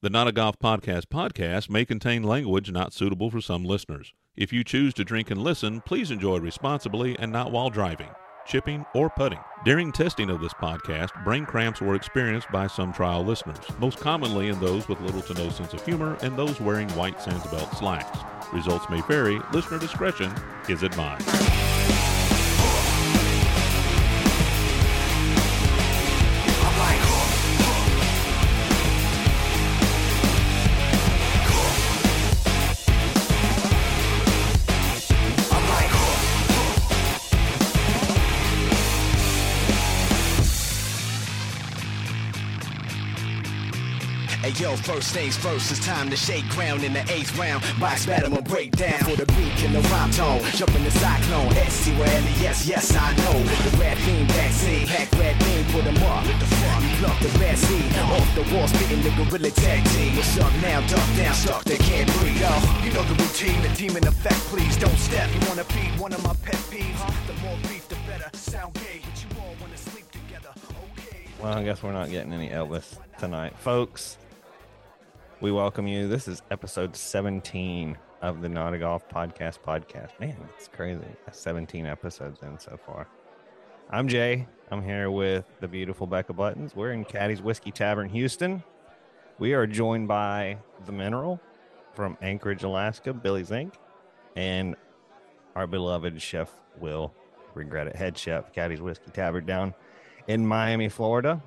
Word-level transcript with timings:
The 0.00 0.10
Not 0.10 0.28
a 0.28 0.32
Golf 0.32 0.60
Podcast 0.60 1.06
podcast 1.06 1.68
may 1.68 1.84
contain 1.84 2.22
language 2.22 2.70
not 2.70 2.92
suitable 2.92 3.32
for 3.32 3.40
some 3.40 3.64
listeners. 3.64 4.12
If 4.36 4.52
you 4.52 4.62
choose 4.62 4.94
to 4.94 5.02
drink 5.02 5.28
and 5.28 5.42
listen, 5.42 5.80
please 5.80 6.12
enjoy 6.12 6.38
responsibly 6.38 7.18
and 7.18 7.32
not 7.32 7.50
while 7.50 7.68
driving, 7.68 8.10
chipping, 8.46 8.86
or 8.94 9.10
putting. 9.10 9.40
During 9.64 9.90
testing 9.90 10.30
of 10.30 10.40
this 10.40 10.54
podcast, 10.54 11.24
brain 11.24 11.44
cramps 11.44 11.80
were 11.80 11.96
experienced 11.96 12.46
by 12.52 12.68
some 12.68 12.92
trial 12.92 13.24
listeners, 13.24 13.58
most 13.80 13.98
commonly 13.98 14.46
in 14.50 14.60
those 14.60 14.86
with 14.86 15.00
little 15.00 15.22
to 15.22 15.34
no 15.34 15.50
sense 15.50 15.72
of 15.72 15.84
humor 15.84 16.16
and 16.22 16.36
those 16.36 16.60
wearing 16.60 16.88
white 16.90 17.18
Sansbelt 17.18 17.76
slacks. 17.76 18.20
Results 18.52 18.88
may 18.88 19.00
vary. 19.08 19.40
Listener 19.52 19.80
discretion 19.80 20.32
is 20.68 20.84
advised. 20.84 21.28
Yo, 44.68 44.76
first 44.76 45.14
things 45.14 45.36
first, 45.36 45.70
it's 45.70 45.84
time 45.84 46.10
to 46.10 46.16
shake 46.16 46.46
ground 46.50 46.84
in 46.84 46.92
the 46.92 47.04
eighth 47.12 47.36
round. 47.38 47.62
Box 47.80 48.06
battle 48.06 48.30
will 48.30 48.42
break 48.42 48.70
down 48.72 48.98
for 49.00 49.16
the 49.16 49.26
beat 49.32 49.56
and 49.64 49.74
the 49.74 49.80
rhyme 49.88 50.10
tone. 50.10 50.40
Jump 50.52 50.74
in 50.74 50.84
the 50.84 50.90
cyclone, 50.90 51.52
SC 51.68 51.88
yes, 52.40 52.66
yes, 52.66 52.94
I 52.94 53.14
know. 53.16 53.38
The 53.64 53.76
red 53.78 53.96
beam 54.04 54.26
backseat, 54.26 54.86
pack 54.86 55.10
red 55.12 55.38
beam, 55.38 55.64
put 55.72 55.84
them 55.84 55.96
up. 56.04 56.24
The 56.24 56.46
fuck? 56.60 56.82
You 56.82 56.88
pluck 57.00 57.18
the 57.20 57.32
red 57.38 57.56
seed 57.56 57.96
off 57.98 58.34
the 58.34 58.44
wall, 58.54 58.68
spitting 58.68 59.02
the 59.02 59.10
gorilla 59.16 59.50
tag 59.50 59.84
team. 59.90 60.16
What's 60.16 60.38
up 60.38 60.52
now? 60.60 60.80
Duck 60.86 61.08
down, 61.16 61.34
stuck, 61.34 61.64
they 61.64 61.78
can't 61.78 62.10
breathe. 62.18 62.40
Yo, 62.40 62.52
you 62.84 62.92
know 62.92 63.02
the 63.04 63.16
routine, 63.22 63.60
the 63.62 63.72
demon 63.74 64.06
effect, 64.06 64.40
please 64.52 64.76
don't 64.76 64.98
step. 64.98 65.28
You 65.34 65.40
wanna 65.48 65.64
beat 65.74 65.92
one 65.98 66.12
of 66.12 66.22
my 66.24 66.34
pet 66.44 66.60
peeves? 66.70 67.00
The 67.26 67.34
more 67.44 67.56
beef, 67.62 67.88
the 67.88 67.96
better. 68.06 68.28
Sound 68.36 68.74
gay, 68.74 69.00
but 69.04 69.16
you 69.22 69.28
all 69.40 69.54
wanna 69.60 69.76
sleep 69.76 70.10
together. 70.10 70.52
Okay. 70.98 71.24
Well, 71.40 71.54
I 71.54 71.64
guess 71.64 71.82
we're 71.82 71.92
not 71.92 72.10
getting 72.10 72.32
any 72.32 72.50
Elvis 72.50 72.98
tonight, 73.18 73.56
folks. 73.58 74.18
We 75.40 75.52
welcome 75.52 75.86
you. 75.86 76.08
This 76.08 76.26
is 76.26 76.42
episode 76.50 76.96
17 76.96 77.96
of 78.22 78.42
the 78.42 78.48
Not 78.48 78.74
a 78.74 78.78
Golf 78.78 79.08
Podcast 79.08 79.60
podcast. 79.64 80.18
Man, 80.18 80.36
it's 80.56 80.66
crazy. 80.66 81.06
17 81.30 81.86
episodes 81.86 82.42
in 82.42 82.58
so 82.58 82.76
far. 82.84 83.06
I'm 83.88 84.08
Jay. 84.08 84.48
I'm 84.72 84.82
here 84.82 85.12
with 85.12 85.44
the 85.60 85.68
beautiful 85.68 86.08
Becca 86.08 86.32
Buttons. 86.32 86.74
We're 86.74 86.90
in 86.90 87.04
Caddy's 87.04 87.40
Whiskey 87.40 87.70
Tavern, 87.70 88.08
Houston. 88.08 88.64
We 89.38 89.52
are 89.52 89.64
joined 89.64 90.08
by 90.08 90.58
the 90.86 90.90
Mineral 90.90 91.40
from 91.94 92.18
Anchorage, 92.20 92.64
Alaska, 92.64 93.14
Billy 93.14 93.44
Zink, 93.44 93.74
and 94.34 94.74
our 95.54 95.68
beloved 95.68 96.20
Chef 96.20 96.50
Will, 96.80 97.14
regret 97.54 97.86
it, 97.86 97.94
head 97.94 98.18
chef, 98.18 98.52
Caddy's 98.52 98.80
Whiskey 98.80 99.12
Tavern 99.12 99.46
down 99.46 99.72
in 100.26 100.44
Miami, 100.44 100.88
Florida. 100.88 101.40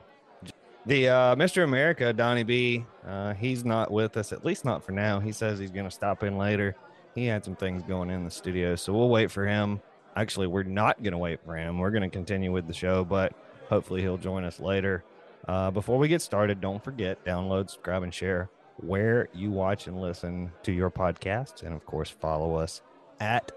The 0.86 1.10
uh, 1.10 1.36
Mr. 1.36 1.64
America, 1.64 2.12
Donnie 2.12 2.44
B, 2.44 2.86
uh, 3.08 3.34
he's 3.36 3.64
not 3.64 3.92
with 3.92 4.18
us, 4.18 4.34
at 4.34 4.44
least 4.44 4.66
not 4.66 4.84
for 4.84 4.92
now. 4.92 5.20
He 5.20 5.32
says 5.32 5.60
he's 5.60 5.70
going 5.70 5.86
to 5.86 5.92
stop 5.92 6.24
in 6.24 6.38
later. 6.38 6.76
He 7.14 7.26
had 7.28 7.46
some 7.46 7.56
things 7.56 7.84
going 7.84 8.10
in 8.10 8.24
the 8.24 8.32
studio, 8.32 8.76
so 8.76 8.92
we'll 8.94 9.10
wait 9.10 9.30
for 9.30 9.46
him. 9.46 9.80
Actually, 10.16 10.48
we're 10.48 10.64
not 10.64 11.04
going 11.04 11.12
to 11.12 11.20
wait 11.20 11.40
for 11.46 11.56
him. 11.56 11.78
We're 11.78 11.92
going 11.92 12.04
to 12.04 12.10
continue 12.10 12.52
with 12.52 12.66
the 12.66 12.74
show, 12.74 13.06
but 13.06 13.34
hopefully 13.70 14.02
he'll 14.02 14.18
join 14.18 14.44
us 14.44 14.60
later. 14.60 15.04
Uh, 15.48 15.70
before 15.70 16.00
we 16.00 16.08
get 16.08 16.22
started, 16.22 16.62
don't 16.62 16.84
forget 16.84 17.24
download, 17.26 17.70
subscribe, 17.70 18.02
and 18.02 18.14
share 18.14 18.50
where 18.78 19.30
you 19.34 19.52
watch 19.52 19.86
and 19.88 20.02
listen 20.02 20.52
to 20.64 20.72
your 20.72 20.90
podcasts, 20.90 21.62
and 21.62 21.74
of 21.74 21.86
course, 21.86 22.10
follow 22.10 22.56
us 22.56 22.82
at 23.20 23.52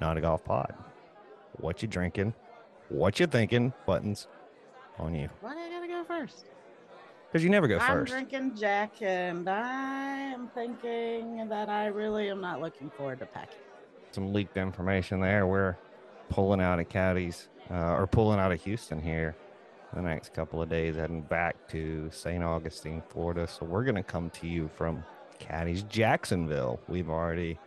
Not 0.00 0.16
a 0.16 0.20
Golf 0.20 0.44
Pod. 0.44 0.74
What 1.58 1.82
you 1.82 1.88
drinking? 1.88 2.34
What 2.88 3.20
you 3.20 3.26
thinking? 3.26 3.72
Buttons 3.86 4.26
on 4.98 5.14
you 5.14 5.28
Why 5.40 5.54
do 5.54 5.60
I 5.60 5.68
gotta 5.70 5.88
go 5.88 6.04
first? 6.04 6.46
Because 7.34 7.42
you 7.42 7.50
never 7.50 7.66
go 7.66 7.78
I'm 7.78 7.98
first. 7.98 8.12
drinking 8.12 8.54
Jack, 8.54 8.92
and 9.02 9.48
I 9.48 10.14
am 10.32 10.46
thinking 10.54 11.48
that 11.48 11.68
I 11.68 11.86
really 11.86 12.30
am 12.30 12.40
not 12.40 12.60
looking 12.60 12.90
forward 12.90 13.18
to 13.18 13.26
packing. 13.26 13.58
some 14.12 14.32
leaked 14.32 14.56
information 14.56 15.20
there. 15.20 15.44
We're 15.44 15.76
pulling 16.28 16.60
out 16.60 16.78
of 16.78 16.88
Caddies 16.88 17.48
uh, 17.72 17.96
or 17.96 18.06
pulling 18.06 18.38
out 18.38 18.52
of 18.52 18.62
Houston 18.62 19.02
here 19.02 19.34
the 19.94 20.00
next 20.00 20.32
couple 20.32 20.62
of 20.62 20.68
days, 20.68 20.94
heading 20.94 21.22
back 21.22 21.56
to 21.70 22.08
St. 22.12 22.44
Augustine, 22.44 23.02
Florida. 23.08 23.48
So 23.48 23.66
we're 23.66 23.82
going 23.82 23.96
to 23.96 24.04
come 24.04 24.30
to 24.30 24.46
you 24.46 24.70
from 24.72 25.02
Caddies 25.40 25.82
Jacksonville. 25.82 26.78
We've 26.86 27.10
already, 27.10 27.58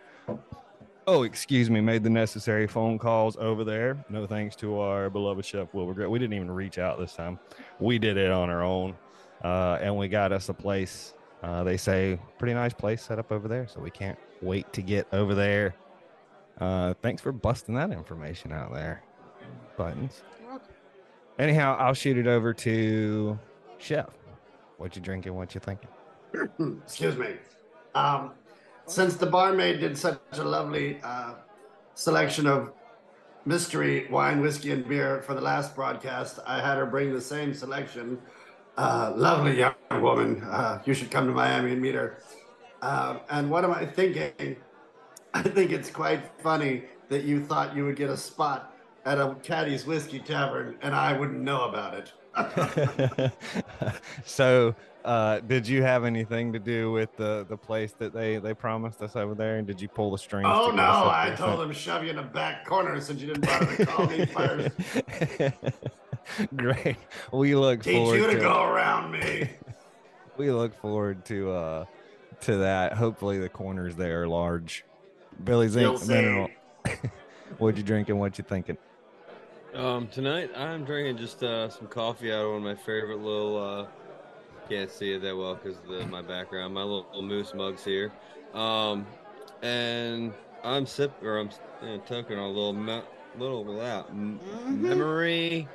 oh, 1.08 1.24
excuse 1.24 1.70
me, 1.70 1.82
made 1.82 2.04
the 2.04 2.10
necessary 2.10 2.68
phone 2.68 2.98
calls 2.98 3.36
over 3.36 3.66
there. 3.66 3.98
No 4.10 4.26
thanks 4.28 4.56
to 4.58 4.80
our 4.80 5.10
beloved 5.10 5.44
chef 5.44 5.74
Will 5.74 5.88
Regret. 5.88 6.10
We 6.10 6.20
didn't 6.20 6.36
even 6.36 6.52
reach 6.52 6.78
out 6.78 6.98
this 6.98 7.12
time. 7.16 7.38
We 7.82 8.00
did 8.00 8.16
it 8.16 8.32
on 8.32 8.50
our 8.50 8.64
own, 8.64 8.96
uh, 9.48 9.80
and 9.82 9.96
we 9.96 10.08
got 10.10 10.32
us 10.34 10.50
a 10.50 10.54
place. 10.54 11.14
Uh, 11.42 11.64
they 11.64 11.78
say 11.78 12.20
pretty 12.38 12.54
nice 12.54 12.74
place 12.74 13.02
set 13.02 13.18
up 13.18 13.32
over 13.32 13.48
there, 13.48 13.68
so 13.68 13.80
we 13.80 13.90
can't 13.90 14.20
wait 14.42 14.72
to 14.74 14.82
get 14.82 15.08
over 15.14 15.34
there. 15.34 15.74
Uh, 16.60 16.94
thanks 17.02 17.22
for 17.22 17.32
busting 17.32 17.76
that 17.76 17.92
information 17.92 18.52
out 18.52 18.74
there, 18.74 19.04
buttons. 19.78 20.22
Anyhow, 21.40 21.78
I'll 21.80 21.94
shoot 21.94 22.18
it 22.18 22.28
over 22.28 22.54
to 22.56 23.40
Chef. 23.78 24.10
What 24.78 24.96
you 24.96 25.02
drinking? 25.02 25.34
What 25.36 25.54
you 25.56 25.62
thinking? 25.62 25.90
Excuse 26.84 27.16
me. 27.16 27.36
Um, 27.96 28.32
since 28.86 29.16
the 29.16 29.28
barmaid 29.28 29.80
did 29.80 29.98
such 29.98 30.20
a 30.34 30.44
lovely 30.44 31.00
uh, 31.04 31.36
selection 31.94 32.48
of 32.48 32.74
mystery 33.46 34.08
wine, 34.10 34.42
whiskey, 34.42 34.72
and 34.72 34.88
beer 34.88 35.22
for 35.22 35.36
the 35.36 35.42
last 35.42 35.76
broadcast, 35.76 36.40
I 36.46 36.60
had 36.60 36.78
her 36.78 36.86
bring 36.86 37.14
the 37.14 37.22
same 37.22 37.54
selection. 37.54 38.20
Uh, 38.78 39.12
lovely 39.16 39.58
young 39.58 39.74
woman. 40.02 40.42
Uh, 40.44 40.82
you 40.86 40.94
should 40.94 41.10
come 41.10 41.26
to 41.26 41.34
Miami 41.34 41.72
and 41.72 41.82
meet 41.82 41.96
her. 41.96 42.20
Uh, 42.82 43.18
and 43.32 43.50
what 43.50 43.64
am 43.64 43.72
I 43.72 43.86
thinking? 43.86 44.56
I 45.34 45.42
think 45.42 45.72
it's 45.72 45.90
quite 45.90 46.32
funny 46.42 46.84
that 47.10 47.24
you 47.24 47.44
thought 47.44 47.76
you 47.76 47.86
would 47.86 47.96
get 47.96 48.10
a 48.10 48.18
spot 48.18 48.76
at 49.06 49.18
a 49.18 49.36
Caddy's 49.44 49.86
Whiskey 49.86 50.20
Tavern 50.20 50.78
and 50.82 50.94
I 50.94 51.18
wouldn't 51.18 51.40
know 51.40 51.64
about 51.64 51.96
it. 51.96 52.14
so, 54.26 54.76
uh, 55.06 55.40
did 55.40 55.68
you 55.68 55.82
have 55.82 56.04
anything 56.04 56.54
to 56.54 56.60
do 56.60 56.92
with 56.92 57.16
the 57.18 57.48
the 57.50 57.58
place 57.58 57.94
that 57.94 58.14
they 58.14 58.38
they 58.38 58.54
promised 58.54 59.02
us 59.02 59.16
over 59.16 59.34
there? 59.34 59.58
And 59.58 59.66
did 59.66 59.82
you 59.82 59.88
pull 59.88 60.12
the 60.12 60.20
strings? 60.20 60.48
Oh 60.48 60.70
no, 60.70 60.76
get 60.76 60.86
us 60.86 60.96
up 60.98 61.14
I 61.14 61.30
told 61.32 61.62
him 61.62 61.72
shove 61.74 62.04
you 62.04 62.12
in 62.12 62.18
the 62.18 62.22
back 62.22 62.64
corner 62.64 63.02
since 63.02 63.22
you 63.22 63.28
didn't 63.28 63.46
bother 63.48 63.76
to 63.76 63.86
call 63.88 64.06
me 64.06 64.26
first. 64.28 64.70
Great. 66.56 66.98
We 67.32 67.56
look 67.56 67.84
Teach 67.84 67.96
forward 67.96 68.18
you 68.18 68.28
to 68.28 68.34
to 68.34 68.40
go 68.40 68.64
around 68.64 69.12
me. 69.12 69.50
we 70.38 70.52
look 70.52 70.74
forward 70.82 71.26
to 71.26 71.52
uh 71.52 71.86
to 72.42 72.58
that. 72.58 72.94
Hopefully 72.94 73.40
the 73.40 73.50
corners 73.50 73.96
there 73.96 74.24
are 74.24 74.28
large. 74.28 74.86
Billy 75.44 75.68
You'll 75.68 75.98
Zink 75.98 76.10
Mineral. 76.10 76.50
what 77.58 77.78
you 77.78 77.84
drinking? 77.84 78.18
What 78.18 78.38
you 78.38 78.44
thinking? 78.44 78.78
Um, 79.74 80.08
tonight 80.08 80.50
I'm 80.56 80.86
drinking 80.86 81.18
just 81.18 81.44
uh, 81.44 81.70
some 81.70 81.88
coffee 81.88 82.32
out 82.32 82.44
of 82.46 82.48
one 82.50 82.58
of 82.58 82.64
my 82.64 82.76
favorite 82.76 83.20
little. 83.20 83.58
Uh, 83.58 83.88
can't 84.70 84.92
see 84.92 85.14
it 85.14 85.22
that 85.22 85.36
well 85.36 85.56
because 85.56 85.78
of 85.90 86.10
my 86.10 86.22
background. 86.22 86.74
My 86.74 86.82
little, 86.82 87.06
little 87.08 87.22
moose 87.22 87.54
mugs 87.54 87.86
here, 87.86 88.12
um, 88.54 89.06
and 89.62 90.34
I'm 90.64 90.86
sipping 90.86 91.26
or 91.28 91.38
I'm 91.38 91.50
uh, 91.82 91.98
toking 92.08 92.38
a 92.38 92.48
little 92.48 92.74
me- 92.74 93.02
little 93.38 93.64
without 93.64 94.10
m- 94.10 94.40
Mhm. 94.40 94.78
memory. 94.80 95.68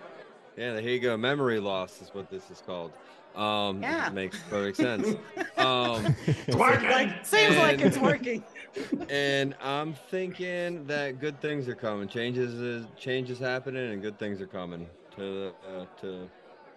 Yeah, 0.56 0.78
here 0.80 0.90
you 0.90 1.00
go. 1.00 1.16
Memory 1.16 1.60
loss 1.60 2.00
is 2.02 2.10
what 2.12 2.30
this 2.30 2.50
is 2.50 2.62
called. 2.64 2.92
Um, 3.34 3.82
Yeah. 3.82 4.10
makes 4.10 4.38
perfect 4.50 4.76
sense. 4.76 5.06
um, 5.56 6.14
It's 6.26 6.54
working. 6.56 6.90
Like, 6.90 7.24
seems 7.24 7.56
like 7.56 7.80
it's 7.80 7.96
working. 7.96 8.44
and 9.08 9.54
I'm 9.62 9.94
thinking 9.94 10.86
that 10.86 11.18
good 11.20 11.40
things 11.40 11.68
are 11.68 11.74
coming. 11.74 12.08
Changes 12.08 12.54
is 12.54 12.86
change 12.96 13.30
is 13.30 13.38
happening, 13.38 13.92
and 13.92 14.02
good 14.02 14.18
things 14.18 14.40
are 14.40 14.46
coming 14.46 14.86
to 15.16 15.20
the 15.20 15.52
uh, 15.68 15.86
to 16.02 16.28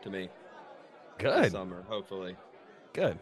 to 0.04 0.10
me. 0.10 0.30
Good. 1.18 1.52
summer, 1.52 1.84
hopefully. 1.88 2.36
Good. 2.94 3.18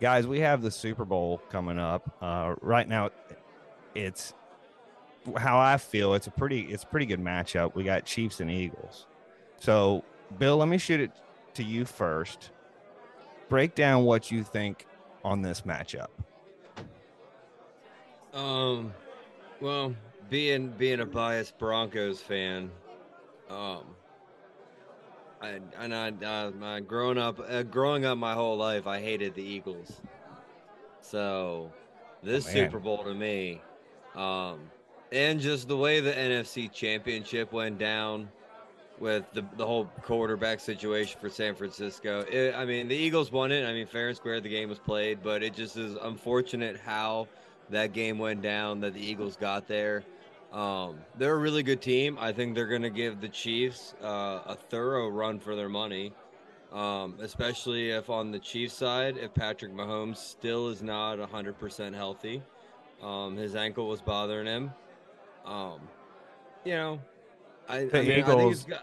Guys, 0.00 0.28
we 0.28 0.38
have 0.40 0.62
the 0.62 0.70
Super 0.70 1.04
Bowl 1.04 1.38
coming 1.50 1.76
up. 1.78 2.16
Uh, 2.22 2.54
right 2.60 2.88
now, 2.88 3.10
it's 3.96 4.32
how 5.36 5.58
I 5.58 5.76
feel. 5.76 6.14
It's 6.14 6.28
a 6.28 6.30
pretty, 6.30 6.60
it's 6.60 6.84
a 6.84 6.86
pretty 6.86 7.06
good 7.06 7.18
matchup. 7.18 7.74
We 7.74 7.82
got 7.82 8.04
Chiefs 8.04 8.38
and 8.38 8.48
Eagles. 8.48 9.07
So, 9.58 10.04
Bill, 10.38 10.56
let 10.58 10.68
me 10.68 10.78
shoot 10.78 11.00
it 11.00 11.10
to 11.54 11.64
you 11.64 11.84
first. 11.84 12.50
Break 13.48 13.74
down 13.74 14.04
what 14.04 14.30
you 14.30 14.44
think 14.44 14.86
on 15.24 15.42
this 15.42 15.62
matchup. 15.62 16.08
Um, 18.32 18.92
well, 19.60 19.94
being 20.28 20.68
being 20.68 21.00
a 21.00 21.06
biased 21.06 21.58
Broncos 21.58 22.20
fan, 22.20 22.70
um, 23.48 23.84
I 25.40 25.60
and 25.78 25.94
I, 25.94 26.08
uh, 26.24 26.50
my 26.52 26.80
growing 26.80 27.18
up, 27.18 27.40
uh, 27.40 27.62
growing 27.62 28.04
up 28.04 28.18
my 28.18 28.34
whole 28.34 28.56
life, 28.56 28.86
I 28.86 29.00
hated 29.00 29.34
the 29.34 29.42
Eagles. 29.42 30.00
So 31.00 31.72
this 32.22 32.46
Oh. 32.48 32.52
Super 32.52 32.78
Bowl 32.78 33.02
to 33.04 33.14
me, 33.14 33.62
um, 34.14 34.70
and 35.10 35.40
just 35.40 35.68
the 35.68 35.76
way 35.76 36.00
the 36.00 36.12
NFC 36.12 36.70
Championship 36.70 37.50
went 37.52 37.78
down 37.78 38.28
with 39.00 39.24
the 39.32 39.44
the 39.56 39.66
whole 39.66 39.86
quarterback 40.02 40.60
situation 40.60 41.18
for 41.20 41.28
San 41.28 41.54
Francisco. 41.54 42.20
It, 42.30 42.54
I 42.54 42.64
mean, 42.64 42.88
the 42.88 42.96
Eagles 42.96 43.30
won 43.30 43.52
it. 43.52 43.66
I 43.66 43.72
mean, 43.72 43.86
fair 43.86 44.08
and 44.08 44.16
square, 44.16 44.40
the 44.40 44.48
game 44.48 44.68
was 44.68 44.78
played, 44.78 45.22
but 45.22 45.42
it 45.42 45.54
just 45.54 45.76
is 45.76 45.96
unfortunate 46.02 46.78
how 46.78 47.28
that 47.70 47.92
game 47.92 48.18
went 48.18 48.42
down. 48.42 48.80
That 48.80 48.94
the 48.94 49.04
Eagles 49.04 49.36
got 49.36 49.68
there. 49.68 50.04
Um, 50.52 50.98
they're 51.18 51.34
a 51.34 51.38
really 51.38 51.62
good 51.62 51.82
team. 51.82 52.16
I 52.18 52.32
think 52.32 52.54
they're 52.54 52.66
going 52.66 52.82
to 52.82 52.90
give 52.90 53.20
the 53.20 53.28
Chiefs 53.28 53.94
uh, 54.02 54.40
a 54.46 54.56
thorough 54.70 55.08
run 55.08 55.38
for 55.38 55.54
their 55.54 55.68
money, 55.68 56.12
um, 56.72 57.16
especially 57.20 57.90
if 57.90 58.08
on 58.08 58.30
the 58.30 58.38
Chiefs 58.38 58.74
side, 58.74 59.18
if 59.18 59.34
Patrick 59.34 59.72
Mahomes 59.72 60.16
still 60.16 60.68
is 60.68 60.82
not 60.82 61.18
100% 61.18 61.94
healthy. 61.94 62.42
Um, 63.02 63.36
his 63.36 63.54
ankle 63.54 63.88
was 63.88 64.00
bothering 64.00 64.46
him. 64.46 64.72
Um, 65.44 65.80
you 66.64 66.72
know, 66.72 67.00
I, 67.68 67.84
The 67.84 67.98
I 67.98 68.00
mean, 68.02 68.10
think 68.10 68.18
Eagles- 68.28 68.64
got, 68.64 68.82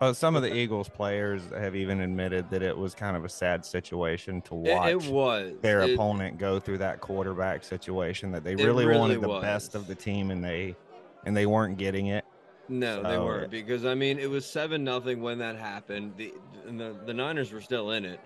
Well, 0.00 0.12
some 0.14 0.36
of 0.36 0.42
the 0.42 0.54
Eagles 0.54 0.88
players 0.90 1.42
have 1.56 1.74
even 1.74 2.00
admitted 2.02 2.50
that 2.50 2.62
it 2.62 2.76
was 2.76 2.94
kind 2.94 3.16
of 3.16 3.24
a 3.24 3.28
sad 3.30 3.64
situation 3.64 4.42
to 4.42 4.54
it, 4.54 4.74
watch 4.74 4.90
it 4.90 5.10
was 5.10 5.52
their 5.62 5.80
It- 5.82 5.94
opponent 5.94 6.38
go 6.38 6.60
through 6.60 6.78
that 6.78 7.00
quarterback 7.00 7.64
situation. 7.64 8.30
That 8.32 8.44
they 8.44 8.54
really, 8.56 8.84
really 8.84 8.98
wanted 9.00 9.20
the 9.22 9.40
best 9.40 9.74
of 9.74 9.86
the 9.86 9.94
team, 9.94 10.30
and 10.30 10.44
they 10.44 10.76
and 11.24 11.34
they 11.36 11.46
weren't 11.46 11.78
getting 11.78 12.08
it. 12.08 12.24
No, 12.68 13.02
they 13.02 13.16
weren't 13.18 13.50
because 13.50 13.86
I 13.86 13.94
mean 13.94 14.18
it 14.18 14.28
was 14.28 14.44
seven 14.44 14.84
nothing 14.84 15.22
when 15.22 15.38
that 15.38 15.56
happened. 15.56 16.12
The, 16.16 16.34
and 16.66 16.78
the 16.78 16.94
the 17.06 17.14
Niners 17.14 17.52
were 17.52 17.60
still 17.62 17.92
in 17.92 18.04
it, 18.04 18.20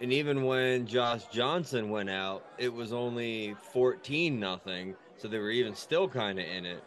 and 0.00 0.12
even 0.12 0.44
when 0.44 0.86
Josh 0.86 1.24
Johnson 1.26 1.90
went 1.90 2.08
out, 2.08 2.42
it 2.58 2.72
was 2.72 2.92
only 2.94 3.54
fourteen 3.72 4.40
nothing. 4.40 4.94
So 5.18 5.28
they 5.28 5.38
were 5.38 5.50
even 5.50 5.74
still 5.74 6.08
kind 6.08 6.38
of 6.38 6.46
in 6.46 6.64
it. 6.64 6.82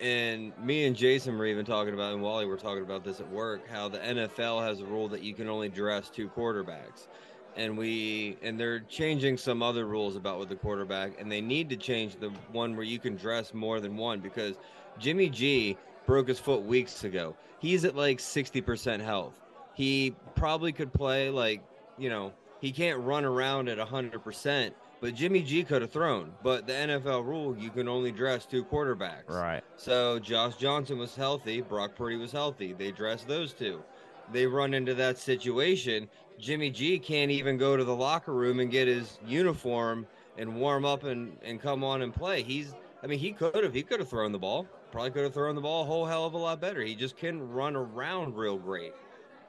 And 0.00 0.52
me 0.58 0.84
and 0.86 0.94
Jason 0.94 1.38
were 1.38 1.46
even 1.46 1.64
talking 1.64 1.94
about, 1.94 2.12
and 2.12 2.22
Wally 2.22 2.44
were 2.44 2.58
talking 2.58 2.82
about 2.82 3.02
this 3.02 3.20
at 3.20 3.30
work, 3.30 3.66
how 3.68 3.88
the 3.88 3.98
NFL 3.98 4.62
has 4.66 4.80
a 4.80 4.84
rule 4.84 5.08
that 5.08 5.22
you 5.22 5.32
can 5.32 5.48
only 5.48 5.68
dress 5.68 6.10
two 6.10 6.28
quarterbacks. 6.28 7.08
And 7.56 7.78
we 7.78 8.36
and 8.42 8.60
they're 8.60 8.80
changing 8.80 9.38
some 9.38 9.62
other 9.62 9.86
rules 9.86 10.14
about 10.14 10.38
with 10.38 10.50
the 10.50 10.56
quarterback, 10.56 11.18
and 11.18 11.32
they 11.32 11.40
need 11.40 11.70
to 11.70 11.76
change 11.76 12.16
the 12.16 12.28
one 12.52 12.76
where 12.76 12.84
you 12.84 12.98
can 12.98 13.16
dress 13.16 13.54
more 13.54 13.80
than 13.80 13.96
one 13.96 14.20
because 14.20 14.56
Jimmy 14.98 15.30
G 15.30 15.78
broke 16.04 16.28
his 16.28 16.38
foot 16.38 16.62
weeks 16.62 17.04
ago. 17.04 17.34
He's 17.58 17.84
at 17.84 17.96
like 17.96 18.18
60% 18.18 19.00
health. 19.00 19.40
He 19.74 20.14
probably 20.34 20.72
could 20.72 20.92
play 20.92 21.30
like, 21.30 21.62
you 21.98 22.10
know, 22.10 22.32
he 22.60 22.72
can't 22.72 23.00
run 23.00 23.24
around 23.24 23.68
at 23.68 23.78
100%, 23.78 24.72
but 25.06 25.14
Jimmy 25.14 25.40
G 25.40 25.62
could 25.62 25.82
have 25.82 25.92
thrown. 25.92 26.32
But 26.42 26.66
the 26.66 26.72
NFL 26.72 27.24
rule, 27.24 27.56
you 27.56 27.70
can 27.70 27.86
only 27.86 28.10
dress 28.10 28.44
two 28.44 28.64
quarterbacks. 28.64 29.28
Right. 29.28 29.62
So 29.76 30.18
Josh 30.18 30.56
Johnson 30.56 30.98
was 30.98 31.14
healthy, 31.14 31.60
Brock 31.60 31.94
Purdy 31.94 32.16
was 32.16 32.32
healthy. 32.32 32.72
They 32.72 32.90
dressed 32.90 33.28
those 33.28 33.52
two. 33.52 33.84
They 34.32 34.46
run 34.46 34.74
into 34.74 34.94
that 34.94 35.16
situation. 35.16 36.08
Jimmy 36.40 36.70
G 36.70 36.98
can't 36.98 37.30
even 37.30 37.56
go 37.56 37.76
to 37.76 37.84
the 37.84 37.94
locker 37.94 38.34
room 38.34 38.58
and 38.58 38.68
get 38.68 38.88
his 38.88 39.20
uniform 39.24 40.08
and 40.38 40.56
warm 40.56 40.84
up 40.84 41.04
and, 41.04 41.38
and 41.44 41.62
come 41.62 41.84
on 41.84 42.02
and 42.02 42.12
play. 42.12 42.42
He's 42.42 42.74
I 43.00 43.06
mean, 43.06 43.20
he 43.20 43.30
could 43.30 43.62
have 43.62 43.72
he 43.72 43.84
could 43.84 44.00
have 44.00 44.08
thrown 44.08 44.32
the 44.32 44.40
ball. 44.40 44.66
Probably 44.90 45.12
could 45.12 45.22
have 45.22 45.34
thrown 45.34 45.54
the 45.54 45.60
ball 45.60 45.84
a 45.84 45.86
whole 45.86 46.04
hell 46.04 46.24
of 46.24 46.34
a 46.34 46.38
lot 46.38 46.60
better. 46.60 46.82
He 46.82 46.96
just 46.96 47.16
couldn't 47.16 47.48
run 47.48 47.76
around 47.76 48.34
real 48.34 48.58
great. 48.58 48.92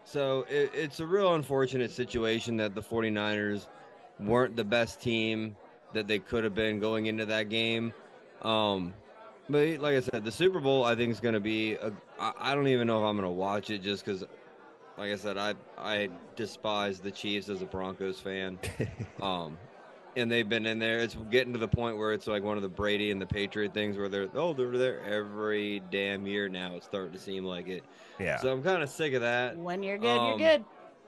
So 0.04 0.46
it, 0.52 0.70
it's 0.76 1.00
a 1.00 1.08
real 1.08 1.34
unfortunate 1.34 1.90
situation 1.90 2.58
that 2.58 2.76
the 2.76 2.82
49ers 2.84 3.66
weren't 4.20 4.56
the 4.56 4.64
best 4.64 5.02
team 5.02 5.56
that 5.94 6.08
they 6.08 6.20
could 6.20 6.44
have 6.44 6.56
been 6.56 6.80
going 6.80 7.06
into 7.06 7.26
that 7.26 7.50
game. 7.50 7.94
Um, 8.42 8.94
but 9.50 9.80
like 9.80 9.96
I 9.96 10.02
said, 10.02 10.26
the 10.26 10.32
Super 10.32 10.60
Bowl 10.60 10.84
I 10.84 10.96
think 10.96 11.12
is 11.12 11.20
going 11.20 11.34
to 11.34 11.40
be. 11.40 11.74
A, 11.74 11.92
I, 12.20 12.34
I 12.40 12.56
don't 12.56 12.68
even 12.68 12.88
know 12.88 13.00
if 13.00 13.06
I'm 13.06 13.16
going 13.16 13.28
to 13.28 13.34
watch 13.34 13.70
it 13.70 13.82
just 13.82 14.06
because, 14.06 14.24
like 14.98 15.12
I 15.12 15.16
said, 15.16 15.38
I 15.38 15.54
I 15.78 16.10
despise 16.36 17.00
the 17.00 17.12
Chiefs 17.12 17.50
as 17.50 17.62
a 17.62 17.66
Broncos 17.66 18.20
fan. 18.20 18.60
um, 19.22 19.58
and 20.18 20.32
they've 20.32 20.50
been 20.50 20.66
in 20.66 20.80
there. 20.80 21.00
It's 21.00 21.16
getting 21.30 21.54
to 21.54 21.60
the 21.60 21.68
point 21.68 21.98
where 21.98 22.12
it's 22.12 22.28
like 22.28 22.44
one 22.44 22.58
of 22.58 22.64
the 22.64 22.70
Brady 22.70 23.12
and 23.12 23.22
the 23.22 23.26
Patriot 23.26 23.74
things 23.74 23.98
where 23.98 24.10
they're 24.10 24.28
oh 24.34 24.54
they're 24.54 24.78
there 24.78 25.02
every 25.04 25.82
damn 25.92 26.28
year 26.28 26.50
now. 26.50 26.76
It's 26.76 26.86
starting 26.86 27.14
to 27.14 27.20
seem 27.20 27.46
like 27.46 27.68
it. 27.68 27.84
Yeah. 28.20 28.38
So 28.38 28.52
I'm 28.52 28.64
kind 28.64 28.84
of 28.84 28.90
sick 28.90 29.14
of 29.14 29.22
that. 29.22 29.56
When 29.56 29.84
you're 29.84 29.98
good, 29.98 30.18
Um, 30.18 30.40
you're 30.40 30.50
good. 30.50 30.66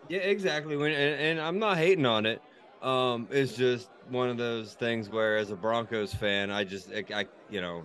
Yeah, 0.07 0.19
exactly. 0.19 0.77
When 0.77 0.91
and, 0.91 1.21
and 1.21 1.41
I'm 1.41 1.59
not 1.59 1.77
hating 1.77 2.06
on 2.06 2.25
it. 2.25 2.41
Um, 2.81 3.28
it's 3.31 3.54
just 3.56 3.90
one 4.10 4.30
of 4.30 4.38
those 4.38 4.74
things 4.74 5.10
where, 5.10 5.38
as 5.38 5.52
a 5.52 5.56
Broncos 5.56 6.14
fan, 6.14 6.50
I 6.52 6.64
just 6.64 6.92
I, 6.92 7.04
I 7.14 7.26
you 7.50 7.62
know. 7.62 7.84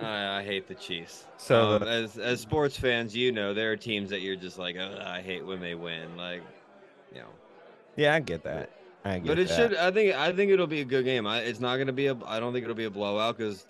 I, 0.00 0.38
I 0.38 0.42
hate 0.44 0.68
the 0.68 0.74
Chiefs. 0.74 1.26
So 1.36 1.76
Um, 1.76 1.82
as 1.82 2.16
as 2.18 2.40
sports 2.40 2.76
fans, 2.78 3.14
you 3.14 3.32
know 3.32 3.54
there 3.54 3.72
are 3.72 3.76
teams 3.76 4.10
that 4.10 4.20
you're 4.20 4.36
just 4.36 4.58
like, 4.58 4.76
"Ugh, 4.76 4.98
I 5.00 5.20
hate 5.20 5.44
when 5.44 5.60
they 5.60 5.74
win. 5.74 6.16
Like, 6.16 6.42
you 7.12 7.20
know. 7.20 7.28
yeah, 7.96 8.14
I 8.14 8.20
get 8.20 8.42
that. 8.44 8.70
I 9.04 9.18
get 9.18 9.26
But 9.26 9.38
it 9.38 9.48
that. 9.48 9.54
should. 9.54 9.74
I 9.76 9.90
think. 9.90 10.14
I 10.14 10.32
think 10.32 10.50
it'll 10.52 10.66
be 10.66 10.80
a 10.80 10.84
good 10.84 11.04
game. 11.04 11.26
I, 11.26 11.40
it's 11.40 11.60
not 11.60 11.76
going 11.76 11.86
to 11.88 11.92
be 11.92 12.06
a. 12.06 12.16
I 12.26 12.40
don't 12.40 12.52
think 12.52 12.64
it'll 12.64 12.76
be 12.76 12.84
a 12.84 12.90
blowout 12.90 13.36
because 13.36 13.66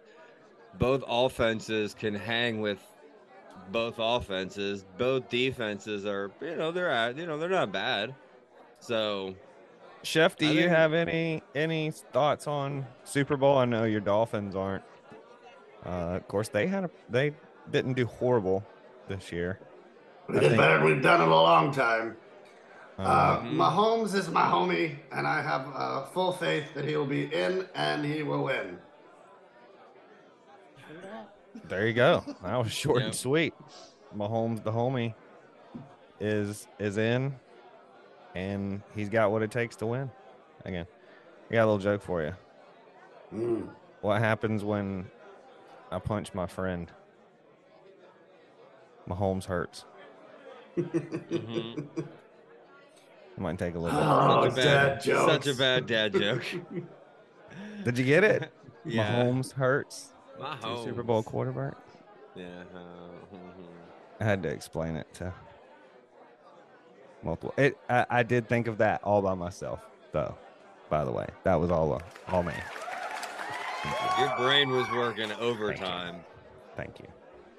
both 0.79 1.03
offenses 1.09 1.95
can 1.95 2.15
hang 2.15 2.61
with 2.61 2.81
both 3.71 3.95
offenses. 3.99 4.85
Both 4.99 5.29
defenses 5.31 6.07
are. 6.07 6.31
You 6.41 6.57
know 6.57 6.71
they're 6.73 6.91
at. 6.91 7.17
You 7.17 7.27
know 7.27 7.39
they're 7.39 7.49
not 7.49 7.73
bad. 7.73 8.15
So 8.81 9.35
Chef, 10.03 10.37
do 10.37 10.47
I 10.47 10.51
you 10.51 10.61
think- 10.61 10.71
have 10.71 10.93
any 10.95 11.43
any 11.55 11.91
thoughts 11.91 12.47
on 12.47 12.87
Super 13.05 13.37
Bowl? 13.37 13.59
I 13.59 13.65
know 13.65 13.85
your 13.85 14.01
Dolphins 14.01 14.55
aren't. 14.57 14.85
Uh, 15.85 16.17
of 16.17 16.29
course, 16.29 16.49
they 16.49 16.67
had 16.67 16.85
a, 16.85 16.91
they 17.09 17.33
didn't 17.71 17.95
do 17.95 18.07
horrible 18.07 18.65
this 19.09 19.31
year. 19.33 19.61
We 20.29 20.37
I 20.37 20.41
did 20.41 20.49
think- 20.51 20.61
better 20.61 20.79
than 20.79 20.85
we've 20.87 21.03
done 21.03 21.21
in 21.23 21.29
a 21.29 21.35
long 21.35 21.73
time. 21.73 22.17
Uh, 22.99 23.39
Mhm. 23.41 23.53
Mahomes 23.55 24.15
is 24.15 24.29
my 24.29 24.43
homie, 24.43 24.97
and 25.13 25.25
I 25.27 25.41
have 25.41 25.69
uh, 25.73 26.05
full 26.07 26.33
faith 26.33 26.75
that 26.75 26.85
he 26.85 26.97
will 26.97 27.07
be 27.07 27.33
in 27.33 27.69
and 27.77 28.05
he 28.05 28.23
will 28.25 28.43
win. 28.45 28.79
there 31.65 31.87
you 31.87 31.93
go. 31.93 32.25
That 32.43 32.57
was 32.57 32.73
short 32.73 32.99
Yep. 32.99 33.07
and 33.07 33.15
sweet. 33.15 33.55
Mahomes, 34.17 34.63
the 34.65 34.73
homie, 34.73 35.15
is 36.19 36.67
is 36.79 36.97
in, 36.99 37.39
and 38.35 38.83
he's 38.95 39.09
got 39.09 39.31
what 39.31 39.43
it 39.43 39.51
takes 39.51 39.77
to 39.77 39.87
win. 39.87 40.11
Again, 40.65 40.87
I 41.51 41.55
got 41.55 41.61
a 41.65 41.67
little 41.67 41.79
joke 41.79 42.03
for 42.03 42.23
you. 42.23 42.35
Mm. 43.35 43.69
What 44.01 44.21
happens 44.21 44.65
when 44.65 45.07
I 45.91 45.99
punch 45.99 46.35
my 46.35 46.47
friend? 46.47 46.91
Mahomes 49.09 49.45
hurts. 49.47 49.85
mhm. 50.77 51.87
I 51.97 53.41
might 53.41 53.59
take 53.59 53.75
a 53.75 53.79
little. 53.79 53.99
Oh, 53.99 54.49
such 54.51 54.53
a 54.53 54.57
bad, 54.57 55.03
dad 55.03 55.03
such 55.03 55.47
a 55.47 55.55
bad 55.55 55.87
dad 55.87 56.13
joke. 56.13 56.45
Did 57.85 57.99
you 57.99 58.05
get 58.05 58.25
it? 58.25 58.53
yeah. 58.85 59.15
Mahomes 59.15 59.53
hurts. 59.53 60.13
My 60.39 60.57
to 60.57 60.85
Super 60.85 61.03
Bowl 61.03 61.23
quarterback. 61.23 61.75
Yeah. 62.37 62.45
uh, 62.75 62.79
mhm. 63.35 63.67
I 64.21 64.25
had 64.25 64.43
to 64.43 64.49
explain 64.49 64.95
it 64.97 65.13
to 65.15 65.33
multiple. 67.23 67.55
It. 67.57 67.77
I, 67.89 68.07
I 68.11 68.23
did 68.23 68.49
think 68.49 68.67
of 68.67 68.79
that 68.79 69.03
all 69.03 69.23
by 69.23 69.35
myself, 69.35 69.81
though. 70.13 70.37
By 70.89 71.05
the 71.05 71.13
way, 71.13 71.27
that 71.45 71.55
was 71.61 71.71
all 71.71 71.93
uh, 71.95 71.99
all 72.29 72.43
me. 72.43 72.55
Your 74.19 74.35
brain 74.39 74.71
was 74.71 74.87
working 74.91 75.31
overtime. 75.33 76.17
Thank 76.77 76.99
you. 77.01 77.07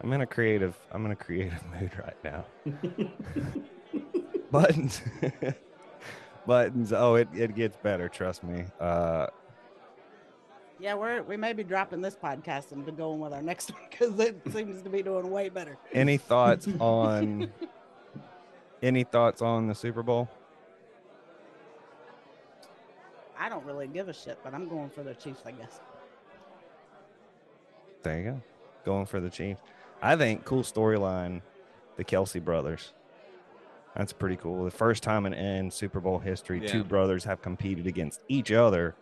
I'm 0.02 0.12
in 0.14 0.22
a 0.22 0.26
creative. 0.26 0.78
I'm 0.92 1.06
in 1.06 1.12
a 1.12 1.16
creative 1.16 1.64
mood 1.80 1.92
right 2.00 2.18
now. 2.24 2.46
Buttons. 4.52 5.02
Buttons. 6.48 6.92
Oh, 6.94 7.16
it, 7.16 7.28
it 7.36 7.56
gets 7.56 7.78
better. 7.78 8.10
Trust 8.10 8.44
me. 8.44 8.66
Uh, 8.80 9.28
Yeah, 10.80 10.96
we're 10.96 11.22
we 11.24 11.38
may 11.38 11.54
be 11.54 11.64
dropping 11.64 12.02
this 12.02 12.16
podcast 12.16 12.72
and 12.72 12.86
be 12.86 12.92
going 12.92 13.20
with 13.20 13.34
our 13.34 13.42
next 13.42 13.72
one 13.72 13.82
because 13.90 14.20
it 14.20 14.42
seems 14.52 14.82
to 14.82 14.90
be 14.90 15.04
doing 15.04 15.30
way 15.30 15.50
better. 15.50 15.78
any 15.94 16.18
thoughts 16.18 16.68
on? 16.80 17.52
Any 18.82 19.04
thoughts 19.04 19.42
on 19.42 19.68
the 19.68 19.76
Super 19.76 20.04
Bowl? 20.04 20.30
I 23.38 23.50
don't 23.50 23.66
really 23.66 23.88
give 23.88 24.10
a 24.10 24.14
shit, 24.14 24.38
but 24.44 24.54
I'm 24.54 24.68
going 24.68 24.90
for 24.90 25.04
the 25.04 25.14
Chiefs, 25.14 25.42
I 25.46 25.52
guess. 25.52 25.80
There 28.04 28.18
you 28.18 28.24
go. 28.32 28.42
Going 28.86 29.06
for 29.06 29.20
the 29.20 29.30
Chiefs. 29.30 29.62
I 30.02 30.16
think 30.16 30.46
cool 30.46 30.64
storyline, 30.64 31.42
the 31.98 32.04
Kelce 32.06 32.44
brothers. 32.44 32.94
That's 33.96 34.14
pretty 34.14 34.38
cool. 34.38 34.64
The 34.64 34.72
first 34.72 35.04
time 35.04 35.26
in, 35.26 35.34
in 35.34 35.72
Super 35.72 36.00
Bowl 36.00 36.20
history, 36.20 36.62
Yeah. 36.62 36.68
two 36.72 36.84
brothers 36.84 37.24
have 37.26 37.42
competed 37.42 37.88
against 37.88 38.22
each 38.30 38.52
other 38.52 38.96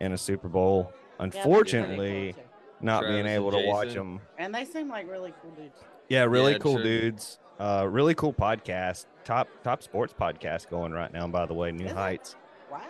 in 0.00 0.12
a 0.12 0.18
Super 0.18 0.48
Bowl. 0.48 0.90
Yeah, 0.90 0.90
that'd 0.90 1.32
be 1.32 1.38
pretty 1.38 1.38
Unfortunately, 1.38 2.32
cool, 2.32 2.44
not 2.80 3.02
being 3.02 3.22
Travis 3.22 3.26
and 3.26 3.28
able 3.28 3.50
to 3.52 3.66
watch 3.68 3.94
them. 3.94 4.20
and 4.38 4.52
they 4.54 4.64
seem 4.64 4.88
like 4.88 5.08
really 5.08 5.32
cool 5.42 5.50
dudes. 5.52 5.78
Yeah, 6.12 6.24
really 6.24 6.52
Yeah, 6.52 6.58
cool 6.58 6.74
sure. 6.74 6.82
dudes. 6.82 7.38
Uh, 7.58 7.86
really 7.90 8.14
cool 8.14 8.34
podcast. 8.34 9.06
Top 9.24 9.48
top 9.64 9.82
sports 9.82 10.12
podcast 10.18 10.68
going 10.68 10.92
right 10.92 11.10
now. 11.10 11.26
By 11.26 11.46
the 11.46 11.54
way, 11.54 11.72
New 11.72 11.86
Is 11.86 11.92
it? 11.92 11.96
Heights. 11.96 12.36
Wow. 12.70 12.80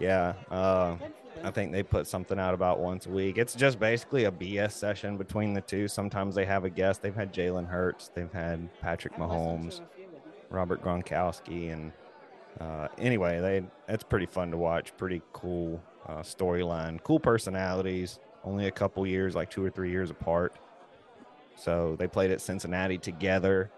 Yeah. 0.00 0.32
Uh, 0.50 0.96
I 1.44 1.52
think 1.52 1.70
they 1.70 1.84
put 1.84 2.08
something 2.08 2.40
out 2.40 2.52
about 2.52 2.80
once 2.80 3.06
a 3.06 3.10
week. 3.10 3.38
It's 3.38 3.54
just 3.54 3.78
basically 3.78 4.24
a 4.24 4.32
BS 4.32 4.72
session 4.72 5.16
between 5.16 5.54
the 5.54 5.60
two. 5.60 5.86
Sometimes 5.86 6.34
they 6.34 6.44
have 6.44 6.64
a 6.64 6.70
guest. 6.70 7.00
They've 7.00 7.14
had 7.14 7.32
Jalen 7.32 7.68
Hurts. 7.68 8.10
They've 8.12 8.32
had 8.32 8.68
Patrick 8.80 9.14
Mahomes, 9.14 9.76
to 9.76 9.82
a 9.84 9.86
few 9.94 10.04
of 10.06 10.10
them. 10.10 10.20
Robert 10.50 10.82
Gronkowski, 10.82 11.72
and 11.72 11.92
uh, 12.60 12.88
anyway, 12.98 13.40
they 13.40 13.62
it's 13.88 14.02
pretty 14.02 14.26
fun 14.26 14.50
to 14.50 14.56
watch. 14.56 14.96
Pretty 14.96 15.22
cool 15.32 15.80
uh, 16.08 16.22
storyline. 16.22 17.00
Cool 17.04 17.20
personalities. 17.20 18.18
Only 18.42 18.66
a 18.66 18.72
couple 18.72 19.06
years, 19.06 19.36
like 19.36 19.48
two 19.48 19.64
or 19.64 19.70
three 19.70 19.92
years 19.92 20.10
apart. 20.10 20.56
So 21.62 21.94
they 21.96 22.08
played 22.08 22.32
at 22.32 22.40
Cincinnati 22.40 22.98
together, 22.98 23.70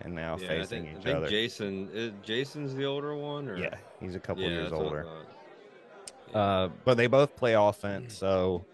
and 0.00 0.14
now 0.14 0.36
Yeah, 0.36 0.46
facing 0.46 0.84
think, 0.84 0.94
I 0.94 0.98
each 0.98 1.04
think 1.04 1.16
other. 1.16 1.28
Jason. 1.28 1.88
Is, 1.92 2.12
Jason's 2.22 2.72
the 2.76 2.84
older 2.84 3.16
one, 3.16 3.48
or 3.48 3.56
yeah, 3.56 3.74
he's 3.98 4.14
a 4.14 4.20
couple 4.20 4.44
yeah, 4.44 4.50
years 4.50 4.70
that's 4.70 4.74
what 4.74 4.80
I 4.80 4.84
older. 4.84 5.06
thought. 6.32 6.36
Uh, 6.36 6.68
but 6.84 6.96
they 6.96 7.08
both 7.08 7.34
play 7.34 7.54
offense, 7.54 8.16
so 8.16 8.64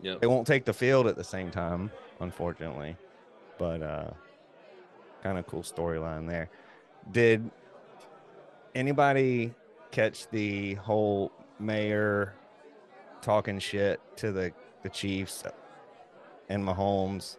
Yep. 0.00 0.20
they 0.20 0.26
won't 0.26 0.48
take 0.48 0.64
the 0.64 0.72
field 0.72 1.06
at 1.06 1.14
the 1.14 1.22
same 1.22 1.52
time, 1.52 1.92
unfortunately. 2.18 2.96
But 3.56 3.82
uh, 3.82 4.10
kind 5.22 5.38
of 5.38 5.46
cool 5.46 5.62
storyline 5.62 6.26
there. 6.28 6.50
Did 7.12 7.48
anybody 8.74 9.54
catch 9.92 10.28
the 10.30 10.74
whole 10.74 11.30
mayor 11.60 12.34
talking 13.22 13.60
shit 13.60 14.00
to 14.16 14.32
the 14.32 14.52
the 14.82 14.88
Chiefs 14.88 15.44
and 16.48 16.64
Mahomes? 16.64 17.36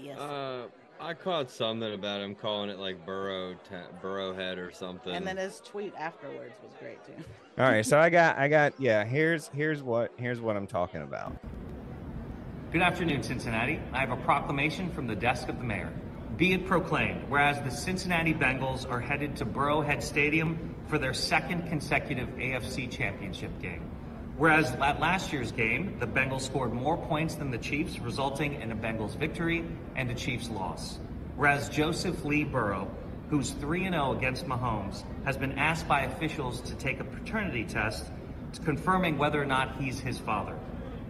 Yes. 0.00 0.18
Uh, 0.18 0.66
I 1.00 1.14
caught 1.14 1.50
something 1.50 1.92
about 1.92 2.20
him 2.20 2.34
calling 2.34 2.70
it 2.70 2.78
like 2.78 3.04
Burrow 3.04 3.54
ta- 3.68 3.88
Burrowhead 4.02 4.58
or 4.58 4.70
something. 4.70 5.12
and 5.14 5.26
then 5.26 5.36
his 5.36 5.60
tweet 5.60 5.92
afterwards 5.98 6.54
was 6.62 6.72
great 6.78 7.04
too. 7.04 7.12
All 7.58 7.64
right, 7.68 7.84
so 7.84 7.98
I 7.98 8.10
got 8.10 8.38
I 8.38 8.48
got 8.48 8.80
yeah. 8.80 9.04
Here's 9.04 9.48
here's 9.48 9.82
what 9.82 10.12
here's 10.16 10.40
what 10.40 10.56
I'm 10.56 10.66
talking 10.66 11.02
about. 11.02 11.36
Good 12.72 12.82
afternoon, 12.82 13.22
Cincinnati. 13.22 13.80
I 13.92 14.00
have 14.00 14.10
a 14.10 14.16
proclamation 14.16 14.90
from 14.90 15.06
the 15.06 15.14
desk 15.14 15.48
of 15.48 15.58
the 15.58 15.64
mayor. 15.64 15.92
Be 16.36 16.52
it 16.52 16.66
proclaimed, 16.66 17.24
whereas 17.28 17.60
the 17.62 17.70
Cincinnati 17.70 18.34
Bengals 18.34 18.90
are 18.90 18.98
headed 18.98 19.36
to 19.36 19.46
Burrowhead 19.46 20.02
Stadium 20.02 20.74
for 20.88 20.98
their 20.98 21.14
second 21.14 21.68
consecutive 21.68 22.28
AFC 22.30 22.90
Championship 22.90 23.50
game. 23.62 23.88
Whereas 24.36 24.72
at 24.72 25.00
last 25.00 25.32
year's 25.32 25.52
game, 25.52 25.96
the 26.00 26.06
Bengals 26.06 26.40
scored 26.40 26.72
more 26.72 26.96
points 26.96 27.36
than 27.36 27.50
the 27.50 27.58
Chiefs, 27.58 28.00
resulting 28.00 28.60
in 28.60 28.72
a 28.72 28.76
Bengals 28.76 29.16
victory 29.16 29.64
and 29.94 30.10
a 30.10 30.14
Chiefs 30.14 30.50
loss. 30.50 30.98
Whereas 31.36 31.68
Joseph 31.68 32.24
Lee 32.24 32.44
Burrow, 32.44 32.90
who's 33.30 33.50
3 33.52 33.88
0 33.88 34.12
against 34.12 34.46
Mahomes, 34.46 35.04
has 35.24 35.36
been 35.36 35.52
asked 35.52 35.86
by 35.86 36.02
officials 36.02 36.60
to 36.62 36.74
take 36.74 37.00
a 37.00 37.04
paternity 37.04 37.64
test 37.64 38.04
confirming 38.58 39.18
whether 39.18 39.40
or 39.40 39.46
not 39.46 39.76
he's 39.76 40.00
his 40.00 40.18
father. 40.18 40.56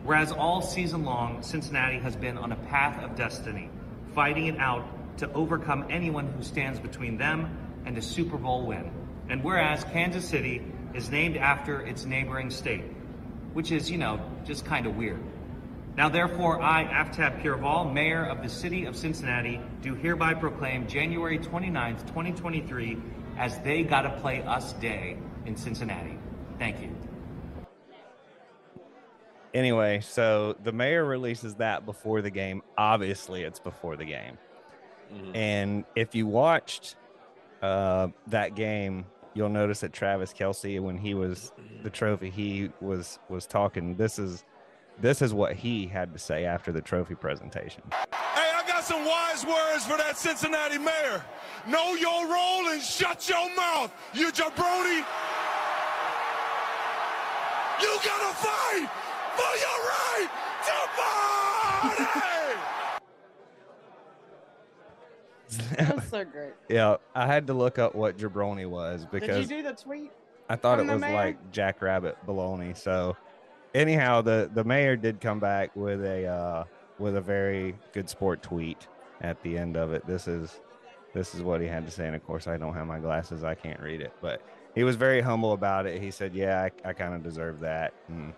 Whereas 0.04 0.33
all 0.33 0.61
season 0.62 1.04
long, 1.04 1.43
Cincinnati 1.43 1.99
has 1.99 2.16
been 2.16 2.37
on 2.37 2.52
a 2.52 2.57
path 2.57 3.02
of 3.02 3.16
destiny, 3.16 3.71
fighting 4.14 4.47
it 4.47 4.59
out 4.59 4.85
to 5.19 5.33
overcome 5.33 5.87
anyone 5.90 6.26
who 6.33 6.43
stands 6.43 6.78
between 6.78 7.16
them 7.16 7.57
and 7.87 7.97
a 7.97 8.02
Super 8.02 8.37
Bowl 8.37 8.66
win. 8.66 8.90
And 9.28 9.43
whereas 9.43 9.85
Kansas 9.85 10.26
City 10.28 10.62
is 10.93 11.11
named 11.11 11.37
after 11.37 11.81
its 11.81 12.04
neighboring 12.04 12.50
state, 12.50 12.85
which 13.54 13.73
is, 13.73 13.90
you 13.90 13.96
know, 13.96 14.20
just 14.44 14.66
kind 14.66 14.87
of 14.87 14.96
weird. 14.96 15.23
Now, 15.96 16.08
therefore, 16.08 16.61
I, 16.61 16.84
Aftab 16.84 17.40
Pureval, 17.40 17.92
Mayor 17.92 18.25
of 18.25 18.42
the 18.42 18.49
City 18.49 18.84
of 18.84 18.96
Cincinnati, 18.96 19.61
do 19.80 19.94
hereby 19.94 20.34
proclaim 20.34 20.88
January 20.88 21.38
29th, 21.38 22.00
2023, 22.08 22.99
as 23.38 23.58
They 23.61 23.84
Gotta 23.84 24.11
Play 24.20 24.42
Us 24.42 24.73
Day 24.75 25.16
in 25.46 25.56
Cincinnati. 25.56 26.18
Thank 26.58 26.80
you. 26.80 26.90
Anyway, 29.54 30.00
so 30.00 30.56
the 30.64 30.73
mayor 30.73 31.04
releases 31.04 31.54
that 31.56 31.87
before 31.87 32.23
the 32.23 32.30
game. 32.30 32.61
Obviously, 32.76 33.44
it's 33.44 33.61
before 33.61 33.94
the 33.94 34.04
game. 34.04 34.37
Mhm. 35.12 35.37
And 35.37 35.84
if 35.94 36.14
you 36.16 36.26
watched 36.26 36.96
uh, 37.62 38.08
that 38.26 38.56
game, 38.56 39.06
you'll 39.34 39.48
notice 39.48 39.80
that 39.80 39.92
Travis 39.92 40.32
Kelce, 40.32 40.80
when 40.80 40.96
he 40.96 41.14
was 41.14 41.52
the 41.82 41.90
trophy, 41.90 42.30
he 42.30 42.70
was 42.80 43.18
was 43.28 43.46
talking. 43.46 43.96
This 43.96 44.18
is 44.18 44.44
this 45.00 45.20
is 45.20 45.34
what 45.34 45.54
he 45.54 45.86
had 45.86 46.12
to 46.12 46.18
say 46.18 46.44
after 46.44 46.72
the 46.72 46.80
trophy 46.80 47.14
presentation. 47.14 47.82
Hey, 48.12 48.50
I 48.54 48.64
got 48.66 48.84
some 48.84 49.04
wise 49.04 49.44
words 49.44 49.84
for 49.84 49.96
that 49.96 50.16
Cincinnati 50.16 50.78
mayor. 50.78 51.24
Know 51.66 51.94
your 51.94 52.26
role 52.26 52.68
and 52.68 52.80
shut 52.80 53.28
your 53.28 53.54
mouth, 53.56 53.92
you 54.12 54.30
jabroni. 54.30 55.04
You 57.82 57.98
gotta 58.04 58.34
fight 58.36 58.88
for 59.34 59.54
your 59.58 59.78
right 59.90 60.28
to 60.66 62.10
party! 62.22 62.33
That's 65.78 66.08
so 66.11 66.25
great. 66.25 66.52
yeah, 66.68 66.96
I 67.14 67.26
had 67.26 67.46
to 67.49 67.54
look 67.54 67.78
up 67.78 67.94
what 67.94 68.16
jabroni 68.18 68.68
was 68.68 69.04
because 69.04 69.11
Did 69.12 69.20
because 69.20 69.50
you 69.50 69.56
do 69.56 69.62
the 69.62 69.75
tweet? 69.75 70.12
I 70.49 70.56
thought 70.56 70.78
it 70.80 70.87
was 70.87 71.00
mayor? 71.00 71.14
like 71.14 71.52
Jackrabbit 71.52 72.16
baloney. 72.26 72.76
So, 72.76 73.16
anyhow, 73.75 74.20
the 74.23 74.50
the 74.52 74.64
mayor 74.64 74.96
did 74.96 75.20
come 75.20 75.40
back 75.40 75.75
with 75.75 76.04
a 76.04 76.26
uh, 76.26 76.64
with 76.99 77.16
a 77.16 77.20
very 77.20 77.76
good 77.92 78.08
sport 78.11 78.42
tweet 78.42 78.87
at 79.20 79.42
the 79.42 79.56
end 79.56 79.76
of 79.76 79.92
it. 79.92 80.06
This 80.06 80.28
is 80.28 80.61
this 81.14 81.34
is 81.34 81.42
what 81.42 81.61
he 81.61 81.66
had 81.66 81.87
to 81.87 81.92
say, 81.92 82.06
and 82.06 82.14
of 82.16 82.25
course, 82.26 82.46
I 82.46 82.56
don't 82.56 82.75
have 82.75 82.87
my 82.87 82.99
glasses, 82.99 83.42
I 83.44 83.54
can't 83.54 83.80
read 83.80 84.00
it, 84.00 84.12
but 84.20 84.42
he 84.75 84.82
was 84.84 84.96
very 84.96 85.20
humble 85.20 85.52
about 85.52 85.87
it. 85.87 86.02
He 86.02 86.11
said, 86.11 86.34
"Yeah, 86.34 86.68
I, 86.84 86.88
I 86.88 86.92
kind 86.92 87.14
of 87.14 87.23
deserve 87.23 87.61
that," 87.61 87.94
and 88.08 88.34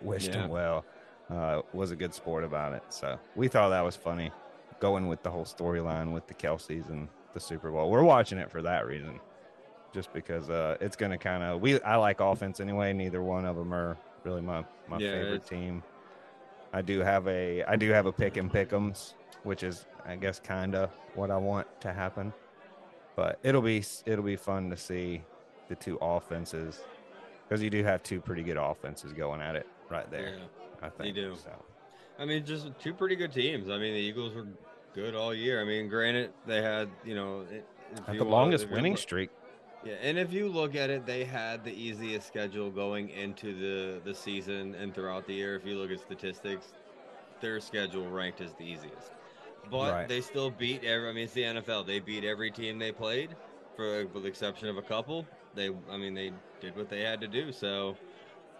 wished 0.00 0.28
Yeah. 0.28 0.44
him 0.44 0.50
well. 0.50 0.84
Uh, 1.28 1.60
was 1.72 1.90
a 1.90 1.96
good 1.96 2.14
sport 2.14 2.44
about 2.44 2.72
it. 2.72 2.84
So 2.90 3.18
we 3.34 3.48
thought 3.48 3.70
that 3.70 3.80
was 3.84 3.96
funny, 3.96 4.30
going 4.80 5.08
with 5.08 5.22
the 5.22 5.30
whole 5.30 5.44
storyline 5.44 6.12
with 6.12 6.26
the 6.26 6.34
Kelces 6.34 6.88
and 6.88 7.08
the 7.34 7.40
Super 7.40 7.70
Bowl. 7.70 7.90
We're 7.90 8.02
watching 8.02 8.38
it 8.38 8.50
for 8.50 8.62
that 8.62 8.86
reason 8.86 9.20
just 9.92 10.12
because 10.12 10.50
uh, 10.50 10.76
it's 10.80 10.96
going 10.96 11.12
to 11.12 11.18
kind 11.18 11.42
of 11.42 11.60
we 11.60 11.80
I 11.82 11.96
like 11.96 12.20
offense 12.20 12.60
anyway. 12.60 12.92
Neither 12.92 13.22
one 13.22 13.44
of 13.46 13.56
them 13.56 13.72
are 13.72 13.96
really 14.24 14.42
my 14.42 14.64
my 14.88 14.98
Yeah, 14.98 15.12
favorite 15.12 15.34
it's- 15.34 15.48
team. 15.48 15.82
I 16.72 16.82
do 16.82 17.00
have 17.00 17.26
a 17.28 17.62
I 17.64 17.76
do 17.76 17.90
have 17.90 18.06
a 18.06 18.12
pick 18.12 18.36
and 18.36 18.52
pick'ems, 18.52 19.14
which 19.44 19.62
is 19.62 19.86
I 20.04 20.16
guess 20.16 20.40
kind 20.40 20.74
of 20.74 20.90
what 21.14 21.30
I 21.30 21.36
want 21.36 21.66
to 21.82 21.92
happen. 21.92 22.32
But 23.14 23.38
it'll 23.42 23.62
be 23.62 23.82
it'll 24.04 24.24
be 24.24 24.36
fun 24.36 24.68
to 24.70 24.76
see 24.76 25.22
the 25.68 25.74
two 25.74 25.96
offenses 26.02 26.80
because 27.48 27.62
you 27.62 27.70
do 27.70 27.82
have 27.84 28.02
two 28.02 28.20
pretty 28.20 28.42
good 28.42 28.56
offenses 28.58 29.12
going 29.12 29.40
at 29.40 29.56
it 29.56 29.66
right 29.88 30.10
there. 30.10 30.36
Yeah. 30.38 30.44
I 30.82 30.90
think 30.90 31.14
do. 31.14 31.34
So 31.42 31.50
I 32.18 32.24
mean, 32.24 32.44
just 32.44 32.68
two 32.80 32.94
pretty 32.94 33.16
good 33.16 33.32
teams. 33.32 33.68
I 33.68 33.78
mean, 33.78 33.94
the 33.94 34.00
Eagles 34.00 34.34
were 34.34 34.46
good 34.94 35.14
all 35.14 35.34
year. 35.34 35.60
I 35.60 35.64
mean, 35.64 35.88
granted, 35.88 36.32
they 36.46 36.62
had 36.62 36.88
you 37.04 37.14
know 37.14 37.44
you 38.12 38.18
the 38.18 38.24
longest 38.24 38.68
winning 38.70 38.92
look- 38.92 39.00
streak. 39.00 39.30
Yeah, 39.84 39.94
and 40.02 40.18
if 40.18 40.32
you 40.32 40.48
look 40.48 40.74
at 40.74 40.90
it, 40.90 41.06
they 41.06 41.22
had 41.24 41.62
the 41.62 41.70
easiest 41.72 42.26
schedule 42.26 42.70
going 42.70 43.10
into 43.10 43.54
the 43.54 44.00
the 44.04 44.14
season 44.14 44.74
and 44.74 44.92
throughout 44.94 45.26
the 45.26 45.34
year. 45.34 45.54
If 45.54 45.64
you 45.64 45.76
look 45.76 45.92
at 45.92 46.00
statistics, 46.00 46.72
their 47.40 47.60
schedule 47.60 48.08
ranked 48.08 48.40
as 48.40 48.52
the 48.54 48.64
easiest. 48.64 49.12
But 49.70 49.92
Right. 49.92 50.08
they 50.08 50.20
still 50.22 50.50
beat 50.50 50.82
every. 50.84 51.08
I 51.08 51.12
mean, 51.12 51.24
it's 51.24 51.34
the 51.34 51.42
NFL. 51.44 51.84
They 51.86 52.00
beat 52.00 52.24
every 52.24 52.50
team 52.50 52.78
they 52.78 52.90
played, 52.92 53.36
for 53.76 54.06
with 54.06 54.22
the 54.22 54.28
exception 54.28 54.68
of 54.68 54.76
a 54.76 54.82
couple. 54.82 55.26
They, 55.54 55.70
I 55.90 55.96
mean, 55.96 56.14
they 56.14 56.32
did 56.60 56.76
what 56.76 56.88
they 56.88 57.02
had 57.02 57.20
to 57.20 57.28
do. 57.28 57.52
So, 57.52 57.96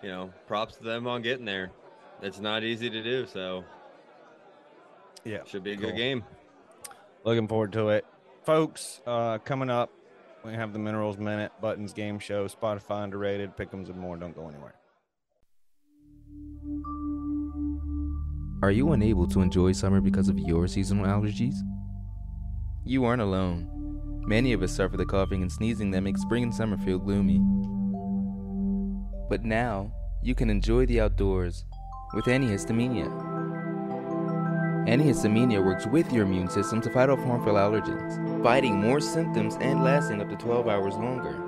you 0.03 0.09
know, 0.09 0.33
props 0.47 0.77
to 0.77 0.85
them 0.85 1.07
on 1.07 1.23
getting 1.23 1.45
there. 1.45 1.71
It's 2.23 2.41
not 2.41 2.63
easy 2.65 2.89
to 2.91 3.03
do. 3.03 3.27
So, 3.27 3.65
Yeah. 5.25 5.45
should 5.45 5.65
be 5.65 5.73
a 5.73 5.77
Cool. 5.77 5.91
good 5.91 5.97
game. 5.97 6.25
Looking 7.25 7.49
forward 7.49 7.73
to 7.73 7.89
it. 7.91 8.05
Folks, 8.45 9.01
uh, 9.07 9.39
coming 9.39 9.71
up, 9.71 9.91
we 10.45 10.53
have 10.55 10.73
the 10.73 10.79
Minerals 10.79 11.19
Minute, 11.19 11.53
Buttons 11.61 11.93
Game 11.93 12.19
Show, 12.19 12.47
Spotify 12.47 13.03
underrated, 13.05 13.57
Pick'ems, 13.57 13.89
and 13.89 13.99
more. 13.99 14.17
Don't 14.17 14.35
go 14.37 14.49
anywhere. 14.49 14.75
Are 18.63 18.71
you 18.71 18.93
unable 18.93 19.27
to 19.29 19.41
enjoy 19.43 19.73
summer 19.73 20.01
because 20.01 20.29
of 20.29 20.39
your 20.39 20.67
seasonal 20.67 21.05
allergies? 21.07 21.55
You 22.85 23.05
aren't 23.05 23.23
alone. 23.23 23.69
Many 24.27 24.53
of 24.53 24.63
us 24.63 24.73
suffer 24.73 24.97
the 24.97 25.05
coughing 25.07 25.43
and 25.43 25.53
sneezing 25.53 25.91
that 25.91 26.01
makes 26.01 26.23
spring 26.23 26.43
and 26.45 26.55
summer 26.55 26.77
feel 26.79 26.99
gloomy. 26.99 27.39
But 29.29 29.45
now, 29.45 29.93
you 30.23 30.35
can 30.35 30.49
enjoy 30.51 30.87
the 30.87 31.01
outdoors 31.01 31.65
with 32.15 32.27
antihistamine. 32.27 33.07
Antihistamine 34.87 35.65
works 35.65 35.87
with 35.87 36.13
your 36.13 36.25
immune 36.25 36.49
system 36.49 36.81
to 36.81 36.91
fight 36.91 37.11
off 37.11 37.19
harmful 37.21 37.55
allergens, 37.55 38.43
fighting 38.43 38.81
more 38.81 39.01
symptoms 39.01 39.57
and 39.61 39.83
lasting 39.83 40.21
up 40.21 40.29
to 40.29 40.37
12 40.37 40.69
hours 40.69 40.95
longer. 40.95 41.43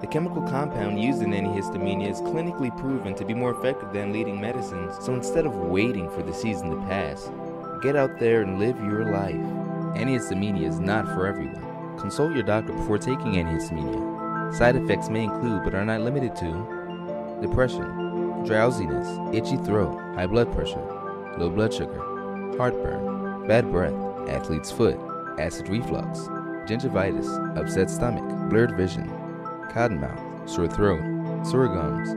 The 0.00 0.06
chemical 0.06 0.42
compound 0.42 1.02
used 1.02 1.22
in 1.22 1.30
antihistamine 1.30 2.08
is 2.08 2.20
clinically 2.20 2.76
proven 2.78 3.14
to 3.16 3.24
be 3.24 3.34
more 3.34 3.50
effective 3.50 3.92
than 3.92 4.12
leading 4.12 4.40
medicines, 4.40 4.94
so 5.00 5.14
instead 5.14 5.46
of 5.46 5.54
waiting 5.54 6.08
for 6.10 6.22
the 6.22 6.32
season 6.32 6.70
to 6.70 6.76
pass, 6.86 7.30
get 7.82 7.96
out 7.96 8.18
there 8.20 8.42
and 8.42 8.60
live 8.60 8.78
your 8.78 9.10
life. 9.10 9.34
Antihistamine 9.96 10.62
is 10.62 10.78
not 10.78 11.06
for 11.06 11.26
everyone. 11.26 11.98
Consult 11.98 12.34
your 12.34 12.42
doctor 12.42 12.72
before 12.72 12.98
taking 12.98 13.32
antihistamine. 13.32 14.54
Side 14.54 14.76
effects 14.76 15.08
may 15.08 15.24
include, 15.24 15.64
but 15.64 15.74
are 15.74 15.84
not 15.84 16.02
limited 16.02 16.36
to, 16.36 17.38
depression, 17.40 18.03
drowsiness, 18.44 19.08
itchy 19.34 19.56
throat, 19.64 19.98
high 20.14 20.26
blood 20.26 20.52
pressure, 20.52 20.84
low 21.38 21.48
blood 21.48 21.72
sugar, 21.72 21.98
heartburn, 22.58 23.46
bad 23.48 23.70
breath, 23.70 23.94
athlete's 24.28 24.70
foot, 24.70 24.98
acid 25.38 25.68
reflux, 25.68 26.20
gingivitis, 26.68 27.58
upset 27.58 27.90
stomach, 27.90 28.24
blurred 28.50 28.76
vision, 28.76 29.08
cottonmouth, 29.70 30.48
sore 30.48 30.68
throat, 30.68 31.00
sore 31.46 31.68
gums. 31.68 32.08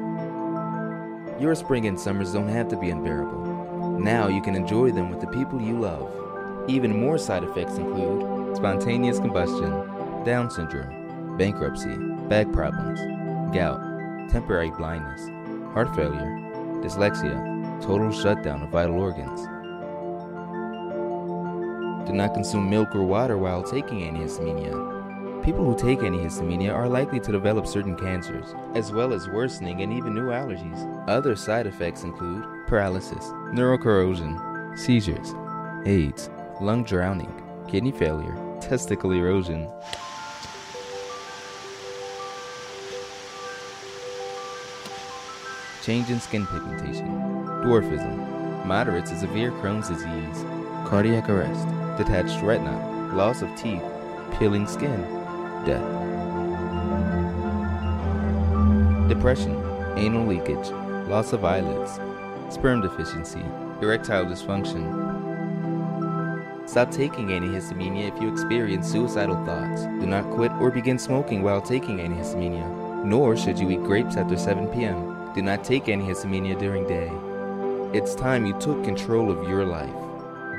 Your 1.41 1.55
spring 1.55 1.86
and 1.88 2.00
summers 2.00 2.34
don't 2.34 2.50
have 2.50 2.67
to 2.69 2.77
be 2.77 2.89
unbearable. 2.89 4.00
Now 4.00 4.27
you 4.27 4.41
can 4.41 4.55
enjoy 4.55 4.91
them 4.91 5.10
with 5.10 5.22
the 5.22 5.27
people 5.27 5.62
you 5.62 5.79
love. 5.79 6.12
Even 6.67 7.00
more 7.00 7.17
side 7.17 7.43
effects 7.43 7.77
include 7.77 8.55
spontaneous 8.57 9.19
combustion, 9.19 10.24
Down 10.25 10.51
syndrome, 10.51 11.38
bankruptcy, 11.38 11.96
back 12.27 12.51
problems, 12.51 13.00
gout, 13.55 13.79
temporary 14.29 14.72
blindness, 14.72 15.22
heart 15.77 15.96
failure, 15.96 16.36
dyslexia, 16.81 17.38
total 17.84 18.12
shutdown 18.12 18.63
of 18.63 18.69
vital 18.69 19.00
organs. 19.00 19.41
Do 22.07 22.13
not 22.13 22.34
consume 22.34 22.67
milk 22.67 22.96
or 22.96 23.03
water 23.03 23.38
while 23.38 23.62
taking 23.62 24.00
antihistamine. 24.00 25.43
People 25.43 25.63
who 25.63 25.77
take 25.77 26.00
antihistamine 26.00 26.74
are 26.74 26.89
likely 26.89 27.19
to 27.19 27.31
develop 27.31 27.67
certain 27.67 27.96
cancers, 27.96 28.55
as 28.74 28.91
well 28.91 29.13
as 29.13 29.29
worsening 29.29 29.84
and 29.84 29.93
even 29.93 30.15
new 30.15 30.29
allergies. 30.29 30.81
Other 31.07 31.36
side 31.36 31.67
effects 31.67 32.01
include 32.01 32.43
paralysis, 32.65 33.25
neurocorrosion, 33.53 34.79
seizures, 34.79 35.36
AIDS, 35.86 36.31
lung 36.60 36.86
drowning, 36.86 37.43
kidney 37.67 37.91
failure, 37.91 38.36
testicle 38.62 39.12
erosion. 39.12 39.69
Change 45.88 46.10
in 46.10 46.20
skin 46.20 46.46
pigmentation, 46.46 47.08
dwarfism, 47.63 48.65
moderate 48.65 49.06
to 49.06 49.17
severe 49.17 49.51
Crohn's 49.51 49.88
disease, 49.88 50.44
cardiac 50.86 51.29
arrest, 51.29 51.65
detached 51.98 52.44
retina, 52.44 53.15
loss 53.15 53.41
of 53.41 53.50
teeth, 53.56 53.82
peeling 54.38 54.67
skin, 54.67 55.01
death. 55.65 55.88
Depression, 59.08 59.56
anal 59.96 60.27
leakage, 60.27 60.67
loss 61.08 61.32
of 61.32 61.46
eyelids, 61.46 62.01
sperm 62.53 62.82
deficiency, 62.82 63.46
erectile 63.82 64.25
dysfunction. 64.25 64.84
Stop 66.67 66.91
taking 66.91 67.27
antihistamine 67.27 68.13
if 68.13 68.22
you 68.22 68.29
experience 68.29 68.91
suicidal 68.91 69.41
thoughts. 69.46 69.84
Do 69.84 70.06
not 70.06 70.29
quit 70.32 70.51
or 70.60 70.70
begin 70.70 71.00
smoking 71.00 71.44
while 71.44 71.62
taking 71.62 72.00
antihistamine, 72.00 73.06
nor 73.06 73.38
should 73.38 73.58
you 73.58 73.72
eat 73.72 73.84
grapes 73.84 74.17
after 74.17 74.38
7 74.38 74.67
p.m. 74.67 75.16
Do 75.38 75.44
not 75.44 75.63
take 75.63 75.86
antihistamine 75.86 76.58
during 76.58 76.88
day. 76.88 77.12
It's 77.96 78.15
time 78.15 78.48
you 78.48 78.60
took 78.60 78.84
control 78.84 79.29
of 79.29 79.48
your 79.48 79.65
life. 79.65 79.94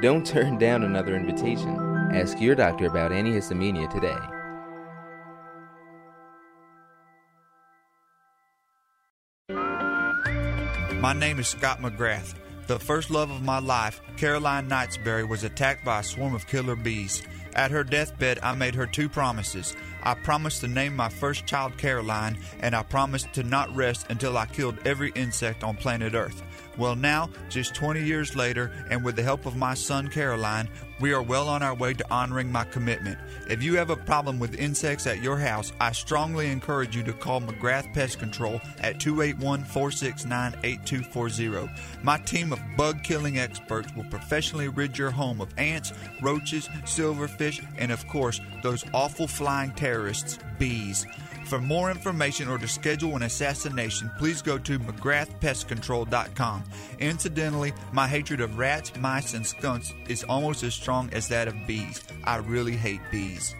Don't 0.02 0.24
turn 0.24 0.56
down 0.66 0.84
another 0.84 1.16
invitation. 1.16 1.76
Ask 2.14 2.40
your 2.40 2.54
doctor 2.54 2.86
about 2.86 3.10
any 3.10 3.32
antihistamine 3.32 3.90
today. 3.90 4.16
My 11.00 11.12
name 11.12 11.40
is 11.40 11.48
Scott 11.48 11.80
McGrath. 11.80 12.36
The 12.68 12.78
first 12.78 13.10
love 13.10 13.32
of 13.32 13.42
my 13.42 13.58
life, 13.58 14.00
Caroline 14.16 14.68
Knightsbury, 14.68 15.28
was 15.28 15.42
attacked 15.42 15.84
by 15.84 15.98
a 15.98 16.04
swarm 16.04 16.36
of 16.36 16.46
killer 16.46 16.76
bees. 16.76 17.24
At 17.54 17.70
her 17.70 17.84
deathbed, 17.84 18.38
I 18.42 18.54
made 18.54 18.74
her 18.74 18.86
two 18.86 19.08
promises. 19.08 19.74
I 20.02 20.14
promised 20.14 20.60
to 20.60 20.68
name 20.68 20.94
my 20.94 21.08
first 21.08 21.46
child 21.46 21.76
Caroline, 21.76 22.38
and 22.60 22.74
I 22.74 22.82
promised 22.82 23.32
to 23.34 23.42
not 23.42 23.74
rest 23.74 24.06
until 24.10 24.38
I 24.38 24.46
killed 24.46 24.78
every 24.84 25.10
insect 25.14 25.64
on 25.64 25.76
planet 25.76 26.14
Earth. 26.14 26.42
Well, 26.76 26.94
now, 26.94 27.30
just 27.48 27.74
20 27.74 28.02
years 28.04 28.36
later, 28.36 28.72
and 28.90 29.04
with 29.04 29.16
the 29.16 29.22
help 29.22 29.46
of 29.46 29.56
my 29.56 29.74
son 29.74 30.08
Caroline, 30.08 30.68
we 31.00 31.12
are 31.12 31.22
well 31.22 31.48
on 31.48 31.62
our 31.62 31.74
way 31.74 31.94
to 31.94 32.04
honoring 32.10 32.50
my 32.50 32.64
commitment. 32.64 33.18
If 33.48 33.62
you 33.62 33.76
have 33.76 33.90
a 33.90 33.96
problem 33.96 34.38
with 34.38 34.58
insects 34.58 35.06
at 35.06 35.22
your 35.22 35.38
house, 35.38 35.72
I 35.80 35.92
strongly 35.92 36.50
encourage 36.50 36.96
you 36.96 37.02
to 37.04 37.12
call 37.12 37.40
McGrath 37.40 37.92
Pest 37.94 38.18
Control 38.18 38.60
at 38.80 39.00
281 39.00 39.64
469 39.64 40.54
8240. 40.62 41.70
My 42.02 42.18
team 42.18 42.52
of 42.52 42.60
bug 42.76 43.02
killing 43.02 43.38
experts 43.38 43.94
will 43.94 44.04
professionally 44.04 44.68
rid 44.68 44.98
your 44.98 45.10
home 45.10 45.40
of 45.40 45.52
ants, 45.58 45.92
roaches, 46.22 46.68
silverfish, 46.84 47.64
and 47.78 47.92
of 47.92 48.06
course, 48.08 48.40
those 48.62 48.84
awful 48.92 49.26
flying 49.26 49.72
terrorists, 49.72 50.38
bees. 50.58 51.06
For 51.48 51.58
more 51.58 51.90
information 51.90 52.46
or 52.46 52.58
to 52.58 52.68
schedule 52.68 53.16
an 53.16 53.22
assassination, 53.22 54.10
please 54.18 54.42
go 54.42 54.58
to 54.58 54.78
McGrathPestControl.com. 54.78 56.64
Incidentally, 56.98 57.72
my 57.90 58.06
hatred 58.06 58.42
of 58.42 58.58
rats, 58.58 58.94
mice, 58.96 59.32
and 59.32 59.46
skunks 59.46 59.94
is 60.08 60.24
almost 60.24 60.62
as 60.62 60.74
strong 60.74 61.08
as 61.14 61.26
that 61.28 61.48
of 61.48 61.54
bees. 61.66 62.02
I 62.24 62.36
really 62.36 62.76
hate 62.76 63.00
bees. 63.10 63.54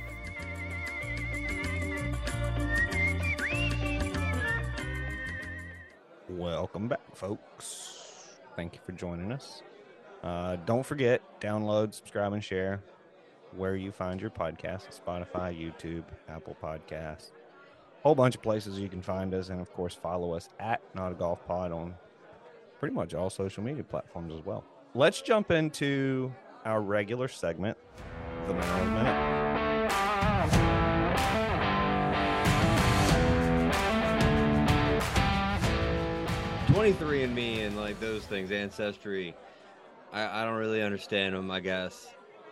Welcome 6.29 6.88
back, 6.88 7.16
folks. 7.16 8.37
Thank 8.55 8.74
you 8.74 8.81
for 8.85 8.92
joining 8.92 9.33
us. 9.33 9.62
Uh, 10.22 10.57
don't 10.66 10.85
forget, 10.85 11.22
download, 11.40 11.94
subscribe, 11.94 12.35
and 12.35 12.44
share 12.44 12.83
where 13.57 13.77
you 13.77 13.92
find 13.92 14.20
your 14.20 14.31
podcast 14.31 14.88
Spotify, 15.01 15.57
YouTube, 15.59 16.05
Apple 16.29 16.55
Podcasts, 16.62 17.31
whole 18.03 18.15
bunch 18.15 18.35
of 18.37 18.43
places 18.43 18.79
you 18.79 18.89
can 18.89 19.03
find 19.03 19.35
us. 19.35 19.49
And 19.49 19.61
of 19.61 19.73
course, 19.73 19.95
follow 19.95 20.33
us 20.33 20.49
at 20.59 20.81
Not 20.95 21.13
a 21.13 21.15
Golf 21.15 21.45
Pod 21.47 21.73
on 21.73 21.95
pretty 22.79 22.95
much 22.95 23.15
all 23.15 23.31
social 23.31 23.63
media 23.63 23.85
platforms 23.85 24.33
as 24.35 24.45
well. 24.45 24.65
Let's 24.95 25.21
jump 25.21 25.51
into 25.51 26.33
our 26.65 26.81
regular 26.81 27.29
segment, 27.29 27.77
the 28.47 28.55
Mineral's 28.55 28.91
Minute. 28.91 29.39
23 36.69 37.25
and 37.25 37.35
me 37.35 37.61
and 37.63 37.77
like 37.77 37.99
those 38.01 38.25
things, 38.25 38.51
ancestry. 38.51 39.35
I, 40.13 40.43
I 40.43 40.45
don't 40.45 40.57
really 40.57 40.83
understand 40.83 41.35
them, 41.35 41.51
I 41.51 41.61
guess. 41.61 42.09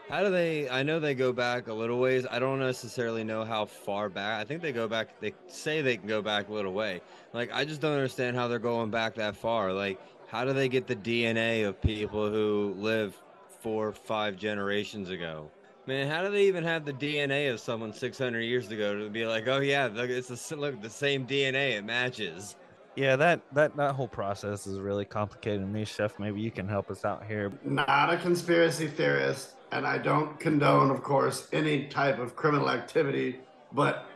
How 0.08 0.22
do 0.22 0.30
they? 0.30 0.68
I 0.68 0.84
know 0.84 1.00
they 1.00 1.14
go 1.14 1.32
back 1.32 1.66
a 1.66 1.72
little 1.72 1.98
ways. 1.98 2.26
I 2.30 2.38
don't 2.38 2.60
necessarily 2.60 3.24
know 3.24 3.44
how 3.44 3.66
far 3.66 4.08
back. 4.08 4.40
I 4.40 4.44
think 4.44 4.62
they 4.62 4.70
go 4.70 4.86
back. 4.86 5.20
They 5.20 5.34
say 5.48 5.82
they 5.82 5.96
can 5.96 6.06
go 6.06 6.22
back 6.22 6.48
a 6.48 6.52
little 6.52 6.72
way. 6.72 7.00
Like 7.32 7.50
I 7.52 7.64
just 7.64 7.80
don't 7.80 7.92
understand 7.92 8.36
how 8.36 8.46
they're 8.46 8.60
going 8.60 8.90
back 8.90 9.16
that 9.16 9.36
far. 9.36 9.72
Like 9.72 10.00
how 10.28 10.44
do 10.44 10.52
they 10.52 10.68
get 10.68 10.86
the 10.86 10.96
DNA 10.96 11.66
of 11.66 11.80
people 11.80 12.30
who 12.30 12.74
lived 12.76 13.14
four, 13.60 13.92
five 13.92 14.36
generations 14.36 15.10
ago? 15.10 15.50
Man, 15.86 16.08
how 16.08 16.22
do 16.22 16.30
they 16.30 16.44
even 16.46 16.64
have 16.64 16.84
the 16.84 16.92
DNA 16.92 17.52
of 17.52 17.60
someone 17.60 17.92
600 17.92 18.40
years 18.40 18.70
ago 18.70 18.98
to 18.98 19.08
be 19.08 19.24
like, 19.26 19.46
oh 19.46 19.60
yeah, 19.60 19.88
look, 19.92 20.10
it's 20.10 20.28
the 20.28 20.56
look 20.56 20.80
the 20.80 20.90
same 20.90 21.26
DNA. 21.26 21.78
It 21.78 21.84
matches. 21.84 22.56
Yeah, 22.96 23.14
that, 23.16 23.42
that 23.52 23.76
that 23.76 23.94
whole 23.94 24.08
process 24.08 24.66
is 24.66 24.78
really 24.78 25.04
complicated 25.04 25.60
to 25.60 25.66
me, 25.66 25.84
Chef. 25.84 26.18
Maybe 26.18 26.40
you 26.40 26.50
can 26.50 26.66
help 26.66 26.90
us 26.90 27.04
out 27.04 27.26
here. 27.26 27.52
Not 27.62 28.12
a 28.12 28.16
conspiracy 28.16 28.86
theorist, 28.86 29.55
and 29.72 29.86
I 29.86 29.98
don't 29.98 30.38
condone, 30.38 30.90
of 30.90 31.02
course, 31.02 31.48
any 31.52 31.86
type 31.86 32.18
of 32.18 32.36
criminal 32.36 32.70
activity, 32.70 33.40
but 33.72 34.06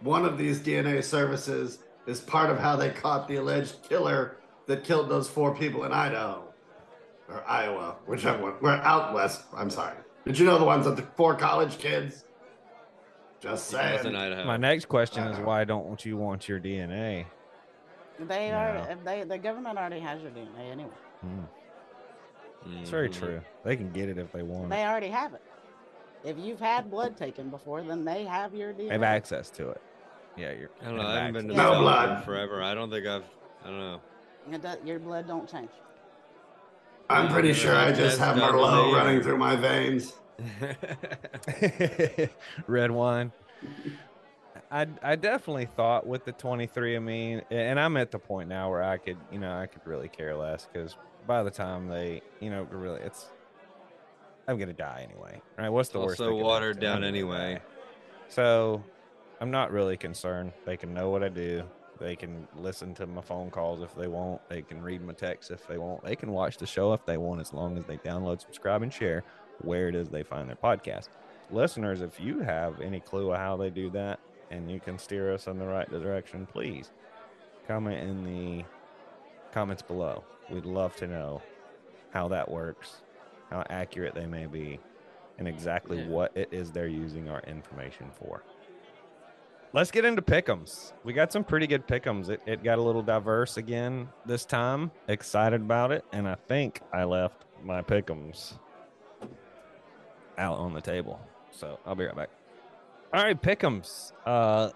one 0.00 0.24
of 0.24 0.38
these 0.38 0.60
DNA 0.60 1.02
services 1.04 1.78
is 2.06 2.20
part 2.20 2.50
of 2.50 2.58
how 2.58 2.76
they 2.76 2.90
caught 2.90 3.28
the 3.28 3.36
alleged 3.36 3.82
killer 3.88 4.36
that 4.66 4.84
killed 4.84 5.08
those 5.08 5.28
four 5.28 5.54
people 5.54 5.84
in 5.84 5.92
Idaho 5.92 6.44
or 7.28 7.44
Iowa, 7.46 7.96
whichever 8.06 8.42
one. 8.42 8.54
We're 8.60 8.72
out 8.72 9.12
west. 9.12 9.42
I'm 9.54 9.70
sorry. 9.70 9.96
Did 10.24 10.38
you 10.38 10.46
know 10.46 10.58
the 10.58 10.64
ones 10.64 10.84
that 10.86 10.96
the 10.96 11.02
four 11.16 11.34
college 11.34 11.78
kids? 11.78 12.24
Just 13.40 13.68
saying. 13.68 14.04
in 14.06 14.16
Idaho. 14.16 14.44
My 14.46 14.56
next 14.56 14.88
question 14.88 15.24
is 15.28 15.38
why 15.38 15.64
don't 15.64 16.04
you 16.04 16.16
want 16.16 16.48
your 16.48 16.58
DNA? 16.58 17.26
They 18.18 18.48
Yeah. 18.48 18.90
are. 18.90 18.96
They 19.04 19.22
the 19.22 19.38
government 19.38 19.78
already 19.78 20.00
has 20.00 20.20
your 20.20 20.32
DNA 20.32 20.72
anyway. 20.72 20.90
Hmm. 21.20 21.44
It's 22.80 22.90
very 22.90 23.08
true. 23.08 23.36
Mm-hmm. 23.36 23.68
They 23.68 23.76
can 23.76 23.90
get 23.90 24.08
it 24.08 24.18
if 24.18 24.32
they 24.32 24.42
want. 24.42 24.70
They 24.70 24.84
already 24.84 25.08
have 25.08 25.34
it. 25.34 25.42
If 26.24 26.36
you've 26.38 26.60
had 26.60 26.90
blood 26.90 27.16
taken 27.16 27.48
before, 27.48 27.82
then 27.82 28.04
they 28.04 28.24
have 28.24 28.54
your 28.54 28.72
DNA. 28.72 28.88
They 28.88 28.92
have 28.94 29.02
access 29.02 29.50
to 29.50 29.70
it. 29.70 29.80
Yeah, 30.36 30.52
you're. 30.52 30.70
I 30.82 30.84
don't 30.86 30.96
know. 30.96 31.02
have 31.02 31.10
I 31.10 31.24
haven't 31.26 31.32
been 31.34 31.48
to 31.48 31.54
access. 31.54 31.64
No 31.64 31.70
Scotland 31.70 31.82
blood. 31.84 32.24
forever. 32.24 32.62
I 32.62 32.74
don't 32.74 32.90
think 32.90 33.06
I've. 33.06 33.24
I 33.64 33.68
don't 33.68 33.78
know. 33.78 34.00
Does- 34.58 34.78
your 34.84 34.98
blood 34.98 35.26
don't 35.26 35.50
change. 35.50 35.70
I'm 37.10 37.32
pretty 37.32 37.52
sure 37.54 37.74
I 37.74 37.92
just 37.92 38.18
have 38.18 38.36
That's 38.36 38.52
Merlot 38.52 38.92
running 38.94 39.20
A. 39.20 39.22
through 39.22 39.38
my 39.38 39.56
veins. 39.56 40.12
Red 42.66 42.90
wine. 42.90 43.32
I 44.70 44.86
I 45.02 45.16
definitely 45.16 45.66
thought 45.66 46.06
with 46.06 46.24
the 46.24 46.32
23andMe, 46.32 47.44
and 47.50 47.80
I'm 47.80 47.96
at 47.96 48.10
the 48.10 48.18
point 48.18 48.48
now 48.48 48.70
where 48.70 48.82
I 48.82 48.98
could, 48.98 49.16
you 49.32 49.38
know, 49.38 49.56
I 49.56 49.66
could 49.66 49.80
really 49.86 50.08
care 50.08 50.36
less 50.36 50.68
because 50.70 50.96
by 51.28 51.44
the 51.44 51.50
time 51.50 51.86
they, 51.86 52.22
you 52.40 52.50
know, 52.50 52.66
really, 52.70 53.00
it's 53.02 53.26
I'm 54.48 54.58
gonna 54.58 54.72
die 54.72 55.06
anyway, 55.08 55.40
right? 55.56 55.68
What's 55.68 55.90
the 55.90 56.00
It's 56.00 56.06
worst? 56.06 56.20
also 56.22 56.34
watered? 56.34 56.80
Down 56.80 57.04
anyway. 57.04 57.54
die. 57.56 57.60
So 58.28 58.82
I'm 59.40 59.50
not 59.50 59.70
really 59.70 59.96
concerned. 59.96 60.52
They 60.64 60.76
can 60.76 60.92
know 60.92 61.10
what 61.10 61.22
I 61.22 61.28
do. 61.28 61.62
They 62.00 62.16
can 62.16 62.48
listen 62.56 62.94
to 62.94 63.06
my 63.06 63.20
phone 63.20 63.50
calls 63.50 63.82
if 63.82 63.94
they 63.94 64.06
want. 64.08 64.40
They 64.48 64.62
can 64.62 64.80
read 64.80 65.02
my 65.02 65.12
texts 65.12 65.50
if 65.50 65.66
they 65.66 65.78
want. 65.78 66.02
They 66.04 66.16
can 66.16 66.32
watch 66.32 66.56
the 66.56 66.66
show 66.66 66.92
if 66.94 67.04
they 67.04 67.18
want, 67.18 67.40
as 67.40 67.52
long 67.52 67.76
as 67.76 67.84
they 67.84 67.98
download, 67.98 68.40
subscribe, 68.40 68.82
and 68.82 68.92
share 68.92 69.22
where 69.62 69.88
it 69.88 69.94
is 69.94 70.08
they 70.08 70.22
find 70.22 70.48
their 70.48 70.56
podcast. 70.56 71.08
Listeners, 71.50 72.00
if 72.00 72.18
you 72.20 72.40
have 72.40 72.80
any 72.80 73.00
clue 73.00 73.32
of 73.32 73.38
how 73.38 73.56
they 73.56 73.68
do 73.70 73.90
that 73.90 74.20
and 74.50 74.70
you 74.70 74.80
can 74.80 74.98
steer 74.98 75.32
us 75.34 75.46
in 75.46 75.58
the 75.58 75.66
right 75.66 75.90
direction, 75.90 76.46
please 76.46 76.90
comment 77.66 77.98
in 78.00 78.24
the 78.24 78.64
comments 79.52 79.82
below. 79.82 80.22
We'd 80.50 80.64
love 80.64 80.96
to 80.96 81.06
know 81.06 81.42
how 82.10 82.28
that 82.28 82.50
works, 82.50 83.02
how 83.50 83.64
accurate 83.68 84.14
they 84.14 84.26
may 84.26 84.46
be, 84.46 84.80
and 85.38 85.46
exactly 85.46 85.98
Yeah. 86.00 86.08
what 86.08 86.36
it 86.36 86.48
is 86.52 86.72
they're 86.72 86.86
using 86.88 87.28
our 87.28 87.40
information 87.40 88.10
for. 88.10 88.42
Let's 89.74 89.90
get 89.90 90.06
into 90.06 90.22
pick'ems. 90.22 90.92
We 91.04 91.12
got 91.12 91.30
some 91.30 91.44
pretty 91.44 91.66
good 91.66 91.86
pick'ems. 91.86 92.30
It, 92.30 92.40
it 92.46 92.62
got 92.64 92.78
a 92.78 92.82
little 92.82 93.02
diverse 93.02 93.58
again 93.58 94.08
this 94.24 94.46
time. 94.46 94.90
Excited 95.08 95.60
about 95.60 95.92
it, 95.92 96.04
and 96.12 96.26
I 96.26 96.36
think 96.36 96.80
I 96.92 97.04
left 97.04 97.44
my 97.62 97.82
pick'ems 97.82 98.58
out 100.38 100.56
on 100.58 100.72
the 100.72 100.80
table. 100.80 101.20
So 101.50 101.78
I'll 101.84 101.94
be 101.94 102.06
right 102.06 102.16
back. 102.16 102.30
All 103.12 103.22
right, 103.22 103.40
pick'ems. 103.40 104.12
Uh, 104.24 104.70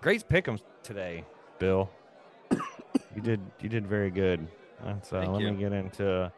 great 0.00 0.28
pick'ems 0.28 0.62
today, 0.82 1.24
Bill. 1.60 1.88
you 2.50 3.22
did 3.22 3.40
you 3.60 3.68
did 3.68 3.86
very 3.86 4.10
good. 4.10 4.46
And 4.84 5.04
so 5.04 5.20
Thank 5.20 5.32
let 5.32 5.42
you. 5.42 5.52
me 5.52 5.56
get 5.58 5.72
into 5.72 6.32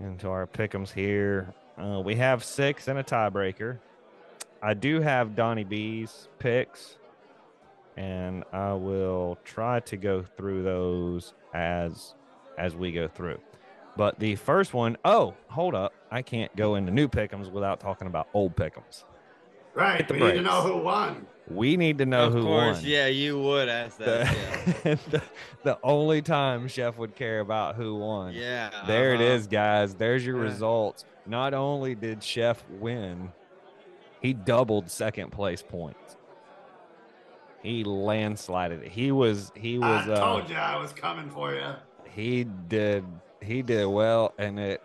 into 0.00 0.28
our 0.28 0.46
pick'ems 0.46 0.92
here. 0.92 1.54
Uh, 1.78 2.00
we 2.00 2.14
have 2.16 2.44
six 2.44 2.88
and 2.88 2.98
a 2.98 3.02
tiebreaker. 3.02 3.78
I 4.62 4.74
do 4.74 5.00
have 5.00 5.36
Donnie 5.36 5.64
B's 5.64 6.28
picks, 6.38 6.98
and 7.96 8.44
I 8.52 8.72
will 8.72 9.38
try 9.44 9.80
to 9.80 9.96
go 9.96 10.22
through 10.22 10.62
those 10.62 11.34
as 11.54 12.14
as 12.58 12.74
we 12.74 12.92
go 12.92 13.08
through. 13.08 13.38
But 13.96 14.18
the 14.18 14.36
first 14.36 14.74
one, 14.74 14.96
oh, 15.04 15.34
hold 15.48 15.74
up. 15.74 15.94
I 16.10 16.22
can't 16.22 16.54
go 16.56 16.74
into 16.74 16.92
new 16.92 17.08
pick'ems 17.08 17.50
without 17.50 17.80
talking 17.80 18.06
about 18.06 18.28
old 18.34 18.54
pick'ems. 18.56 19.04
Right. 19.74 19.98
Hit 19.98 20.08
the 20.08 20.14
We 20.14 20.20
need 20.20 20.32
to 20.34 20.42
know 20.42 20.62
who 20.62 20.78
won. 20.78 21.26
We 21.48 21.76
need 21.76 21.98
to 21.98 22.06
know 22.06 22.26
of 22.26 22.32
who 22.32 22.42
course, 22.42 22.78
won. 22.78 22.84
yeah, 22.84 23.06
you 23.06 23.40
would 23.40 23.68
ask 23.68 23.98
that. 23.98 24.34
The, 24.82 24.98
the, 25.10 25.22
the 25.62 25.78
only 25.82 26.20
time 26.22 26.66
Chef 26.66 26.98
would 26.98 27.14
care 27.14 27.38
about 27.40 27.76
who 27.76 27.94
won. 27.96 28.34
Yeah. 28.34 28.70
There 28.86 29.12
it 29.14 29.20
uh-huh. 29.20 29.24
is, 29.34 29.46
guys. 29.46 29.94
There's 29.94 30.26
your 30.26 30.38
Yeah. 30.38 30.50
results. 30.50 31.04
Not 31.24 31.54
only 31.54 31.94
did 31.94 32.22
Chef 32.22 32.64
win, 32.68 33.30
he 34.20 34.32
doubled 34.32 34.90
second 34.90 35.30
place 35.30 35.62
points. 35.62 36.16
He 37.62 37.84
landslided 37.84 38.82
it. 38.82 38.92
He 38.92 39.12
was 39.12 39.52
he 39.56 39.78
was 39.78 40.08
I 40.08 40.12
uh, 40.14 40.20
told 40.20 40.50
you 40.50 40.56
I 40.56 40.76
was 40.80 40.92
coming 40.92 41.30
for 41.30 41.54
you. 41.54 41.74
he 42.10 42.44
did 42.44 43.04
he 43.40 43.62
did 43.62 43.86
well 43.86 44.32
and 44.38 44.58
it 44.58 44.82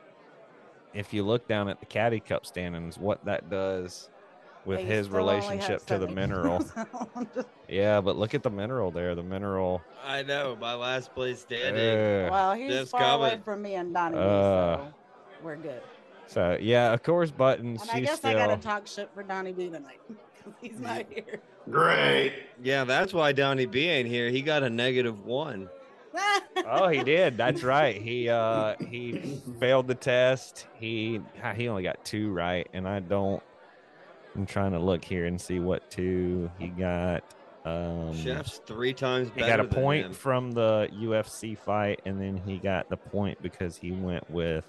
if 0.94 1.14
you 1.14 1.24
look 1.24 1.48
down 1.48 1.70
at 1.70 1.80
the 1.80 1.86
caddy 1.86 2.20
cup 2.20 2.46
standings 2.46 2.98
what 3.00 3.24
that 3.26 3.50
does 3.50 4.10
with 4.66 4.78
They 4.80 4.86
his 4.86 5.08
still 5.08 5.20
only 5.30 5.36
have 5.36 5.44
relationship 5.50 5.86
to 5.88 5.98
the 5.98 6.08
mineral 6.08 6.66
yeah 7.68 8.02
but 8.02 8.16
look 8.18 8.34
at 8.34 8.44
the 8.44 8.50
mineral 8.50 8.92
there 8.92 9.16
the 9.16 9.24
mineral 9.24 9.82
I 10.06 10.24
know, 10.24 10.58
my 10.60 10.74
last 10.74 11.14
place 11.14 11.42
standing. 11.42 12.26
uh, 12.28 12.32
well, 12.32 12.54
he's 12.54 12.72
That's 12.72 12.92
far 12.92 13.18
away 13.20 13.40
from 13.46 13.62
me 13.62 13.76
and 13.76 13.94
Donnie, 13.94 14.18
Uh, 14.18 14.78
so 14.78 14.94
we're 15.44 15.56
good. 15.56 15.82
so 16.28 16.58
yeah 16.60 16.94
of 16.94 17.04
course 17.04 17.32
buttons 17.32 17.82
And 17.82 17.92
I 17.92 18.00
guess 18.02 18.18
still 18.20 18.32
I 18.32 18.34
gotta 18.34 18.58
talk 18.58 18.88
shit 18.88 19.10
for 19.14 19.24
Donnie 19.24 19.52
B 19.54 19.70
tonight 19.70 20.00
because 20.08 20.54
he's 20.62 20.80
not 20.80 21.06
here. 21.10 21.40
Great. 21.70 22.34
Yeah, 22.64 22.84
that's 22.86 23.14
why 23.14 23.32
Donnie 23.34 23.68
B 23.68 23.88
ain't 23.88 24.08
here. 24.10 24.30
He 24.32 24.42
got 24.42 24.64
a 24.64 24.70
negative 24.70 25.26
one. 25.26 25.70
oh 26.66 26.90
he 26.90 27.04
did 27.04 27.38
that's 27.38 27.64
right 27.64 28.02
he 28.02 28.28
uh 28.28 28.76
he 28.90 29.40
failed 29.62 29.88
the 29.88 29.96
test 29.96 30.68
he 30.78 31.22
he 31.56 31.70
only 31.70 31.84
got 31.84 32.04
two 32.04 32.34
right 32.34 32.68
and 32.74 32.86
i 32.86 33.00
don't 33.00 33.42
i'm 34.36 34.46
trying 34.46 34.72
to 34.72 34.80
look 34.80 35.04
here 35.04 35.26
and 35.26 35.40
see 35.40 35.60
what 35.60 35.90
two 35.92 36.50
he 36.60 36.68
got 36.68 37.24
um 37.66 38.16
Chef's 38.16 38.58
three 38.66 38.94
times 38.94 39.30
He 39.36 39.42
got 39.42 39.60
a 39.60 39.64
than 39.64 39.72
point 39.72 40.06
him. 40.08 40.14
from 40.14 40.52
the 40.52 40.90
UFC 40.96 41.56
fight, 41.56 42.02
and 42.06 42.20
then 42.20 42.38
he 42.38 42.58
got 42.58 42.90
the 42.90 42.98
point 42.98 43.40
because 43.44 43.78
he 43.78 43.92
went 43.92 44.28
with 44.32 44.66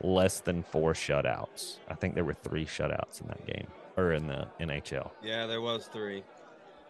less 0.00 0.38
than 0.38 0.62
four 0.62 0.92
shutouts. 0.92 1.78
I 1.88 1.94
think 1.94 2.14
there 2.14 2.24
were 2.24 2.34
three 2.34 2.66
shutouts 2.66 3.20
in 3.20 3.26
that 3.26 3.44
game 3.46 3.66
or 3.96 4.12
in 4.12 4.28
the 4.28 4.46
NHL. 4.60 5.10
Yeah, 5.24 5.46
there 5.46 5.60
was 5.60 5.86
three. 5.92 6.22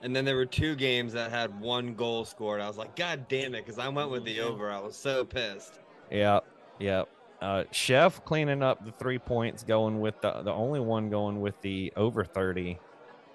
And 0.02 0.14
then 0.14 0.26
there 0.26 0.36
were 0.36 0.44
two 0.44 0.74
games 0.74 1.14
that 1.14 1.30
had 1.30 1.58
one 1.58 1.94
goal 1.94 2.26
scored. 2.26 2.60
I 2.60 2.68
was 2.68 2.76
like, 2.76 2.94
God 2.94 3.26
damn 3.26 3.54
it, 3.54 3.64
because 3.64 3.78
I 3.78 3.88
went 3.88 4.10
with 4.10 4.24
the 4.24 4.40
over. 4.40 4.70
I 4.70 4.78
was 4.78 4.94
so 4.94 5.24
pissed. 5.24 5.78
Yep, 6.10 6.44
yep. 6.78 7.08
Uh, 7.44 7.64
Chef 7.72 8.24
cleaning 8.24 8.62
up 8.62 8.86
the 8.86 8.92
three 8.92 9.18
points, 9.18 9.64
going 9.64 10.00
with 10.00 10.18
the 10.22 10.40
the 10.40 10.50
only 10.50 10.80
one 10.80 11.10
going 11.10 11.42
with 11.42 11.60
the 11.60 11.92
over 11.94 12.24
thirty. 12.24 12.78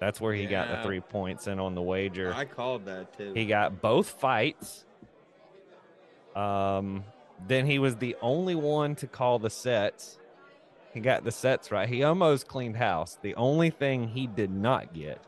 That's 0.00 0.20
where 0.20 0.34
he 0.34 0.46
got 0.46 0.68
the 0.68 0.82
three 0.82 0.98
points 0.98 1.46
in 1.46 1.60
on 1.60 1.76
the 1.76 1.82
wager. 1.82 2.34
I 2.34 2.44
called 2.44 2.86
that 2.86 3.16
too. 3.16 3.32
He 3.34 3.46
got 3.46 3.80
both 3.80 4.08
fights. 4.08 4.84
Um, 6.34 7.04
then 7.46 7.66
he 7.66 7.78
was 7.78 7.96
the 7.96 8.16
only 8.20 8.56
one 8.56 8.96
to 8.96 9.06
call 9.06 9.38
the 9.38 9.50
sets. 9.50 10.18
He 10.92 10.98
got 10.98 11.22
the 11.22 11.30
sets 11.30 11.70
right. 11.70 11.88
He 11.88 12.02
almost 12.02 12.48
cleaned 12.48 12.78
house. 12.78 13.16
The 13.22 13.36
only 13.36 13.70
thing 13.70 14.08
he 14.08 14.26
did 14.26 14.50
not 14.50 14.92
get 14.92 15.22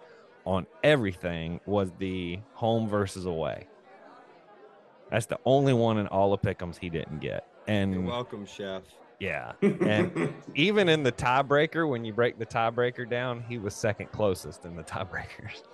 on 0.44 0.66
everything 0.82 1.60
was 1.66 1.92
the 2.00 2.40
home 2.54 2.88
versus 2.88 3.26
away. 3.26 3.68
That's 5.08 5.26
the 5.26 5.38
only 5.44 5.72
one 5.72 5.98
in 5.98 6.08
all 6.08 6.32
of 6.32 6.42
Pick'ems 6.42 6.78
he 6.78 6.88
didn't 6.88 7.20
get. 7.20 7.46
You're 7.66 7.76
And 7.76 8.06
welcome, 8.06 8.44
Chef. 8.46 8.82
yeah, 9.20 9.52
and 9.62 10.32
even 10.54 10.88
in 10.88 11.02
the 11.02 11.12
tiebreaker, 11.12 11.88
when 11.88 12.04
you 12.04 12.12
break 12.12 12.38
the 12.38 12.46
tiebreaker 12.46 13.08
down, 13.08 13.42
he 13.48 13.58
was 13.58 13.74
second 13.74 14.10
closest 14.12 14.64
in 14.64 14.76
the 14.76 14.82
tiebreakers. 14.84 15.62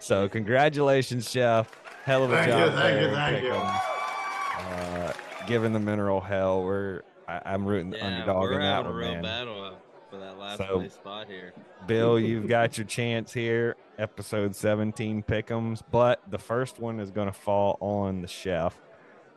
So 0.00 0.28
congratulations, 0.28 1.30
Chef. 1.30 1.70
Hell 2.04 2.24
of 2.24 2.32
a 2.32 2.36
Thank 2.36 2.48
you, 2.48 2.52
job 2.54 2.74
thank 2.74 3.00
you, 3.00 3.06
in 3.08 3.14
thank 3.14 3.42
you. 3.44 3.50
Pick'em. 3.50 5.08
Uh, 5.08 5.12
giving 5.46 5.72
the 5.72 5.78
mineral 5.78 6.20
hell. 6.20 6.64
We're 6.64 7.02
I, 7.28 7.40
I'm 7.44 7.64
rooting 7.66 7.90
the 7.90 7.98
Yeah, 7.98 8.06
underdog 8.06 8.42
we're 8.42 8.52
in 8.54 8.60
that 8.60 8.66
having 8.76 8.86
a 8.86 8.90
one, 8.94 8.98
real 8.98 9.12
man. 9.12 9.22
battle 9.22 9.76
for 10.10 10.16
that 10.18 10.38
last 10.38 10.58
So- 10.58 10.78
place 10.78 10.94
spot 10.94 11.28
here. 11.28 11.52
Bill, 11.86 12.18
you've 12.18 12.48
got 12.48 12.76
your 12.78 12.86
chance 12.86 13.32
here. 13.32 13.76
Episode 13.98 14.56
17 14.56 15.22
pick'ems, 15.22 15.82
but 15.90 16.20
the 16.30 16.38
first 16.38 16.78
one 16.80 16.98
is 16.98 17.10
going 17.10 17.28
to 17.28 17.32
fall 17.38 17.76
on 17.80 18.22
the 18.22 18.28
chef. 18.28 18.74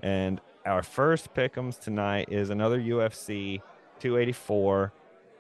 And 0.02 0.40
our 0.68 0.84
first 0.84 1.34
pick'ems 1.34 1.80
tonight 1.80 2.28
is 2.30 2.50
another 2.50 2.80
UFC 2.80 3.62
284. 4.00 4.92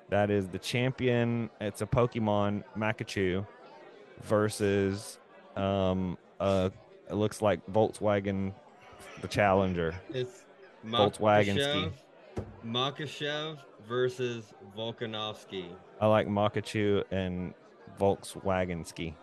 That 0.10 0.32
is 0.32 0.48
the 0.48 0.58
champion. 0.58 1.50
It's 1.60 1.82
a 1.82 1.86
Pokemon 1.86 2.63
Makachu 2.78 3.46
versus 4.24 5.20
um 5.56 6.18
uh 6.40 6.70
it 7.10 7.13
looks 7.13 7.42
like 7.42 7.66
Volkswagen 7.68 8.54
the 9.22 9.28
Challenger. 9.28 9.94
It's 10.10 10.46
Volkswagen 10.86 11.58
Makhachev, 11.58 11.92
Makhachev 12.66 13.58
versus 13.88 14.54
Volkanovski. 14.78 15.66
I 16.00 16.08
like 16.08 16.28
Makachu 16.28 17.04
and 17.12 17.54
Volkswagenski. 18.00 19.13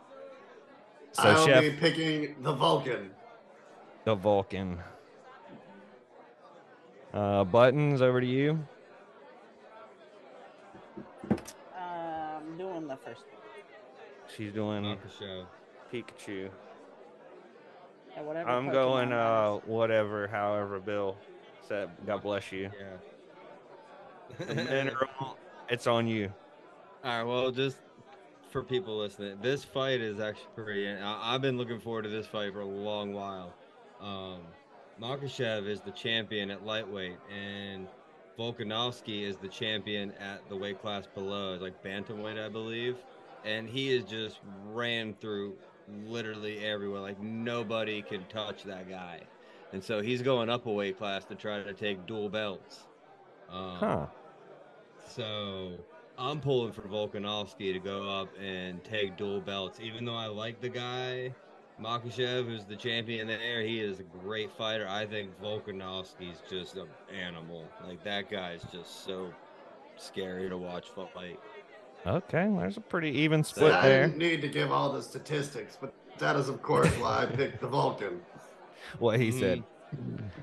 So 1.13 1.23
I'll 1.23 1.47
chef 1.47 1.63
be 1.63 1.71
picking 1.71 2.37
the 2.43 2.53
Vulcan. 2.53 3.11
the 4.05 4.15
Vulcan. 4.15 4.79
Uh, 7.15 7.45
buttons 7.45 8.03
over 8.03 8.21
to 8.21 8.27
you. 8.27 8.59
Um, 11.79 12.59
doing 12.59 12.89
the 12.89 12.97
first 12.97 13.21
one. 13.21 13.41
She's 14.37 14.53
doing 14.53 14.83
Makhachev. 14.83 15.47
Pikachu. 15.93 16.51
Yeah, 18.11 18.23
whatever 18.23 18.51
I'm 18.51 18.67
Pokemon 18.67 18.73
going 18.73 19.11
that 19.11 19.17
uh 19.17 19.59
is. 19.63 19.69
whatever, 19.69 20.27
however 20.27 20.81
Bill 20.81 21.17
said. 21.69 21.89
God 22.05 22.23
bless 22.23 22.51
you. 22.51 22.69
Yeah. 22.79 24.47
The 24.47 24.55
mineral, 24.57 25.39
it's 25.69 25.87
on 25.87 26.09
you. 26.09 26.33
All 27.05 27.11
right. 27.19 27.23
Well, 27.23 27.53
just 27.53 27.77
for 28.51 28.65
people 28.65 28.99
listening, 28.99 29.39
this 29.41 29.63
fight 29.63 30.01
is 30.01 30.19
actually 30.19 30.49
pretty. 30.57 30.89
I, 30.89 31.35
I've 31.35 31.43
been 31.43 31.59
looking 31.59 31.79
forward 31.79 32.03
to 32.03 32.09
this 32.09 32.27
fight 32.27 32.53
for 32.53 32.63
a 32.63 32.67
long 32.67 33.13
while. 33.13 33.53
Um, 34.01 34.41
Makhachev 35.01 35.67
is 35.67 35.81
the 35.83 35.91
champion 35.91 36.51
at 36.51 36.65
lightweight, 36.65 37.19
and 37.29 37.89
Volkanovski 38.39 39.23
is 39.23 39.39
the 39.39 39.49
champion 39.49 40.13
at 40.13 40.49
the 40.49 40.57
weight 40.57 40.79
class 40.79 41.07
below, 41.07 41.57
like 41.57 41.83
bantamweight, 41.83 42.43
I 42.43 42.49
believe. 42.49 43.05
And 43.45 43.69
he 43.69 43.91
is 43.91 44.05
just 44.05 44.41
ran 44.65 45.15
through 45.15 45.59
literally 45.89 46.65
everywhere. 46.65 47.01
Like 47.01 47.21
nobody 47.21 48.03
can 48.03 48.27
touch 48.27 48.65
that 48.65 48.89
guy. 48.89 49.23
And 49.73 49.83
so 49.83 50.01
he's 50.01 50.23
going 50.23 50.49
up 50.51 50.67
a 50.67 50.73
weight 50.73 50.97
class 50.97 51.25
to 51.27 51.35
try 51.35 51.63
to 51.63 51.75
take 51.75 52.07
dual 52.07 52.29
belts. 52.29 52.87
Um, 53.49 53.81
Huh. 53.81 54.07
so 55.05 55.85
I'm 56.19 56.41
pulling 56.41 56.73
for 56.73 56.83
Volkanovski 56.83 57.73
to 57.73 57.81
go 57.81 58.09
up 58.09 58.35
and 58.39 58.83
take 58.85 59.17
dual 59.17 59.41
belts. 59.41 59.81
Even 59.81 60.05
though 60.05 60.17
I 60.17 60.27
like 60.27 60.61
the 60.61 60.69
guy, 60.69 61.35
Makhachev, 61.81 62.47
who's 62.47 62.65
the 62.65 62.77
champion 62.77 63.27
there, 63.27 63.63
he 63.63 63.81
is 63.81 63.99
a 64.01 64.05
great 64.05 64.51
fighter. 64.57 64.87
I 64.89 65.07
think 65.07 65.31
Volkanovski's 65.43 66.43
just 66.49 66.77
an 66.77 66.87
animal. 67.13 67.65
Like 67.87 68.03
that 68.05 68.31
guy's 68.31 68.63
just 68.73 69.05
so 69.05 69.33
scary 69.97 70.49
to 70.49 70.57
watch 70.57 70.87
fight. 70.91 71.39
Okay, 72.07 72.49
there's 72.59 72.77
a 72.77 72.81
pretty 72.81 73.11
even 73.11 73.43
See, 73.43 73.55
split 73.57 73.73
I 73.73 73.89
there. 73.89 74.07
didn't 74.07 74.19
need 74.19 74.41
to 74.43 74.49
give 74.49 74.71
all 74.71 74.93
the 74.93 75.03
statistics, 75.03 75.77
but 75.81 75.93
that 76.19 76.37
is, 76.37 76.49
of 76.49 76.63
course, 76.63 76.91
why 76.99 77.23
I 77.23 77.27
picked 77.27 77.61
the 77.61 77.69
Vulcan. 77.69 78.21
What 78.99 79.19
he 79.19 79.33
said. 79.33 79.65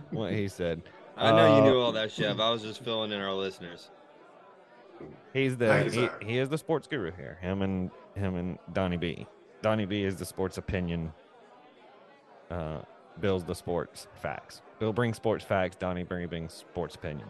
What 0.10 0.34
he 0.34 0.48
said. 0.48 0.82
I 1.16 1.32
know 1.32 1.58
you 1.58 1.62
Uh, 1.62 1.66
knew 1.70 1.80
all 1.80 1.92
that, 1.92 2.12
Chef. 2.12 2.40
I 2.40 2.50
was 2.50 2.64
just 2.64 2.84
filling 2.84 3.12
in 3.12 3.22
our 3.22 3.34
listeners. 3.34 3.92
He's 5.32 5.56
the 5.58 5.84
he, 6.20 6.26
he 6.26 6.38
is 6.40 6.50
the 6.50 6.58
sports 6.58 6.88
guru 6.88 7.12
here. 7.12 7.38
Him 7.42 7.62
and 7.62 7.92
him 8.16 8.36
and 8.36 8.58
Donnie 8.74 8.98
B. 8.98 9.28
Donnie 9.62 9.86
B 9.86 10.04
is 10.04 10.16
the 10.16 10.26
sports 10.26 10.58
opinion. 10.58 11.14
Uh, 12.52 12.82
Bill's 13.20 13.44
the 13.44 13.56
sports 13.56 14.08
facts. 14.22 14.62
Bill 14.80 14.94
brings 14.94 15.16
sports 15.18 15.44
facts. 15.44 15.76
Donnie 15.76 16.04
brings 16.04 16.54
sports 16.54 16.96
opinion. 16.96 17.28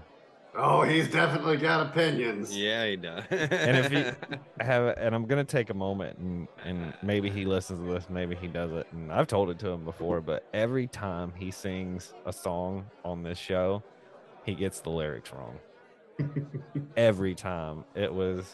Oh, 0.53 0.81
he's 0.81 1.09
definitely 1.09 1.57
got 1.57 1.87
opinions. 1.87 2.55
Yeah, 2.55 2.85
he 2.85 2.97
does. 2.97 3.23
And 3.29 3.77
if 3.77 3.89
he 3.91 4.37
have, 4.59 4.97
and 4.97 5.15
I'm 5.15 5.25
gonna 5.25 5.45
take 5.45 5.69
a 5.69 5.73
moment 5.73 6.17
and 6.17 6.47
and 6.65 6.93
maybe 7.01 7.29
he 7.29 7.45
listens 7.45 7.79
to 7.79 7.93
this, 7.93 8.09
maybe 8.09 8.35
he 8.35 8.47
doesn't. 8.47 8.85
And 8.91 9.13
I've 9.13 9.27
told 9.27 9.49
it 9.49 9.59
to 9.59 9.69
him 9.69 9.85
before, 9.85 10.19
but 10.19 10.45
every 10.53 10.87
time 10.87 11.33
he 11.37 11.51
sings 11.51 12.13
a 12.25 12.33
song 12.33 12.85
on 13.05 13.23
this 13.23 13.37
show, 13.37 13.81
he 14.45 14.53
gets 14.53 14.81
the 14.81 14.89
lyrics 14.89 15.31
wrong. 15.31 15.57
every 16.97 17.33
time 17.33 17.85
it 17.95 18.13
was, 18.13 18.45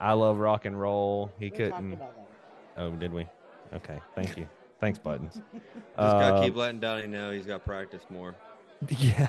I 0.00 0.12
love 0.12 0.38
rock 0.38 0.66
and 0.66 0.78
roll. 0.78 1.32
He 1.38 1.46
We 1.46 1.50
couldn't. 1.52 1.92
about 1.94 2.14
that. 2.14 2.82
Oh, 2.82 2.90
did 2.90 3.12
we? 3.12 3.26
Okay, 3.72 3.98
thank 4.14 4.36
you. 4.36 4.46
Thanks, 4.84 4.98
buttons. 4.98 5.40
Just 5.54 5.64
gotta 5.96 6.34
Uh, 6.34 6.42
keep 6.42 6.54
letting 6.56 6.78
Donnie 6.78 7.06
know 7.06 7.30
he's 7.30 7.46
got 7.46 7.64
practice 7.64 8.02
more. 8.10 8.34
Yeah, 8.98 9.28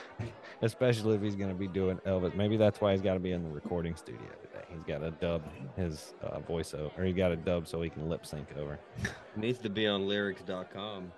especially 0.62 1.14
if 1.16 1.22
he's 1.22 1.34
going 1.34 1.48
to 1.48 1.56
be 1.56 1.66
doing 1.66 1.96
Elvis. 2.06 2.34
Maybe 2.36 2.58
that's 2.58 2.78
why 2.78 2.92
he's 2.92 3.00
got 3.00 3.14
to 3.14 3.20
be 3.20 3.32
in 3.32 3.42
the 3.42 3.48
recording 3.48 3.96
studio 3.96 4.28
today. 4.42 4.64
He's 4.68 4.82
got 4.82 4.98
to 4.98 5.10
dub 5.12 5.44
his 5.76 6.12
uh, 6.22 6.40
voiceover, 6.40 6.90
or 6.98 7.04
he 7.04 7.14
got 7.14 7.28
to 7.28 7.36
dub 7.36 7.66
so 7.66 7.80
he 7.80 7.88
can 7.88 8.10
lip 8.10 8.26
sync 8.26 8.46
over. 8.58 8.78
Needs 9.36 9.60
to 9.60 9.70
be 9.70 9.86
on 9.86 10.06
lyrics.com. 10.06 11.10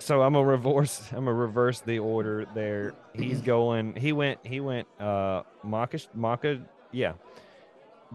So 0.00 0.22
I'm 0.22 0.32
gonna 0.32 0.44
reverse. 0.44 1.08
I'm 1.12 1.26
gonna 1.26 1.32
reverse 1.34 1.78
the 1.82 2.00
order 2.00 2.44
there. 2.56 2.94
He's 3.14 3.40
going. 3.40 3.94
He 3.94 4.12
went. 4.12 4.40
He 4.44 4.58
went. 4.58 4.88
Uh, 4.98 5.44
Maka. 5.62 6.00
Maka. 6.12 6.60
Yeah. 6.90 7.12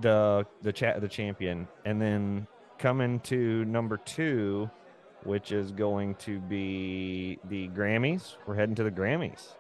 The 0.02 0.46
the 0.64 0.74
chat 0.74 1.00
the 1.00 1.08
champion, 1.08 1.66
and 1.86 2.02
then 2.02 2.46
coming 2.78 3.20
to 3.22 3.64
number 3.66 3.96
two, 3.98 4.70
which 5.24 5.52
is 5.52 5.72
going 5.72 6.16
to 6.16 6.40
be 6.40 7.40
the 7.50 7.68
Grammys. 7.70 8.36
We're 8.46 8.56
heading 8.56 8.76
to 8.76 8.84
the 8.84 8.92
Grammys. 8.92 9.54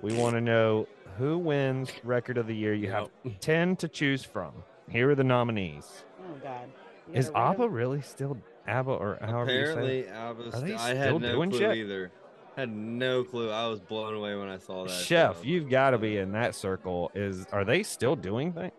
We 0.00 0.14
want 0.14 0.34
to 0.34 0.40
know 0.40 0.88
who 1.18 1.38
wins 1.38 1.90
record 2.02 2.38
of 2.38 2.46
the 2.46 2.54
year. 2.54 2.74
You 2.74 2.90
have 2.90 3.08
ten 3.40 3.76
to 3.76 3.88
choose 3.88 4.24
from. 4.24 4.52
Here 4.88 5.10
are 5.10 5.14
the 5.14 5.24
nominees. 5.24 6.04
Oh 6.20 6.34
God. 6.42 6.68
You 7.08 7.14
Is 7.14 7.30
gotta 7.30 7.38
read 7.38 7.54
ABBA 7.54 7.62
'em? 7.64 7.72
really 7.72 8.00
still 8.02 8.38
ABBA 8.66 8.90
or 8.92 9.18
however 9.20 9.52
you 9.52 9.66
say? 9.66 9.70
Apparently, 9.72 9.98
it? 10.00 10.12
I 10.12 10.30
was. 10.32 10.54
I 10.54 10.58
still 10.66 10.78
had 10.96 11.12
no 11.12 11.18
doing 11.32 11.50
clue 11.50 11.58
shit? 11.60 11.76
either. 11.76 12.10
Had 12.56 12.70
no 12.70 13.24
clue. 13.24 13.50
I 13.50 13.66
was 13.68 13.80
blown 13.80 14.14
away 14.14 14.34
when 14.36 14.48
I 14.48 14.58
saw 14.58 14.84
that. 14.84 14.90
Chef, 14.90 15.36
show. 15.38 15.42
you've 15.42 15.70
got 15.70 15.90
to 15.90 15.98
be 15.98 16.18
in 16.18 16.32
that 16.32 16.54
circle. 16.54 17.10
Is 17.14 17.46
are 17.52 17.64
they 17.64 17.82
still 17.82 18.14
doing 18.16 18.52
things? 18.52 18.72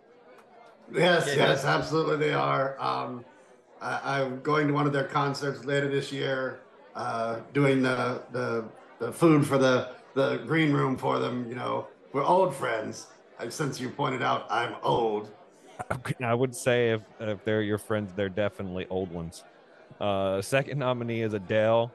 Yes, 0.94 1.26
Yeah, 1.28 1.36
yes, 1.48 1.66
absolutely 1.66 2.18
they 2.28 2.34
are. 2.34 2.80
Um, 2.80 3.26
I, 3.84 4.22
I'm 4.22 4.42
going 4.42 4.68
to 4.68 4.74
one 4.74 4.88
of 4.88 4.94
their 4.94 5.04
concerts 5.04 5.66
later 5.66 5.90
this 5.90 6.12
year, 6.12 6.62
uh, 6.96 7.40
doing 7.54 7.82
the, 7.82 8.22
the 8.32 8.66
the 9.00 9.12
food 9.12 9.46
for 9.46 9.58
the 9.58 9.90
the 10.14 10.38
green 10.38 10.72
room 10.72 10.98
for 10.98 11.20
them. 11.20 11.48
You 11.50 11.56
know, 11.56 11.88
we're 12.14 12.24
old 12.24 12.56
friends. 12.56 13.08
Since 13.50 13.80
you 13.80 13.90
pointed 13.90 14.22
out 14.22 14.48
I'm 14.50 14.76
old, 14.84 15.32
I 16.24 16.34
would 16.34 16.56
say 16.56 16.92
if 16.92 17.02
if 17.20 17.44
they're 17.44 17.62
your 17.62 17.78
friends, 17.78 18.14
they're 18.16 18.30
definitely 18.30 18.88
old 18.90 19.12
ones. 19.12 19.44
Uh, 20.00 20.42
second 20.42 20.80
nominee 20.80 21.22
is 21.22 21.34
Adele. 21.34 21.92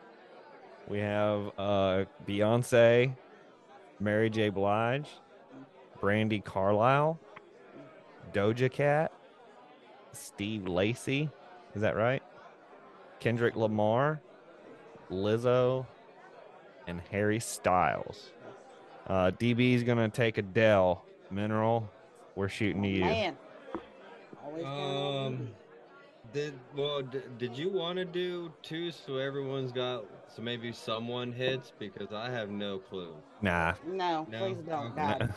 We 0.88 0.98
have 1.01 1.51
uh, 1.59 2.05
Beyonce, 2.27 3.14
Mary 4.01 4.31
J. 4.31 4.48
Blige, 4.48 5.09
Brandi 6.01 6.42
Carlile, 6.42 7.18
Doja 8.33 8.70
Cat, 8.70 9.12
Steve 10.12 10.66
Lacy. 10.66 11.31
Is 11.78 11.82
that 11.82 11.94
right? 11.94 12.24
Kendrick 13.20 13.54
Lamar, 13.54 14.20
Lizzo, 15.12 15.86
and 16.88 17.00
Harry 17.12 17.38
Styles. 17.38 18.32
Uh, 19.06 19.30
DB 19.30 19.74
is 19.74 19.84
gonna 19.84 20.08
take 20.08 20.38
Adele. 20.38 21.04
Mineral, 21.30 21.88
we're 22.34 22.48
shooting 22.48 22.82
to 22.82 22.88
you. 22.88 23.04
Man. 23.04 23.36
Always 24.44 24.64
Um, 24.64 25.50
did 26.32 26.54
well? 26.74 27.00
D- 27.02 27.20
did 27.38 27.56
you 27.56 27.68
want 27.70 27.96
to 27.98 28.04
do 28.04 28.52
two 28.64 28.90
so 28.90 29.18
everyone's 29.18 29.70
got 29.70 30.04
so 30.34 30.42
maybe 30.42 30.72
someone 30.72 31.30
hits 31.30 31.72
because 31.78 32.12
I 32.12 32.28
have 32.28 32.50
no 32.50 32.78
clue. 32.78 33.14
Nah. 33.40 33.74
No, 33.86 34.26
No, 34.28 34.38
please 34.38 34.62
don't. 34.62 34.98
okay. 34.98 35.28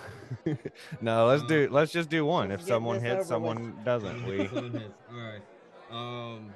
God. 0.43 0.71
no, 1.01 1.27
let's 1.27 1.43
do 1.43 1.67
let's 1.69 1.91
just 1.91 2.09
do 2.09 2.25
one. 2.25 2.49
Let's 2.49 2.63
If 2.63 2.67
someone 2.67 2.99
hits, 2.99 3.13
over 3.13 3.23
someone 3.25 3.79
doesn't. 3.85 4.25
We 4.25 4.47
All 4.55 4.63
right. 5.11 5.41
Um, 5.91 6.53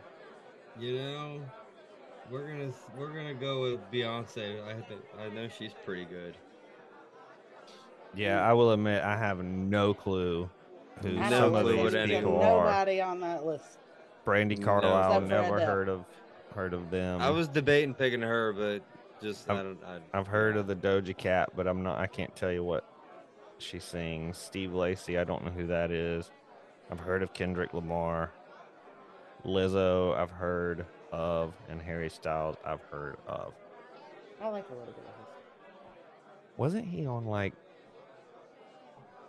you 0.80 0.98
know, 0.98 1.42
we're 2.32 2.48
gonna 2.48 2.72
we're 2.98 3.10
gonna 3.14 3.34
go 3.34 3.62
with 3.64 3.80
Beyonce. 3.92 4.64
I 4.66 4.74
have 4.76 4.88
to, 4.88 4.96
I 5.20 5.30
know 5.30 5.48
she's 5.48 5.72
pretty 5.86 6.06
good. 6.06 6.38
yeah, 8.16 8.42
I 8.48 8.54
will 8.54 8.72
admit 8.72 9.04
I 9.04 9.18
have 9.18 9.44
no 9.44 9.94
clue 9.94 10.50
who 11.02 11.20
I 11.20 11.30
some 11.30 11.52
don't 11.54 11.56
of 11.56 11.68
these 11.68 11.76
what 11.76 11.84
listen 11.86 12.00
any 12.00 12.12
to 12.14 12.18
of 12.18 12.24
people 12.24 12.42
are. 12.42 12.66
Nobody 12.66 13.02
on 13.02 13.20
that 13.22 13.46
list. 13.46 13.80
Brandi 14.26 14.58
No. 14.58 14.66
Carlile, 14.66 15.12
Except 15.12 15.24
for 15.24 15.28
never 15.30 15.56
Adele. 15.58 15.68
heard 15.68 15.90
of 15.90 16.06
heard 16.56 16.74
of 16.74 16.90
them. 16.90 17.22
I 17.22 17.30
was 17.30 17.48
debating 17.50 17.94
picking 17.94 18.22
her, 18.22 18.54
but 18.54 18.82
just 19.22 19.50
I 19.50 19.54
I've- 19.56 19.64
don't. 19.64 19.84
I, 19.84 20.00
I've 20.18 20.28
heard 20.28 20.56
of 20.58 20.68
the 20.68 20.76
Doja 20.76 21.16
Cat, 21.16 21.50
but 21.56 21.68
I'm 21.68 21.84
not. 21.84 22.00
I 22.00 22.08
can't 22.08 22.34
tell 22.36 22.52
you 22.52 22.64
what 22.64 22.86
she 23.58 23.80
sings. 23.80 24.38
Steve 24.38 24.74
Lacy, 24.74 25.18
I 25.18 25.24
don't 25.26 25.44
know 25.44 25.52
who 25.52 25.68
that 25.68 25.92
is. 25.92 26.32
I've 26.92 27.00
heard 27.00 27.22
of 27.24 27.34
Kendrick 27.34 27.74
Lamar. 27.74 28.32
Lizzo, 29.46 30.18
I've 30.18 30.32
heard 30.32 30.86
of, 31.12 31.54
and 31.70 31.82
Harry 31.82 32.10
Styles, 32.10 32.56
I've 32.66 32.82
heard 32.92 33.18
of. 33.28 33.54
I 34.42 34.48
like 34.50 34.66
a 34.70 34.74
little 34.74 34.86
bit 34.88 34.98
of 34.98 35.06
his. 35.06 35.28
Wasn't 36.58 36.86
he 36.86 37.06
on 37.06 37.26
like 37.26 37.54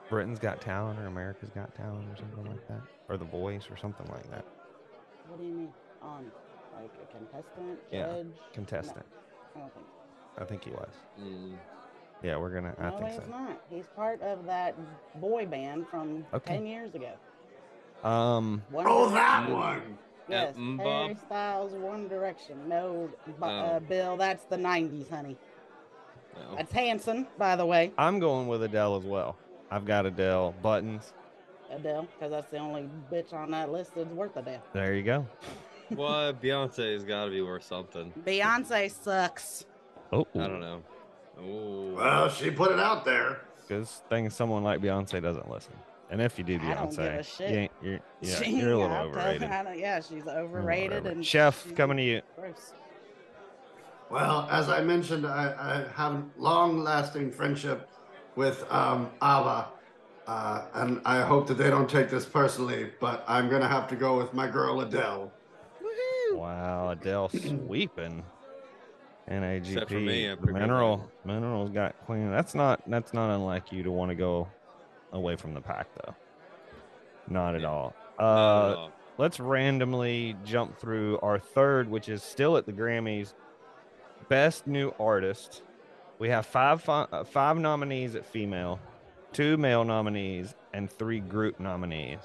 Britain's 0.09 0.39
Got 0.39 0.61
Talent 0.61 0.99
or 0.99 1.07
America's 1.07 1.51
Got 1.51 1.75
Talent 1.75 2.07
or 2.13 2.17
something 2.17 2.45
like 2.45 2.67
that, 2.69 2.81
or 3.09 3.17
The 3.17 3.25
Voice 3.25 3.69
or 3.71 3.77
something 3.77 4.07
like 4.11 4.29
that? 4.31 4.45
What 5.29 5.39
do 5.39 5.45
you 5.47 5.53
mean? 5.53 5.73
On 6.03 6.25
like 6.81 6.91
a 7.03 7.17
contestant? 7.17 7.79
Yeah, 7.91 8.07
Judge? 8.07 8.27
Contestant, 8.53 9.07
No, 9.55 9.63
I 9.63 9.65
don't 9.65 9.75
think 9.75 9.87
so. 10.37 10.43
I 10.43 10.45
think 10.45 10.65
he 10.65 10.71
was. 10.71 10.91
mm, 11.21 11.55
Yeah, 12.23 12.37
we're 12.37 12.51
gonna. 12.51 12.75
I 12.79 12.91
no, 12.91 12.99
think 12.99 13.11
he's 13.11 13.17
so. 13.17 13.31
not. 13.31 13.61
He's 13.71 13.87
part 13.97 14.21
of 14.23 14.45
that 14.47 14.75
boy 15.21 15.47
band 15.47 15.87
from 15.89 16.25
Okay. 16.35 16.55
10 16.57 16.67
years 16.67 16.95
ago. 16.95 17.13
Um, 18.05 18.63
One 18.71 18.85
oh 18.87 19.11
that 19.11 19.47
Direction. 19.49 19.55
one. 19.55 19.99
Yes, 20.29 20.57
mm, 20.57 20.79
Harry 20.81 21.17
Styles, 21.27 21.73
One 21.73 22.09
Direction. 22.09 22.69
No, 22.69 23.09
Bu- 23.27 23.45
Oh. 23.45 23.49
uh, 23.49 23.81
Bill, 23.81 24.17
that's 24.17 24.45
the 24.47 24.57
90s, 24.57 25.09
honey. 25.09 25.37
no. 26.35 26.57
That's 26.57 26.73
Hanson, 26.73 27.27
by 27.39 27.57
the 27.57 27.65
way. 27.67 27.93
I'm 27.97 28.19
going 28.19 28.49
with 28.49 28.63
Adele 28.63 28.97
as 28.97 29.05
well. 29.05 29.37
I've 29.71 29.85
got 29.85 30.05
Adele 30.07 30.55
buttons. 30.63 31.13
Adele, 31.71 32.07
because 32.15 32.31
that's 32.31 32.51
the 32.51 32.59
only 32.59 32.89
bitch 33.11 33.33
on 33.33 33.51
that 33.53 33.71
list 33.73 33.95
that's 33.95 34.09
worth 34.11 34.37
Adele. 34.37 34.63
There 34.73 34.95
you 34.95 35.03
go. 35.03 35.27
Well, 35.91 36.33
Beyonce's 36.35 37.05
got 37.05 37.27
to 37.27 37.31
be 37.31 37.41
worth 37.43 37.63
something. 37.63 38.13
Beyonce 38.27 38.91
sucks. 38.91 39.65
Oh, 40.13 40.27
I 40.35 40.39
don't 40.49 40.59
know. 40.59 40.83
Oh, 41.41 41.93
Well, 41.95 42.29
she 42.29 42.51
put 42.51 42.73
it 42.73 42.81
out 42.81 43.05
there. 43.05 43.43
Because 43.63 44.03
thing 44.09 44.29
someone 44.31 44.65
like 44.65 44.81
Beyonce 44.81 45.23
doesn't 45.23 45.49
listen. 45.49 45.75
And 46.11 46.23
if 46.23 46.39
you 46.39 46.45
do 46.45 46.55
I 46.63 46.75
don't 46.75 46.91
give 46.91 46.99
a 47.01 47.03
Beyonce, 47.03 47.37
shit. 47.37 47.51
you 47.51 47.57
ain't, 47.57 47.73
you're, 47.83 48.01
yeah, 48.21 48.35
She- 48.37 48.51
you're 48.61 48.73
a 48.73 48.77
little 48.79 48.93
I'll 48.93 49.11
tell- 49.11 49.21
overrated. 49.21 49.51
Don't- 49.51 49.79
yeah, 49.79 50.01
she's 50.01 50.11
You're 50.11 50.21
a 50.23 50.25
little 50.27 50.41
overrated. 50.45 50.93
overrated. 50.93 51.17
and 51.17 51.27
Chef, 51.27 51.75
coming 51.75 51.97
to 51.97 52.03
you. 52.03 52.23
Gross. 52.39 52.73
Well, 54.11 54.47
as 54.51 54.69
I 54.69 54.83
mentioned, 54.83 55.27
I, 55.27 55.53
I 55.59 55.93
have 56.01 56.13
a 56.15 56.25
long-lasting 56.39 57.33
friendship 57.33 57.89
with 58.37 58.65
um, 58.71 59.11
ABBA, 59.21 59.69
uh, 60.29 60.63
and 60.75 61.01
I 61.05 61.23
hope 61.23 61.49
that 61.49 61.55
they 61.55 61.71
don't 61.71 61.91
take 61.91 62.09
this 62.09 62.25
personally. 62.25 62.91
But 63.01 63.25
I'm 63.27 63.49
gonna 63.49 63.67
have 63.69 63.89
to 63.89 63.97
go 63.97 64.17
with 64.17 64.33
my 64.33 64.47
girl 64.47 64.81
Adele. 64.83 65.33
Wow, 66.33 66.91
Adele 66.91 67.31
sweeping. 67.31 68.23
NAGP. 69.29 69.67
Except 69.71 69.91
for 69.91 69.95
me, 69.99 70.29
I 70.31 70.35
The 70.37 70.41
picked 70.41 70.53
mineral, 70.53 71.11
minerals 71.25 71.71
got 71.71 71.97
clean. 72.07 72.31
That's 72.31 72.55
not 72.55 72.81
that's 72.89 73.13
not 73.13 73.35
unlike 73.35 73.73
you 73.73 73.83
to 73.83 73.91
want 73.91 74.11
to 74.11 74.15
go 74.15 74.47
away 75.17 75.37
from 75.37 75.55
the 75.55 75.61
pack 75.61 75.89
though. 76.05 76.15
Not 77.29 77.55
at 77.57 77.65
all. 77.65 77.95
not 78.19 78.25
at 78.25 78.25
Uh, 78.25 78.77
all. 78.79 78.93
let's 79.19 79.41
randomly 79.41 80.37
jump 80.45 80.79
through 80.79 81.19
our 81.21 81.39
third, 81.39 81.91
which 81.91 82.09
is 82.09 82.23
still 82.23 82.57
at 82.57 82.67
the 82.67 82.73
Grammys. 82.73 83.35
Best 84.29 84.67
New 84.67 84.93
Artist. 85.01 85.63
We 86.19 86.29
have 86.31 86.47
five 86.47 86.89
uh, 86.89 87.25
five 87.25 87.59
nominees 87.59 88.15
at 88.15 88.25
female, 88.25 88.81
two 89.33 89.57
male 89.57 89.85
nominees, 89.85 90.55
and 90.73 90.91
three 90.91 91.21
group 91.21 91.61
nominees. 91.61 92.21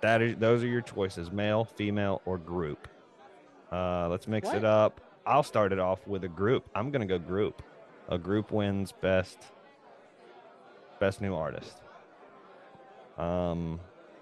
That 0.00 0.22
is, 0.22 0.36
those 0.36 0.62
are 0.64 0.66
your 0.68 0.80
choices: 0.80 1.30
male, 1.30 1.64
female, 1.64 2.22
or 2.24 2.38
group. 2.38 2.88
Uh, 3.70 4.08
let's 4.08 4.26
mix 4.28 4.46
What? 4.48 4.56
it 4.56 4.64
up. 4.64 5.00
I'll 5.26 5.42
start 5.42 5.72
it 5.72 5.78
off 5.78 6.06
with 6.06 6.24
a 6.24 6.28
group. 6.28 6.68
I'm 6.74 6.90
gonna 6.90 7.06
go 7.06 7.18
group. 7.18 7.62
A 8.08 8.18
group 8.18 8.50
wins 8.50 8.92
best 8.92 9.38
best 10.98 11.20
new 11.20 11.34
artist. 11.34 11.82
Um, 13.18 13.80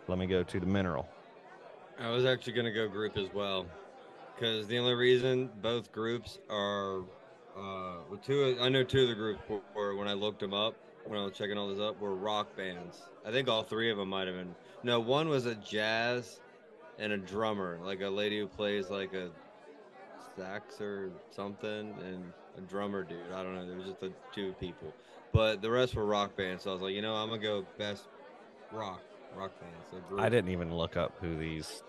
let 0.09 0.19
me 0.19 0.27
go 0.27 0.43
to 0.43 0.61
the 0.61 0.67
mineral. 0.67 1.09
I 1.99 2.11
was 2.11 2.25
actually 2.25 2.55
gonna 2.55 2.73
go 2.73 2.89
group 2.89 3.17
as 3.17 3.33
well, 3.33 3.67
because 4.35 4.67
the 4.67 4.79
only 4.79 4.95
reason 4.95 5.51
both 5.61 5.93
groups 5.93 6.39
are, 6.51 7.01
uh, 7.57 8.01
well, 8.09 8.21
two. 8.25 8.57
I 8.61 8.69
know 8.69 8.83
two 8.83 9.03
of 9.03 9.09
the 9.09 9.15
groups 9.15 9.41
were 9.75 9.97
when 9.97 10.09
I 10.09 10.15
looked 10.15 10.41
them 10.41 10.55
up 10.55 10.75
when 11.07 11.19
I 11.19 11.25
was 11.25 11.33
checking 11.33 11.59
all 11.59 11.69
this 11.69 11.81
up 11.81 12.01
were 12.01 12.15
rock 12.15 12.57
bands. 12.57 13.03
I 13.27 13.31
think 13.31 13.49
all 13.49 13.63
three 13.63 13.91
of 13.91 13.97
them 13.97 14.09
might 14.09 14.27
have 14.27 14.37
been. 14.37 14.55
No, 14.83 15.01
one 15.01 15.29
was 15.29 15.47
a 15.47 15.55
jazz 15.55 16.41
and 16.99 17.13
a 17.13 17.19
drummer, 17.19 17.79
like 17.85 18.01
a 18.01 18.09
lady 18.09 18.39
who 18.39 18.47
plays 18.47 18.91
like 18.91 19.13
a 19.15 19.31
sax 20.37 20.81
or 20.81 21.11
something, 21.31 21.95
and 22.05 22.33
a 22.59 22.61
drummer 22.63 23.03
dude. 23.03 23.19
I 23.35 23.43
don't 23.43 23.55
know. 23.55 23.67
There 23.67 23.77
was 23.77 23.87
just 23.87 24.01
the 24.01 24.13
two 24.33 24.55
people, 24.61 24.93
but 25.33 25.63
the 25.63 25.71
rest 25.71 25.95
were 25.95 26.05
rock 26.05 26.37
bands. 26.37 26.65
So 26.65 26.71
I 26.71 26.73
was 26.73 26.83
like, 26.83 26.95
you 26.95 27.03
know, 27.03 27.15
I'm 27.15 27.29
gonna 27.29 27.43
go 27.43 27.65
best 27.79 28.05
rock 28.73 29.01
rock 29.37 29.53
band. 29.61 30.03
So. 30.11 30.19
I 30.19 30.29
didn't 30.29 30.51
even 30.51 30.75
look 30.75 30.97
up 30.97 31.13
who 31.21 31.37
these 31.37 31.83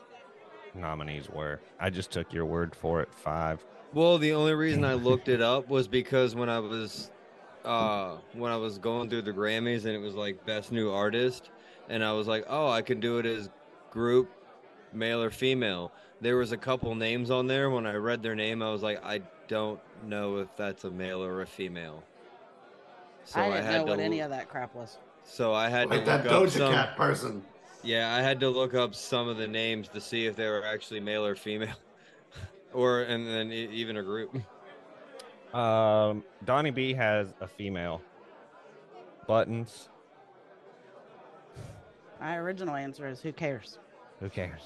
nominees 0.75 1.29
were. 1.29 1.59
I 1.79 1.89
just 1.89 2.11
took 2.11 2.33
your 2.33 2.45
word 2.45 2.75
for 2.75 3.01
it. 3.01 3.13
Five. 3.13 3.63
Well, 3.93 4.17
the 4.17 4.33
only 4.33 4.53
reason 4.53 4.83
I 4.83 4.93
looked 5.09 5.29
it 5.29 5.41
up 5.41 5.69
was 5.69 5.87
because 5.87 6.35
when 6.35 6.49
I 6.49 6.59
was 6.59 7.11
uh 7.65 8.17
when 8.33 8.51
I 8.51 8.57
was 8.57 8.77
going 8.77 9.09
through 9.09 9.21
the 9.21 9.31
Grammys 9.31 9.85
and 9.85 9.93
it 9.93 10.01
was 10.01 10.15
like 10.15 10.45
best 10.45 10.71
new 10.71 10.91
artist 10.91 11.49
and 11.89 12.03
I 12.03 12.11
was 12.13 12.27
like, 12.27 12.45
"Oh, 12.47 12.69
I 12.69 12.81
can 12.81 12.99
do 12.99 13.19
it 13.19 13.25
as 13.25 13.49
group 13.91 14.29
male 14.93 15.21
or 15.21 15.29
female." 15.29 15.91
There 16.21 16.37
was 16.37 16.51
a 16.51 16.57
couple 16.57 16.93
names 16.95 17.29
on 17.29 17.47
there 17.47 17.69
when 17.69 17.85
I 17.85 17.95
read 17.95 18.23
their 18.23 18.35
name, 18.35 18.61
I 18.61 18.71
was 18.71 18.81
like, 18.81 19.03
"I 19.03 19.21
don't 19.47 19.79
know 20.05 20.37
if 20.37 20.55
that's 20.55 20.85
a 20.85 20.91
male 20.91 21.23
or 21.23 21.41
a 21.41 21.45
female." 21.45 22.03
So 23.25 23.39
I 23.39 23.49
didn't 23.49 23.65
had 23.65 23.77
know 23.77 23.83
what 23.85 23.95
to 23.97 24.03
any 24.03 24.19
of 24.19 24.29
that 24.31 24.49
crap 24.49 24.75
was. 24.75 24.97
So 25.25 25.53
I 25.53 25.69
had 25.69 25.89
Like 25.89 26.01
to 26.01 26.05
that 26.05 26.23
look 26.25 26.33
up 26.33 26.43
Doja 26.43 26.57
some 26.57 26.73
Cat 26.73 26.95
person. 26.95 27.43
Yeah, 27.83 28.15
I 28.15 28.21
had 28.21 28.39
to 28.39 28.49
look 28.49 28.73
up 28.73 28.95
some 28.95 29.27
of 29.27 29.37
the 29.37 29.47
names 29.47 29.89
to 29.89 29.99
see 29.99 30.25
if 30.25 30.35
they 30.35 30.47
were 30.47 30.65
actually 30.65 30.99
male 30.99 31.25
or 31.25 31.35
female. 31.35 31.75
or 32.73 33.01
and 33.01 33.27
then 33.27 33.51
e- 33.51 33.69
even 33.71 33.97
a 33.97 34.03
group. 34.03 34.35
Um, 35.53 36.23
Donnie 36.45 36.71
B 36.71 36.93
has 36.93 37.33
a 37.41 37.47
female. 37.47 38.01
Buttons. 39.27 39.89
My 42.19 42.37
original 42.37 42.75
answer 42.75 43.07
is 43.07 43.21
who 43.21 43.31
cares? 43.33 43.79
Who 44.19 44.29
cares? 44.29 44.61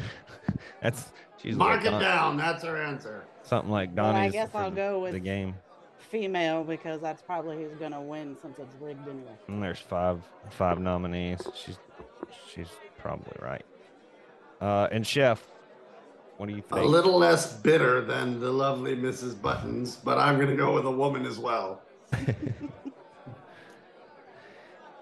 That's 0.82 1.12
she's 1.40 1.54
Mark 1.54 1.84
like 1.84 1.92
it 1.92 1.98
down. 1.98 2.36
That's 2.36 2.64
her 2.64 2.82
answer. 2.82 3.24
something 3.42 3.70
like 3.70 3.94
But 3.94 4.14
I 4.14 4.28
guess 4.30 4.50
I'll 4.54 4.70
go 4.70 5.00
with 5.00 5.12
the 5.12 5.20
game. 5.20 5.54
Female 6.10 6.64
because 6.64 7.00
that's 7.00 7.22
probably 7.22 7.56
who's 7.56 7.74
gonna 7.78 8.00
win 8.00 8.36
since 8.42 8.58
it's 8.58 8.74
rigged 8.80 9.06
anyway. 9.08 9.32
And 9.48 9.62
there's 9.62 9.78
five 9.78 10.20
five 10.50 10.78
nominees. 10.80 11.40
She's 11.54 11.78
she's 12.52 12.68
probably 12.98 13.36
right. 13.40 13.64
Uh, 14.60 14.88
and 14.92 15.06
chef, 15.06 15.42
what 16.36 16.48
do 16.48 16.54
you 16.54 16.62
think? 16.62 16.82
A 16.82 16.84
little 16.84 17.16
less 17.18 17.52
bitter 17.54 18.02
than 18.02 18.40
the 18.40 18.50
lovely 18.50 18.94
Mrs. 18.94 19.40
Buttons, 19.40 19.96
but 19.96 20.18
I'm 20.18 20.36
going 20.36 20.50
to 20.50 20.56
go 20.56 20.74
with 20.74 20.84
a 20.84 20.90
woman 20.90 21.24
as 21.24 21.38
well. 21.38 21.80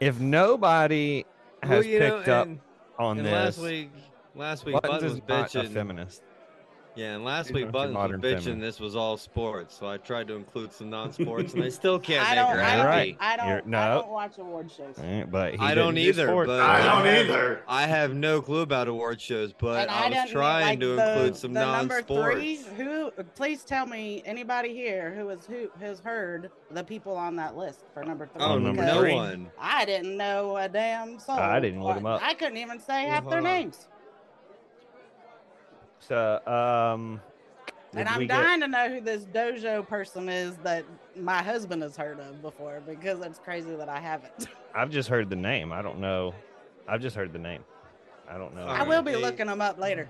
if 0.01 0.21
nobody 0.21 1.25
has 1.62 1.71
Well, 1.71 1.85
you 1.85 1.99
know, 1.99 2.16
picked 2.18 2.29
up 2.29 2.49
on 2.99 3.18
and 3.18 3.27
this, 3.27 3.33
last 3.33 3.59
week, 3.59 3.90
last 4.37 4.64
week 4.64 4.75
Buttons 4.81 4.92
Button 4.92 5.07
is 5.07 5.12
was 5.14 5.23
not 5.29 5.55
a 5.55 5.68
bitching. 5.68 5.73
feminist. 5.73 6.23
Yeah, 6.99 7.15
and 7.15 7.25
last 7.25 7.53
week 7.53 7.67
not 7.67 7.73
Buttons 7.73 7.97
was 7.97 8.11
bitching. 8.21 8.43
feminist. 8.45 8.61
This 8.61 8.81
was 8.81 8.97
all 8.97 9.17
sports, 9.17 9.77
so 9.79 9.87
I 9.87 9.99
tried 9.99 10.27
to 10.29 10.35
include 10.35 10.73
some 10.73 10.91
non-sports, 10.91 11.55
and 11.55 11.63
I 11.63 11.69
still 11.81 11.97
can't 12.01 12.27
I 12.27 12.35
make 12.35 12.45
don't. 12.45 12.57
her 12.57 12.61
I 12.61 12.65
happy. 12.65 12.77
don't. 12.79 12.87
right. 12.87 13.17
I 13.21 13.37
don't. 13.37 13.47
You're- 13.67 13.77
I 13.77 13.89
don't 13.95 14.09
watch 14.09 14.39
award 14.39 14.69
shows. 14.73 14.97
But 15.31 15.55
he 15.55 15.61
I 15.61 15.75
don't 15.75 15.95
didn't 15.95 16.05
do 16.07 16.21
either, 16.23 16.27
sports. 16.27 16.49
but 16.49 16.61
I 16.61 16.79
don't 16.83 17.05
have- 17.07 17.27
either. 17.31 17.63
I 17.69 17.83
have 17.87 18.15
no 18.15 18.43
clue 18.43 18.63
about 18.63 18.89
award 18.89 19.21
shows, 19.21 19.53
but 19.53 19.83
and 19.83 19.91
I, 19.93 20.09
was 20.09 20.15
didn't 20.17 20.31
trying 20.31 20.67
like 20.67 20.81
to 20.81 20.97
the, 20.97 21.13
include 21.13 21.37
some 21.37 21.53
the 21.53 21.61
number 21.61 21.95
non-sports. 21.95 22.35
three. 22.35 22.57
Who? 22.77 23.13
Please 23.37 23.63
tell 23.63 23.87
me 23.87 24.21
anybody 24.27 24.75
here 24.75 25.15
who 25.15 25.29
has 25.29 25.47
who 25.47 25.71
has 25.79 26.01
heard 26.01 26.51
the 26.73 26.83
people 26.83 27.15
on 27.17 27.37
that 27.37 27.57
list 27.57 27.85
for 27.95 28.03
number 28.03 28.27
three. 28.27 28.43
Oh, 28.43 28.59
number 28.59 28.85
no 28.85 29.03
one. 29.15 29.53
I 29.61 29.85
didn't 29.85 30.17
know 30.17 30.57
a 30.57 30.69
damn 30.69 31.21
soul. 31.21 31.37
I 31.37 31.61
didn't 31.61 31.81
look 31.81 31.95
them 31.95 32.07
up. 32.07 32.21
I 32.25 32.35
couldn't 32.35 32.57
even 32.57 32.81
say 32.81 33.05
Well, 33.05 33.11
half 33.13 33.23
their 33.31 33.39
hold 33.39 33.47
on. 33.47 33.55
names. 33.55 33.87
So, 36.09 36.40
um, 36.47 37.21
And 37.94 38.09
I'm 38.09 38.18
we 38.18 38.27
get- 38.27 38.35
dying 38.37 38.61
to 38.61 38.68
know 38.68 38.88
who 38.88 39.01
this 39.01 39.25
dojo 39.25 39.87
person 39.87 40.29
is 40.29 40.57
that 40.59 40.85
my 41.16 41.42
husband 41.42 41.83
has 41.83 41.97
heard 41.97 42.21
of 42.21 42.40
before 42.42 42.81
because 42.87 43.21
it's 43.21 43.38
crazy 43.38 43.75
that 43.77 43.88
I 43.88 44.01
haven't. 44.01 44.49
I've 44.75 44.90
just 44.90 45.09
heard 45.09 45.31
the 45.31 45.37
name. 45.37 45.73
I 45.73 45.83
don't 45.83 45.99
know. 45.99 46.35
I've 46.87 47.01
just 47.01 47.16
heard 47.16 47.33
the 47.33 47.38
name. 47.38 47.64
I 48.31 48.37
don't 48.38 48.55
know. 48.55 48.66
I 48.66 48.83
will 48.83 49.03
be 49.03 49.12
Hey. 49.12 49.16
looking 49.23 49.47
them 49.47 49.61
up 49.61 49.79
later. 49.79 50.09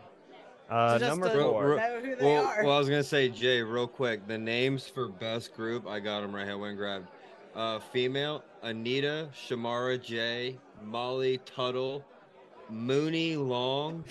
Uh, 0.68 0.98
just 0.98 1.08
number 1.08 1.30
four. 1.30 1.76
Know 1.76 2.00
who 2.00 2.16
they 2.16 2.24
Well, 2.26 2.46
are. 2.46 2.64
well, 2.64 2.74
I 2.76 2.78
was 2.78 2.88
gonna 2.88 3.02
say, 3.02 3.28
Jay, 3.28 3.62
real 3.62 3.86
quick. 3.86 4.26
The 4.26 4.36
names 4.36 4.86
for 4.86 5.08
best 5.08 5.54
group, 5.54 5.86
I 5.86 5.98
got 6.00 6.20
them 6.20 6.34
right 6.34 6.46
here. 6.46 6.58
Went 6.58 6.70
and 6.70 6.78
grabbed. 6.78 7.06
Uh, 7.54 7.78
female: 7.78 8.44
Anitta, 8.62 9.28
Shamara 9.32 10.02
J, 10.02 10.58
Molly 10.84 11.38
Tuttle, 11.46 12.04
Muni 12.68 13.36
Long, 13.36 14.04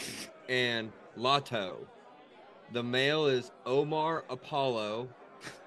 and 0.50 0.91
Latto. 1.17 1.77
The 2.73 2.84
male 2.84 3.25
is 3.27 3.51
Omar 3.65 4.25
Apollo, 4.30 5.08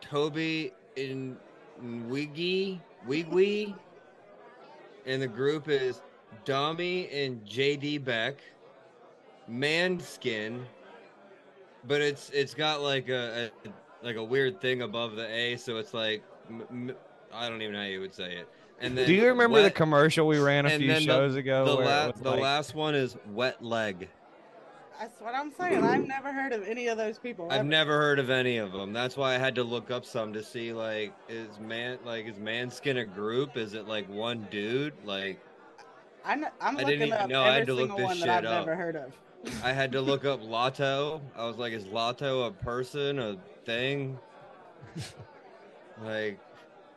Toby 0.00 0.72
in 0.96 1.36
Wiggy 1.82 2.80
Wiggy, 3.06 3.74
and 5.06 5.22
the 5.22 5.28
group 5.28 5.68
is 5.68 6.02
Dami 6.44 7.08
and 7.12 7.42
JD 7.46 8.04
Beck, 8.04 8.36
Manskin, 9.50 10.60
but 11.86 12.00
it's 12.02 12.30
it's 12.30 12.52
got 12.54 12.82
like 12.82 13.08
a, 13.08 13.50
a 13.64 13.68
like 14.06 14.16
a 14.16 14.22
weird 14.24 14.60
thing 14.60 14.82
above 14.82 15.16
the 15.16 15.26
A, 15.26 15.56
so 15.56 15.76
it's 15.78 15.94
like 15.94 16.22
m- 16.50 16.64
m- 16.70 16.96
I 17.32 17.48
don't 17.48 17.62
even 17.62 17.72
know 17.74 17.80
how 17.80 17.86
you 17.86 18.00
would 18.00 18.14
say 18.14 18.36
it. 18.36 18.48
And 18.80 18.96
then 18.96 19.06
Do 19.06 19.14
you 19.14 19.26
remember 19.28 19.62
the 19.62 19.70
commercial 19.70 20.26
we 20.26 20.38
ran 20.38 20.66
a 20.66 20.70
few 20.78 20.86
the- 20.88 21.00
shows 21.00 21.36
ago? 21.36 21.64
The, 21.66 21.76
where 21.76 21.86
la- 21.86 22.12
the 22.12 22.30
like- 22.30 22.40
last 22.40 22.74
one 22.74 22.94
is 22.94 23.16
wet 23.32 23.62
leg. 23.64 24.08
That's 25.00 25.18
what 25.22 25.34
I'm 25.34 25.50
saying. 25.50 25.82
I've 25.82 26.06
never 26.06 26.30
heard 26.30 26.52
of 26.52 26.62
any 26.68 26.88
of 26.88 26.98
those 26.98 27.18
people. 27.18 27.46
I've 27.50 27.60
ever. 27.60 27.68
never 27.68 27.98
heard 27.98 28.18
of 28.18 28.28
any 28.28 28.58
of 28.58 28.70
them. 28.72 28.92
That's 28.92 29.16
why 29.16 29.34
I 29.34 29.38
had 29.38 29.54
to 29.54 29.64
look 29.64 29.90
up 29.90 30.04
some 30.04 30.34
to 30.34 30.44
see 30.44 30.74
like 30.74 31.14
is 31.26 31.58
man 31.58 31.98
like 32.04 32.26
is 32.26 32.36
Manskin 32.36 33.00
a 33.00 33.06
group? 33.06 33.56
Is 33.56 33.72
it 33.72 33.88
like 33.88 34.06
one 34.10 34.46
dude? 34.50 34.92
Like 35.06 35.40
I 36.22 36.34
kn- 36.36 36.50
I'm 36.60 36.76
I 36.76 36.80
looking 36.82 36.86
didn't 36.98 37.06
even 37.08 37.18
up 37.18 37.30
know. 37.30 37.42
I 37.42 37.54
had 37.54 37.66
to 37.68 37.72
look 37.72 37.96
this 37.96 38.18
shit 38.18 38.28
I've 38.28 38.44
up. 38.44 38.66
never 38.66 38.76
heard 38.76 38.96
of. 38.96 39.14
I 39.64 39.72
had 39.72 39.90
to 39.92 40.02
look 40.02 40.26
up 40.26 40.42
Latto. 40.42 41.22
I 41.34 41.46
was 41.46 41.56
like, 41.56 41.72
is 41.72 41.84
Latto 41.84 42.48
a 42.48 42.50
person, 42.50 43.18
a 43.20 43.38
thing? 43.64 44.18
like 46.04 46.38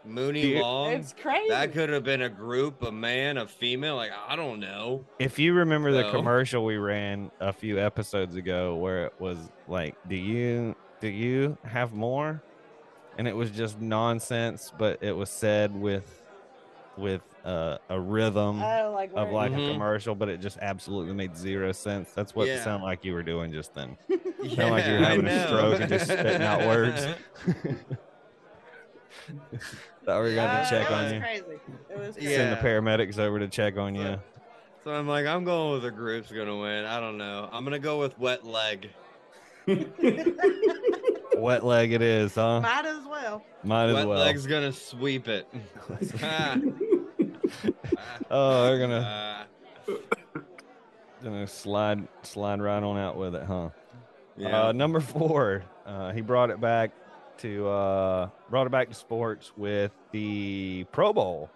Muni 0.05 0.41
Do 0.41 0.47
you- 0.47 0.61
Long. 0.61 0.91
It's 0.93 1.13
crazy. 1.13 1.49
That 1.49 1.71
could 1.73 1.89
have 1.89 2.03
been 2.03 2.21
a 2.21 2.29
group, 2.29 2.81
a 2.83 2.91
man, 2.91 3.37
a 3.37 3.47
female. 3.47 3.95
Like 3.95 4.11
I 4.27 4.35
don't 4.35 4.59
know. 4.59 5.05
If 5.19 5.39
you 5.39 5.53
remember 5.53 5.91
the 5.91 6.09
commercial 6.11 6.65
we 6.65 6.78
ran 6.78 7.32
a 7.39 7.53
few 7.53 7.80
episodes 7.80 8.36
ago, 8.36 8.75
where 8.75 9.05
it 9.05 9.13
was 9.19 9.38
like, 9.67 9.95
"Do 10.07 10.15
you 10.15 10.75
do 10.99 11.07
you 11.07 11.57
have 11.63 11.93
more?" 11.93 12.41
and 13.17 13.28
it 13.28 13.36
was 13.36 13.51
just 13.51 13.80
nonsense, 13.80 14.71
but 14.78 14.97
it 15.03 15.15
was 15.15 15.30
said 15.30 15.75
with 15.80 16.19
with 16.97 17.21
uh, 17.43 17.78
a 17.89 17.99
rhythm 17.99 18.59
like 18.59 19.09
of 19.15 19.30
where- 19.30 19.32
like 19.32 19.51
Mhm. 19.51 19.69
a 19.69 19.73
commercial, 19.73 20.13
but 20.15 20.30
it 20.30 20.39
just 20.41 20.57
absolutely 20.61 21.13
made 21.13 21.36
zero 21.36 21.71
sense. 21.71 22.11
That's 22.13 22.36
what 22.36 22.47
it 22.47 22.61
sounded 22.63 22.86
like 22.86 23.03
you 23.03 23.13
were 23.13 23.23
doing 23.23 23.51
just 23.51 23.73
then. 23.73 23.97
Yeah, 24.43 24.65
like 24.71 24.86
you 24.86 24.93
were 24.93 24.97
having 24.99 25.25
a 25.25 25.47
stroke 25.47 25.80
and 25.80 25.89
just 25.89 26.05
spitting 26.05 26.41
out 26.41 26.67
words. 26.67 27.07
Thought 30.05 30.21
we 30.24 30.30
were 30.30 30.36
gonna 30.36 30.47
Uh, 30.47 30.69
check 30.69 30.89
it 30.89 30.93
on 30.93 31.03
was 31.03 31.13
you. 31.13 31.19
crazy. 31.19 31.43
It 31.89 31.97
was 31.99 32.15
crazy. 32.15 32.30
Yeah. 32.32 32.38
Send 32.38 32.51
the 32.53 32.57
paramedics 32.67 33.17
over 33.19 33.39
to 33.39 33.47
check 33.47 33.78
on 33.78 33.95
you. 33.95 34.19
So 34.84 34.91
I'm 34.91 35.07
like, 35.07 35.26
I'm 35.26 35.43
going 35.45 35.71
with 35.74 35.84
the 35.84 35.91
group's 35.91 36.32
gonna 36.32 36.57
win. 36.57 36.86
I 36.86 36.99
don't 36.99 37.17
know. 37.17 37.47
I'm 37.51 37.63
gonna 37.63 37.80
go 37.80 37.99
with 37.99 38.17
wet 38.19 38.45
leg. 38.45 38.89
Wet 41.38 41.65
leg 41.65 41.91
it 41.93 42.01
is, 42.01 42.36
huh? 42.36 42.61
Might 42.61 42.86
as 42.86 43.05
well. 43.05 43.43
Might 43.63 43.86
as 43.88 43.95
wet 43.95 44.07
well. 44.07 44.17
Wet 44.19 44.28
leg's 44.28 44.45
gonna 44.47 44.71
sweep 44.71 45.28
it. 45.28 45.47
Oh, 48.30 48.65
they're 48.65 48.80
gonna. 48.80 49.47
Gonna 51.24 51.47
slide 51.47 52.07
slide 52.24 52.61
right 52.61 52.82
on 52.84 52.97
out 52.97 53.15
with 53.17 53.36
it, 53.36 53.43
huh? 53.43 53.69
Yeah. 54.38 54.67
Uh, 54.67 54.71
number 54.71 54.99
four, 54.99 55.63
uh, 55.86 56.11
he 56.11 56.21
brought 56.21 56.49
it 56.49 56.59
back 56.59 56.91
to 57.39 57.67
uh, 57.67 58.29
brought 58.49 58.67
it 58.67 58.71
back 58.71 58.89
to 58.89 58.95
sports 58.95 59.51
with 59.57 59.91
the 60.11 60.86
Pro 60.91 61.13
Bowl. 61.13 61.49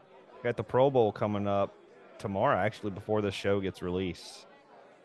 Got 0.44 0.58
the 0.58 0.64
Pro 0.64 0.90
Bowl 0.90 1.12
coming 1.12 1.48
up 1.48 1.74
tomorrow, 2.18 2.58
actually, 2.58 2.92
before 2.92 3.22
this 3.22 3.34
show 3.34 3.60
gets 3.60 3.82
released. 3.82 4.48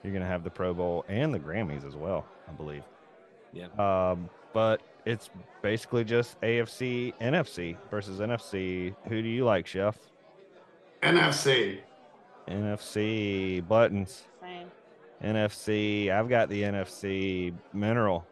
You're 0.02 0.12
gonna 0.12 0.26
have 0.26 0.44
the 0.44 0.50
Pro 0.50 0.74
Bowl 0.74 1.04
and 1.08 1.32
the 1.32 1.38
Grammys 1.38 1.86
as 1.86 1.94
well, 1.94 2.26
I 2.48 2.52
believe. 2.52 2.82
Yeah. 3.52 3.66
Um, 3.78 4.28
but 4.52 4.82
it's 5.04 5.30
basically 5.62 6.04
just 6.04 6.40
AFC, 6.40 7.14
NFC 7.20 7.76
versus 7.90 8.18
NFC. 8.20 8.94
Who 9.08 9.22
do 9.22 9.28
you 9.28 9.44
like, 9.44 9.66
Chef? 9.66 9.96
NFC. 11.02 11.80
NFC 12.48 13.66
buttons. 13.66 14.24
Same. 14.40 14.70
NFC. 15.22 16.10
I've 16.10 16.28
got 16.28 16.48
the 16.48 16.62
NFC 16.62 17.54
mineral. 17.72 18.26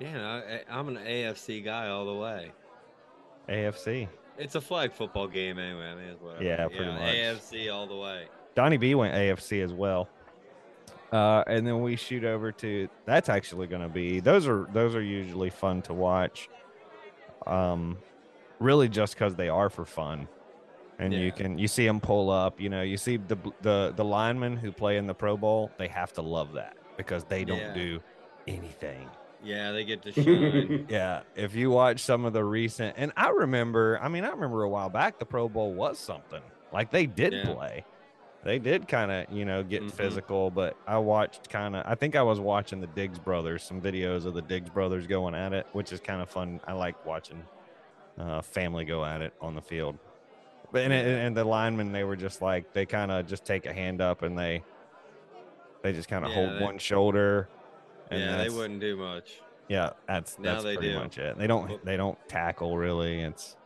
Yeah, 0.00 0.40
I, 0.46 0.60
I'm 0.70 0.88
an 0.88 0.96
AFC 0.96 1.64
guy 1.64 1.88
all 1.88 2.06
the 2.06 2.14
way. 2.14 2.52
AFC. 3.48 4.08
It's 4.36 4.54
a 4.54 4.60
flag 4.60 4.92
football 4.92 5.26
game 5.26 5.58
anyway. 5.58 5.86
I 5.86 5.94
mean, 5.96 6.04
it's 6.04 6.22
whatever. 6.22 6.44
Yeah, 6.44 6.66
pretty 6.68 6.84
much. 6.86 7.14
AFC 7.14 7.72
all 7.72 7.86
the 7.86 7.96
way. 7.96 8.26
Donnie 8.54 8.76
B 8.76 8.94
went 8.94 9.14
AFC 9.14 9.64
as 9.64 9.72
well. 9.72 10.08
Uh, 11.10 11.42
and 11.46 11.66
then 11.66 11.80
we 11.80 11.96
shoot 11.96 12.22
over 12.22 12.52
to 12.52 12.86
that's 13.06 13.28
actually 13.30 13.66
going 13.66 13.80
to 13.80 13.88
be 13.88 14.20
those 14.20 14.46
are 14.46 14.68
those 14.74 14.94
are 14.94 15.02
usually 15.02 15.48
fun 15.50 15.80
to 15.82 15.94
watch. 15.94 16.48
Um, 17.46 17.96
really 18.60 18.88
just 18.88 19.14
because 19.14 19.34
they 19.34 19.48
are 19.48 19.70
for 19.70 19.86
fun, 19.86 20.28
and 20.98 21.14
you 21.14 21.32
can 21.32 21.56
you 21.58 21.66
see 21.66 21.86
them 21.86 21.98
pull 21.98 22.30
up. 22.30 22.60
You 22.60 22.68
know, 22.68 22.82
you 22.82 22.98
see 22.98 23.16
the 23.16 23.38
the 23.62 23.94
the 23.96 24.04
linemen 24.04 24.56
who 24.58 24.70
play 24.70 24.98
in 24.98 25.06
the 25.06 25.14
Pro 25.14 25.36
Bowl. 25.36 25.70
They 25.78 25.88
have 25.88 26.12
to 26.14 26.22
love 26.22 26.52
that 26.52 26.76
because 26.98 27.24
they 27.24 27.42
don't 27.44 27.58
Yeah. 27.58 27.72
do 27.74 28.00
anything. 28.46 29.08
Yeah, 29.42 29.72
they 29.72 29.84
get 29.84 30.02
to 30.02 30.12
shine. 30.12 30.86
Yeah, 30.90 31.22
if 31.36 31.54
you 31.54 31.70
watch 31.70 32.00
some 32.00 32.24
of 32.24 32.32
the 32.32 32.44
recent, 32.44 32.94
and 32.98 33.12
I 33.16 33.28
remember, 33.30 33.98
I 34.02 34.08
mean, 34.08 34.24
I 34.24 34.30
remember 34.30 34.62
a 34.64 34.68
while 34.68 34.88
back 34.88 35.18
the 35.18 35.26
Pro 35.26 35.48
Bowl 35.48 35.72
was 35.74 35.98
something 35.98 36.42
like 36.72 36.90
they 36.90 37.06
did 37.06 37.32
Yeah. 37.32 37.54
play. 37.54 37.84
They 38.44 38.58
did 38.58 38.86
kind 38.88 39.10
of, 39.10 39.26
you 39.36 39.44
know, 39.44 39.62
get 39.62 39.82
Mhm. 39.82 39.90
physical, 39.92 40.50
but 40.50 40.76
I 40.86 40.98
watched 40.98 41.50
kind 41.50 41.74
of, 41.76 41.84
I 41.86 41.94
think 41.94 42.14
I 42.16 42.22
was 42.22 42.38
watching 42.40 42.80
the 42.80 42.86
Diggs 42.88 43.18
brothers, 43.18 43.62
some 43.62 43.80
videos 43.80 44.26
of 44.26 44.34
the 44.34 44.42
Diggs 44.42 44.70
brothers 44.70 45.06
going 45.06 45.34
at 45.34 45.52
it, 45.52 45.66
which 45.72 45.92
is 45.92 46.00
kind 46.00 46.22
of 46.22 46.28
fun. 46.30 46.60
I 46.66 46.72
like 46.72 47.04
watching 47.04 47.42
uh, 48.18 48.42
family 48.42 48.84
go 48.84 49.04
at 49.04 49.22
it 49.22 49.32
on 49.40 49.54
the 49.54 49.60
field. 49.62 49.96
But 50.72 50.82
and, 50.82 50.92
and 50.92 51.36
the 51.36 51.44
linemen, 51.44 51.92
they 51.92 52.04
were 52.04 52.16
just 52.16 52.42
like, 52.42 52.72
they 52.72 52.86
kind 52.86 53.10
of 53.12 53.26
just 53.26 53.44
take 53.44 53.66
a 53.66 53.72
hand 53.72 54.00
up 54.00 54.22
and 54.22 54.36
they, 54.38 54.62
they 55.82 55.92
just 55.92 56.08
kind 56.08 56.24
of 56.24 56.30
Yeah, 56.30 56.36
hold 56.48 56.60
they- 56.60 56.64
one 56.64 56.78
shoulder. 56.78 57.48
And 58.10 58.20
yeah, 58.20 58.36
they 58.36 58.48
wouldn't 58.50 58.80
do 58.80 58.96
much. 58.96 59.40
yeah, 59.68 59.90
that's 60.06 60.38
Now 60.38 60.52
that's 60.52 60.64
they 60.64 60.76
pretty 60.76 60.92
do. 60.92 60.98
much 60.98 61.18
it. 61.18 61.38
They 61.38 61.46
don't 61.46 61.84
they 61.84 61.96
don't 61.96 62.18
tackle 62.28 62.76
really. 62.78 63.20
It's 63.20 63.56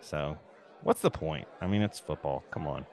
so 0.00 0.36
what's 0.82 1.00
the 1.00 1.10
point? 1.10 1.46
I 1.60 1.66
mean, 1.66 1.82
it's 1.82 1.98
football. 1.98 2.44
Come 2.50 2.66
on. 2.66 2.86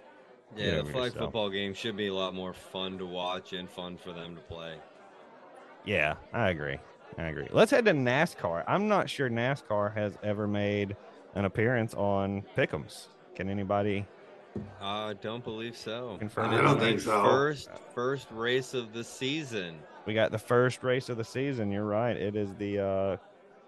Yeah, 0.58 0.78
the 0.78 0.86
flag 0.86 0.96
yourself. 0.96 1.26
football 1.26 1.50
game 1.52 1.74
should 1.76 1.96
be 1.96 2.08
a 2.08 2.14
lot 2.14 2.34
more 2.34 2.54
fun 2.54 2.98
to 2.98 3.06
watch 3.06 3.54
and 3.54 3.70
fun 3.70 3.98
for 3.98 4.12
them 4.14 4.36
to 4.36 4.42
play. 4.42 4.76
Yeah, 5.86 6.16
I 6.34 6.50
agree. 6.50 6.78
I 7.18 7.24
agree. 7.28 7.48
Let's 7.52 7.72
head 7.72 7.86
to 7.86 7.92
NASCAR. 7.92 8.64
I'm 8.68 8.88
not 8.88 9.10
sure 9.10 9.30
NASCAR 9.30 9.94
has 9.94 10.18
ever 10.24 10.48
made 10.48 10.96
an 11.36 11.46
appearance 11.46 11.94
on 11.94 12.44
Pick'ems. 12.58 13.08
Can 13.36 13.50
anybody? 13.50 14.06
I 14.82 15.14
don't 15.22 15.44
believe 15.44 15.78
so. 15.78 16.16
Confirm 16.20 16.46
And 16.46 16.54
it. 16.54 16.58
it's 16.58 16.64
I 16.66 16.72
don't 16.72 16.80
think 16.80 17.00
so. 17.02 17.24
First, 17.24 17.70
first 17.94 18.28
race 18.32 18.74
of 18.74 18.92
the 18.94 19.04
season. 19.04 19.78
We 20.06 20.14
got 20.14 20.32
the 20.32 20.40
first 20.40 20.84
race 20.84 21.10
of 21.10 21.18
the 21.18 21.24
season. 21.24 21.72
You're 21.72 21.86
right. 21.86 22.16
It 22.16 22.36
is 22.36 22.54
the 22.56 22.80
uh, 22.80 23.18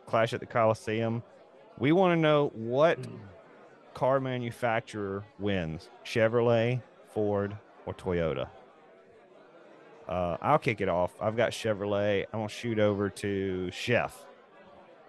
Clash 0.06 0.34
at 0.34 0.40
the 0.40 0.46
Coliseum. 0.46 1.24
We 1.78 1.92
want 1.92 2.18
to 2.18 2.22
know 2.22 2.52
what 2.56 3.00
car 3.94 4.20
manufacturer 4.20 5.24
wins: 5.40 5.90
Chevrolet, 6.06 6.82
Ford, 7.14 7.56
or 7.86 7.94
Toyota. 7.94 8.48
Uh, 10.08 10.38
I'll 10.42 10.60
kick 10.60 10.82
it 10.82 10.90
off. 10.90 11.12
I've 11.22 11.38
got 11.38 11.52
Chevrolet. 11.52 12.26
I'm 12.34 12.40
gonna 12.40 12.50
shoot 12.50 12.80
over 12.80 13.10
to 13.10 13.72
Chef. 13.72 14.26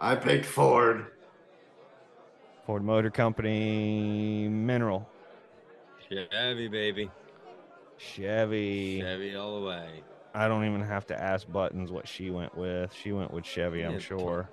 I 0.00 0.14
picked 0.16 0.46
Ford. 0.46 1.06
Ford 2.66 2.84
Motor 2.84 3.10
Company, 3.10 4.48
Mineral, 4.48 5.08
Chevy, 6.08 6.68
baby. 6.68 7.10
Chevy. 7.96 9.00
Chevy 9.00 9.34
all 9.34 9.60
the 9.60 9.66
way. 9.66 10.02
I 10.35 10.49
don't 10.49 10.64
even 10.64 10.80
have 10.83 11.07
to 11.09 11.20
ask 11.20 11.51
Buttons 11.51 11.91
what 11.91 12.09
she 12.09 12.30
went 12.30 12.57
with. 12.57 12.93
She 12.95 13.12
went 13.12 13.33
with 13.33 13.45
Chevy, 13.45 13.83
I'm 13.83 13.95
Yeah, 13.95 13.99
sure. 13.99 14.49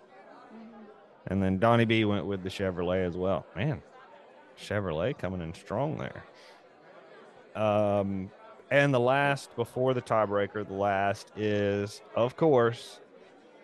And 1.27 1.41
then 1.41 1.59
Donnie 1.59 1.85
B 1.85 2.05
went 2.05 2.25
with 2.25 2.43
the 2.43 2.49
Chevrolet 2.49 3.05
as 3.05 3.15
well. 3.15 3.45
Man, 3.55 3.81
Chevrolet 4.57 5.17
coming 5.17 5.41
in 5.41 5.53
strong 5.53 5.97
there. 5.97 6.23
Um, 7.61 8.29
and 8.71 8.93
the 8.93 8.99
last 8.99 9.55
before 9.55 9.93
the 9.93 10.01
tiebreaker, 10.01 10.67
the 10.67 10.73
last 10.73 11.31
is, 11.35 12.01
of 12.15 12.35
course, 12.35 12.99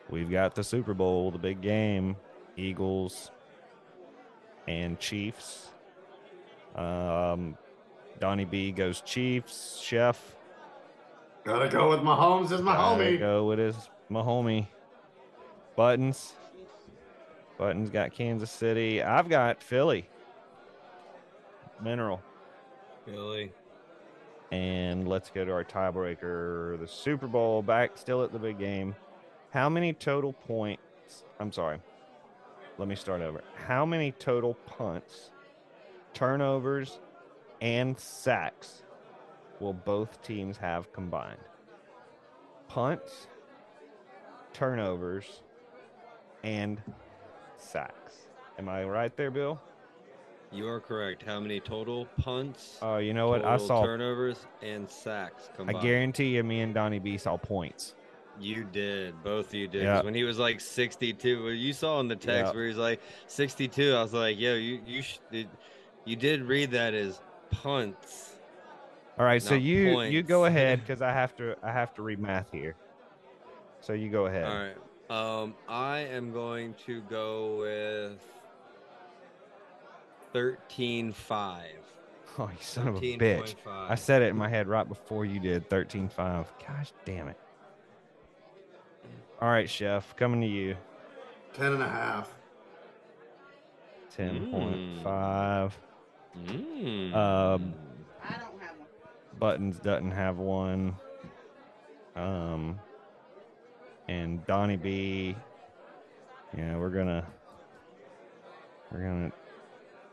we've 0.09 0.31
got 0.31 0.55
the 0.55 0.63
Super 0.63 0.93
Bowl, 0.93 1.31
the 1.31 1.37
big 1.37 1.61
game, 1.61 2.15
Eagles 2.55 3.31
and 4.67 4.99
Chiefs. 4.99 5.71
Um, 6.75 7.57
Donnie 8.19 8.45
B 8.45 8.71
goes 8.71 9.01
Chiefs. 9.01 9.79
Chef 9.81 10.35
Gotta 11.45 11.69
go 11.69 11.91
with 11.91 11.99
Mahomes 11.99 12.51
as 12.51 12.63
my 12.63 12.75
Gotta 12.75 13.03
homie. 13.03 13.19
Go 13.19 13.45
with 13.45 13.59
his 13.59 13.75
my 14.09 14.21
homie. 14.21 14.65
Buttons. 15.75 16.33
Buttons 17.59 17.91
got 17.91 18.13
Kansas 18.13 18.49
City. 18.49 19.03
I've 19.03 19.29
got 19.29 19.61
Philly. 19.61 20.09
Mineral. 21.79 22.19
Philly. 23.05 23.53
And 24.51 25.07
let's 25.07 25.29
go 25.29 25.45
to 25.45 25.51
our 25.51 25.63
tiebreaker. 25.63 26.79
The 26.79 26.87
Super 26.87 27.27
Bowl 27.27 27.61
back 27.61 27.91
still 27.95 28.23
at 28.23 28.31
the 28.31 28.39
big 28.39 28.57
game. 28.57 28.95
How 29.51 29.69
many 29.69 29.93
total 29.93 30.33
points? 30.33 30.81
I'm 31.39 31.51
sorry. 31.51 31.77
Let 32.79 32.87
me 32.87 32.95
start 32.95 33.21
over. 33.21 33.43
How 33.67 33.85
many 33.85 34.11
total 34.13 34.55
punts, 34.65 35.29
turnovers, 36.13 36.99
and 37.61 37.97
sacks 37.99 38.81
will 39.59 39.73
both 39.73 40.21
teams 40.21 40.57
have 40.57 40.91
combined? 40.93 41.39
Punts, 42.67 43.27
turnovers, 44.53 45.41
and 46.43 46.81
sacks. 47.57 48.15
Am 48.57 48.69
I 48.69 48.83
right 48.83 49.15
there, 49.17 49.31
Bill? 49.31 49.59
You 50.51 50.67
are 50.67 50.79
correct. 50.79 51.23
How 51.23 51.39
many 51.39 51.59
total 51.59 52.05
punts? 52.21 52.77
Oh, 52.81 52.97
you 52.97 53.13
know 53.13 53.27
what? 53.27 53.43
I 53.43 53.57
saw. 53.57 53.83
turnovers 53.83 54.45
and 54.61 54.89
sacks 54.89 55.49
I 55.67 55.73
guarantee 55.73 56.35
you, 56.35 56.43
me 56.43 56.61
and 56.61 56.73
Donnie 56.73 56.99
B 56.99 57.17
saw 57.17 57.35
points. 57.35 57.95
You 58.39 58.63
did. 58.65 59.21
Both 59.23 59.47
of 59.47 59.53
you 59.55 59.67
did. 59.67 59.83
Yeah. 59.83 60.01
When 60.01 60.13
he 60.13 60.23
was 60.23 60.37
like 60.37 60.59
62, 60.61 61.51
you 61.51 61.73
saw 61.73 61.99
in 61.99 62.07
the 62.07 62.15
text 62.15 62.51
Yeah. 62.51 62.55
where 62.57 62.67
he's 62.67 62.77
like 62.77 63.01
62. 63.27 63.93
I 63.93 64.01
was 64.01 64.13
like, 64.13 64.37
yo, 64.39 64.55
you 64.55 64.81
you 64.85 65.01
sh- 65.01 65.19
you 66.05 66.15
did 66.15 66.43
read 66.43 66.71
that 66.71 66.93
as 66.93 67.19
punts. 67.49 68.34
All 69.17 69.25
right, 69.25 69.41
so 69.41 69.51
Not 69.51 69.61
you 69.61 70.01
you 70.01 70.23
go 70.23 70.45
ahead 70.45 70.79
because 70.85 71.01
I 71.01 71.11
have 71.11 71.35
to 71.37 71.55
I 71.63 71.71
have 71.71 71.93
to 71.95 72.01
read 72.01 72.19
math 72.19 72.51
here. 72.51 72.75
So 73.81 73.93
you 73.93 74.09
go 74.09 74.25
ahead. 74.25 74.45
All 74.45 74.57
right. 74.57 74.75
Um, 75.07 75.53
I 75.69 75.99
am 75.99 76.33
going 76.33 76.73
to 76.87 77.01
go 77.01 77.57
with 77.59 78.19
13.5. 80.33 81.61
Oh, 82.37 82.49
you 82.49 82.57
son 82.59 82.89
of 82.89 82.97
a 82.97 82.99
bitch! 82.99 83.55
I 83.65 83.95
said 83.95 84.21
it 84.21 84.25
in 84.25 84.35
my 84.35 84.49
head 84.49 84.67
right 84.67 84.85
before 84.85 85.23
you 85.23 85.39
did. 85.39 85.69
Thirteen 85.69 86.09
five. 86.09 86.51
Gosh 86.67 86.91
damn 87.05 87.29
it! 87.29 87.37
All 89.41 89.47
right, 89.47 89.69
chef, 89.69 90.13
coming 90.17 90.41
to 90.41 90.47
you. 90.47 90.75
Ten 91.53 91.71
and 91.71 91.81
a 91.81 91.87
half. 91.87 92.29
Ten 94.13 94.51
point 94.51 95.01
five. 95.01 95.77
Mm. 96.37 97.15
Um, 97.15 97.73
I 98.21 98.33
don't 98.33 98.61
have 98.61 98.79
one. 98.79 98.87
Buttons 99.39 99.79
doesn't 99.79 100.11
have 100.11 100.37
one. 100.37 100.95
Um, 102.15 102.79
and 104.07 104.45
Donnie 104.45 104.77
B. 104.77 105.35
Yeah, 106.57 106.77
we're 106.77 106.89
gonna 106.89 107.25
we're 108.91 109.03
gonna. 109.03 109.31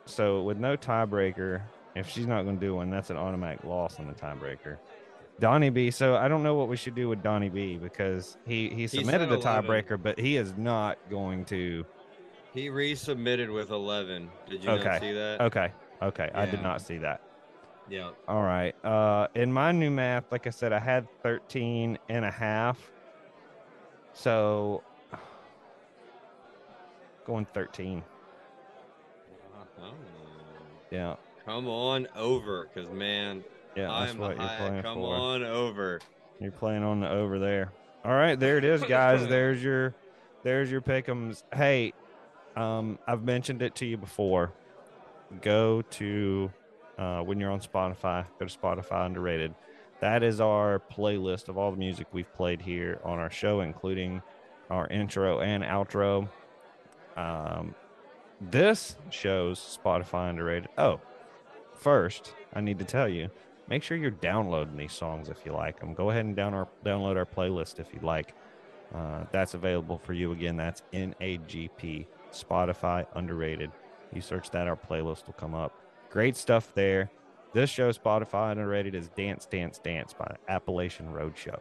So 0.07 0.43
with 0.43 0.59
no 0.59 0.77
tiebreaker, 0.77 1.63
if 1.95 2.09
she's 2.09 2.27
not 2.27 2.45
gonna 2.45 2.59
do 2.59 2.75
one, 2.75 2.91
that's 2.91 3.11
an 3.11 3.17
automatic 3.17 3.65
loss 3.65 3.99
on 3.99 4.07
the 4.07 4.15
tiebreaker. 4.15 4.79
Donnie 5.41 5.71
B. 5.71 5.91
So 5.91 6.17
I 6.17 6.29
don't 6.29 6.43
know 6.43 6.55
what 6.55 6.69
we 6.69 6.77
should 6.77 6.95
do 6.95 7.09
with 7.09 7.23
Donnie 7.23 7.49
B. 7.49 7.77
because 7.77 8.37
he 8.47 8.69
he 8.71 8.87
submitted 8.87 9.31
a 9.33 9.39
tiebreaker, 9.39 10.01
but 10.01 10.19
he 10.19 10.37
is 10.37 10.55
not 10.57 10.99
going 11.11 11.45
to. 11.47 11.85
He 12.53 12.69
resubmitted 12.69 13.53
with 13.53 13.71
11. 13.71 14.31
Did 14.49 14.63
you 14.63 14.71
okay. 14.71 14.85
not 14.85 15.01
see 15.01 15.13
that? 15.13 15.41
Okay. 15.41 15.73
Okay. 16.03 16.31
I 16.35 16.45
did 16.45 16.63
not 16.63 16.83
see 16.83 16.99
that. 16.99 17.23
Yeah. 17.93 18.13
All 18.27 18.43
right. 18.43 18.75
Uh, 18.83 19.29
in 19.35 19.53
my 19.53 19.71
new 19.71 19.91
math, 19.91 20.33
like 20.33 20.47
I 20.47 20.51
said, 20.51 20.73
I 20.73 20.79
had 20.79 21.07
13 21.23 21.99
and 22.09 22.25
a 22.25 22.31
half. 22.31 22.79
So 24.15 24.83
going 27.27 27.45
13. 27.53 28.03
Oh. 29.79 29.93
Yeah. 30.91 31.17
Come 31.45 31.69
on 31.69 32.09
over, 32.17 32.71
because 32.73 32.91
man, 32.91 33.45
Yeah, 33.77 33.89
that's 33.89 34.13
I'm 34.13 34.19
what 34.19 34.39
you're 34.39 34.49
playing 34.57 34.83
Come 34.83 34.95
for. 34.95 35.15
on 35.15 35.45
over. 35.45 36.01
You're 36.41 36.51
playing 36.51 36.85
on 36.85 37.01
the 37.01 37.11
over 37.11 37.39
there. 37.39 37.73
All 38.07 38.15
right, 38.15 38.41
there 38.41 38.57
it 38.57 38.65
is, 38.65 38.83
guys. 38.85 39.27
there's 39.29 39.63
your 39.63 39.95
there's 40.45 40.71
your 40.71 40.81
pick'ems. 40.81 41.43
Hey, 41.55 41.93
um, 42.57 42.99
I've 43.07 43.23
mentioned 43.23 43.61
it 43.61 43.75
to 43.77 43.85
you 43.85 43.99
before. 43.99 44.51
Go 45.43 45.83
to 45.83 46.51
uh, 46.99 47.21
when 47.23 47.41
you're 47.41 47.51
on 47.51 47.61
Spotify, 47.61 48.27
go 48.39 48.47
to 48.47 48.59
Spotify 48.59 49.07
underrated. 49.07 49.55
That 50.01 50.23
is 50.23 50.41
our 50.41 50.83
playlist 50.93 51.49
of 51.49 51.57
all 51.57 51.71
the 51.71 51.77
music 51.77 52.09
we've 52.13 52.33
played 52.35 52.61
here 52.61 53.01
on 53.05 53.19
our 53.19 53.31
show, 53.31 53.61
including 53.61 54.23
our 54.71 54.89
intro 54.89 55.41
and 55.41 55.63
outro. 55.63 56.29
Um, 57.17 57.75
this 58.41 58.97
shows 59.11 59.79
Spotify 59.85 60.31
underrated. 60.31 60.69
Oh, 60.77 61.01
first, 61.77 62.35
I 62.53 62.61
need 62.61 62.79
to 62.81 62.85
tell 62.85 63.09
you 63.09 63.31
make 63.69 63.83
sure 63.83 63.97
you're 63.97 64.11
downloading 64.11 64.77
these 64.77 64.93
songs 64.93 65.29
if 65.29 65.39
you 65.47 65.53
like 65.53 65.81
them. 65.81 65.95
Go 65.95 66.11
ahead 66.11 66.25
and 66.25 66.37
down 66.37 66.53
our, 66.53 66.69
download 66.85 67.17
our 67.17 67.27
playlist 67.27 67.79
if 67.79 67.87
you'd 67.93 68.03
like. 68.03 68.35
Uh, 68.95 69.25
that's 69.33 69.55
available 69.55 69.99
for 69.99 70.13
you. 70.13 70.33
Again, 70.33 70.57
that's 70.57 70.83
NAGP, 70.93 72.07
Spotify 72.33 73.07
underrated. 73.15 73.71
You 74.13 74.21
search 74.21 74.51
that, 74.51 74.69
our 74.69 74.77
playlist 74.77 75.27
will 75.27 75.35
come 75.35 75.55
up. 75.55 75.82
Great 76.13 76.37
stuff 76.37 76.75
there. 76.75 77.11
This 77.55 77.71
show, 77.71 77.91
Spotify 77.91 78.51
and 78.51 78.61
underrated, 78.61 78.95
is 78.95 79.09
Dance, 79.09 79.47
Dance, 79.47 79.79
Dance 79.79 80.13
by 80.13 80.37
Appalachian 80.47 81.11
Road 81.11 81.39
Show. 81.39 81.59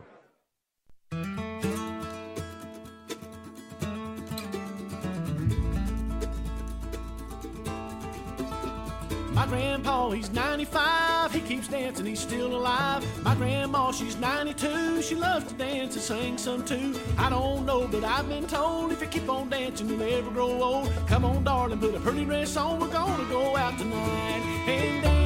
My 9.41 9.47
grandpa, 9.47 10.11
he's 10.11 10.29
95. 10.29 11.33
He 11.33 11.39
keeps 11.39 11.67
dancing, 11.67 12.05
he's 12.05 12.19
still 12.19 12.55
alive. 12.55 13.03
My 13.23 13.33
grandma, 13.33 13.91
she's 13.91 14.15
92. 14.17 15.01
She 15.01 15.15
loves 15.15 15.47
to 15.47 15.55
dance 15.55 15.95
and 15.95 16.03
sing 16.03 16.37
some 16.37 16.63
too. 16.63 16.93
I 17.17 17.31
don't 17.31 17.65
know, 17.65 17.87
but 17.87 18.03
I've 18.03 18.29
been 18.29 18.45
told 18.45 18.91
if 18.91 19.01
you 19.01 19.07
keep 19.07 19.27
on 19.27 19.49
dancing, 19.49 19.89
you'll 19.89 19.97
never 19.97 20.29
grow 20.29 20.61
old. 20.61 20.91
Come 21.07 21.25
on, 21.25 21.43
darling, 21.43 21.79
put 21.79 21.95
a 21.95 21.99
pretty 21.99 22.23
dress 22.23 22.55
on. 22.55 22.79
We're 22.79 22.89
gonna 22.89 23.27
go 23.29 23.57
out 23.57 23.79
tonight 23.79 24.43
and 24.67 25.03
dance, 25.03 25.20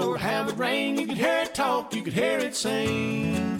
or 0.00 0.18
have 0.18 0.48
it 0.48 0.56
rain. 0.56 0.98
You 0.98 1.06
could 1.06 1.18
hear 1.18 1.40
it 1.42 1.54
talk, 1.54 1.94
you 1.94 2.02
could 2.02 2.12
hear 2.12 2.38
it 2.38 2.54
sing. 2.54 3.58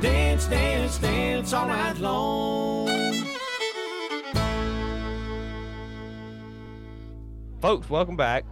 Dance, 0.00 0.46
dance, 0.46 0.98
dance 0.98 1.52
all 1.52 1.68
night 1.68 1.98
long. 1.98 2.88
Folks, 7.60 7.90
welcome 7.90 8.16
back. 8.16 8.46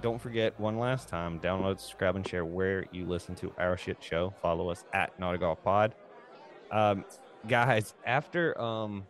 Don't 0.00 0.18
forget 0.18 0.58
one 0.58 0.78
last 0.78 1.08
time, 1.08 1.38
download, 1.40 1.78
subscribe, 1.78 2.16
and 2.16 2.26
share 2.26 2.44
where 2.44 2.86
you 2.90 3.04
listen 3.04 3.34
to 3.36 3.52
our 3.58 3.76
shit 3.76 3.98
show. 4.00 4.32
Follow 4.40 4.70
us 4.70 4.84
at 4.94 5.18
Golf 5.18 5.62
Pod. 5.62 5.94
Um, 6.70 7.04
guys, 7.46 7.94
after 8.06 8.58
um 8.60 9.06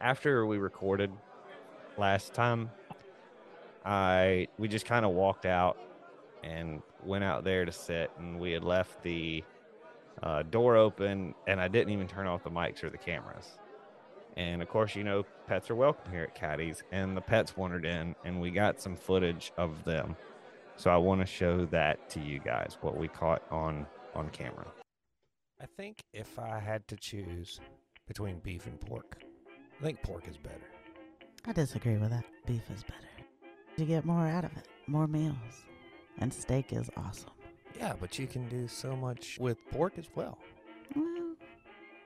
after 0.00 0.46
we 0.46 0.56
recorded 0.58 1.10
last 1.98 2.32
time, 2.32 2.70
I 3.84 4.48
we 4.58 4.68
just 4.68 4.86
kind 4.86 5.04
of 5.04 5.12
walked 5.12 5.44
out 5.44 5.76
and 6.42 6.80
went 7.04 7.24
out 7.24 7.44
there 7.44 7.64
to 7.64 7.72
sit, 7.72 8.10
and 8.18 8.40
we 8.40 8.52
had 8.52 8.64
left 8.64 9.02
the 9.02 9.44
uh, 10.22 10.42
door 10.42 10.76
open, 10.76 11.34
and 11.46 11.60
I 11.60 11.68
didn't 11.68 11.92
even 11.92 12.08
turn 12.08 12.26
off 12.26 12.42
the 12.42 12.50
mics 12.50 12.82
or 12.82 12.88
the 12.88 12.98
cameras. 12.98 13.58
And 14.36 14.60
of 14.60 14.68
course, 14.68 14.94
you 14.94 15.02
know, 15.02 15.24
pets 15.46 15.70
are 15.70 15.74
welcome 15.74 16.12
here 16.12 16.24
at 16.24 16.34
Caddy's, 16.34 16.82
and 16.92 17.16
the 17.16 17.20
pets 17.22 17.56
wandered 17.56 17.86
in, 17.86 18.14
and 18.24 18.40
we 18.40 18.50
got 18.50 18.80
some 18.80 18.94
footage 18.94 19.52
of 19.56 19.82
them. 19.84 20.16
So 20.76 20.90
I 20.90 20.98
want 20.98 21.22
to 21.22 21.26
show 21.26 21.64
that 21.66 22.10
to 22.10 22.20
you 22.20 22.38
guys, 22.38 22.76
what 22.82 22.96
we 22.98 23.08
caught 23.08 23.42
on 23.50 23.86
on 24.14 24.28
camera. 24.30 24.66
I 25.60 25.64
think 25.64 26.02
if 26.12 26.38
I 26.38 26.58
had 26.58 26.86
to 26.88 26.96
choose 26.96 27.60
between 28.06 28.38
beef 28.40 28.66
and 28.66 28.78
pork, 28.78 29.16
I 29.80 29.84
think 29.84 30.02
pork 30.02 30.28
is 30.28 30.36
better. 30.36 30.66
I 31.46 31.52
disagree 31.52 31.96
with 31.96 32.10
that. 32.10 32.24
Beef 32.46 32.70
is 32.74 32.82
better. 32.82 32.98
You 33.76 33.86
get 33.86 34.04
more 34.04 34.26
out 34.26 34.44
of 34.44 34.54
it, 34.56 34.68
more 34.86 35.06
meals. 35.06 35.36
And 36.18 36.32
steak 36.32 36.72
is 36.72 36.90
awesome. 36.96 37.30
Yeah, 37.78 37.94
but 38.00 38.18
you 38.18 38.26
can 38.26 38.48
do 38.48 38.68
so 38.68 38.96
much 38.96 39.38
with 39.38 39.58
pork 39.70 39.98
as 39.98 40.08
well. 40.14 40.38
Well, 40.94 41.04
You 41.04 41.36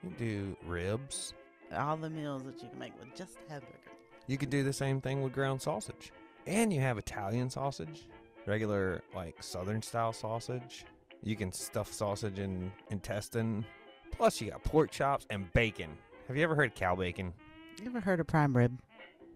can 0.00 0.14
do 0.18 0.56
ribs. 0.66 1.34
All 1.76 1.96
the 1.96 2.10
meals 2.10 2.42
that 2.44 2.62
you 2.62 2.68
can 2.68 2.78
make 2.78 2.98
with 2.98 3.14
just 3.14 3.38
hamburger. 3.48 3.72
You 4.26 4.38
could 4.38 4.50
do 4.50 4.62
the 4.62 4.72
same 4.72 5.00
thing 5.00 5.22
with 5.22 5.32
ground 5.32 5.60
sausage. 5.60 6.12
And 6.46 6.72
you 6.72 6.80
have 6.80 6.98
Italian 6.98 7.50
sausage, 7.50 8.06
regular 8.46 9.02
like 9.14 9.42
southern 9.42 9.82
style 9.82 10.12
sausage. 10.12 10.84
You 11.22 11.36
can 11.36 11.52
stuff 11.52 11.92
sausage 11.92 12.38
in 12.38 12.72
intestine. 12.90 13.64
Plus 14.10 14.40
you 14.40 14.50
got 14.50 14.64
pork 14.64 14.90
chops 14.90 15.26
and 15.30 15.52
bacon. 15.52 15.90
Have 16.28 16.36
you 16.36 16.42
ever 16.42 16.54
heard 16.54 16.70
of 16.70 16.74
cow 16.74 16.96
bacon? 16.96 17.32
You 17.80 17.86
ever 17.86 18.00
heard 18.00 18.20
of 18.20 18.26
prime 18.26 18.56
rib? 18.56 18.80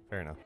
Fair 0.09 0.21
enough. 0.21 0.39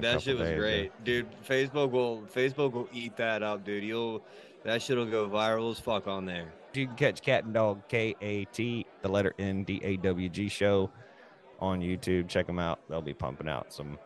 couple 0.00 0.20
shit 0.20 0.38
was 0.38 0.48
days, 0.48 0.54
yeah. 0.54 0.58
great, 0.58 1.04
dude. 1.04 1.26
Facebook 1.46 1.90
will 1.90 2.22
Facebook 2.34 2.72
will 2.72 2.88
eat 2.92 3.16
that 3.16 3.42
up, 3.42 3.64
dude. 3.64 3.84
You'll 3.84 4.22
that 4.64 4.82
shit'll 4.82 5.06
go 5.06 5.28
viral 5.28 5.70
as 5.70 5.78
fuck 5.80 6.06
on 6.06 6.24
there. 6.26 6.52
You 6.74 6.86
can 6.86 6.96
catch 6.96 7.22
Kat 7.22 7.44
N 7.44 7.52
Dawg 7.52 7.88
K 7.88 8.14
A 8.20 8.44
T, 8.46 8.86
the 9.02 9.08
letter 9.08 9.34
N 9.38 9.64
D 9.64 9.80
A 9.82 9.96
W 9.98 10.28
G 10.28 10.48
show 10.48 10.90
on 11.60 11.80
YouTube. 11.80 12.28
Check 12.28 12.46
them 12.46 12.58
out. 12.58 12.78
They'll 12.88 13.02
be 13.02 13.14
pumping 13.14 13.48
out 13.48 13.72
some 13.72 13.98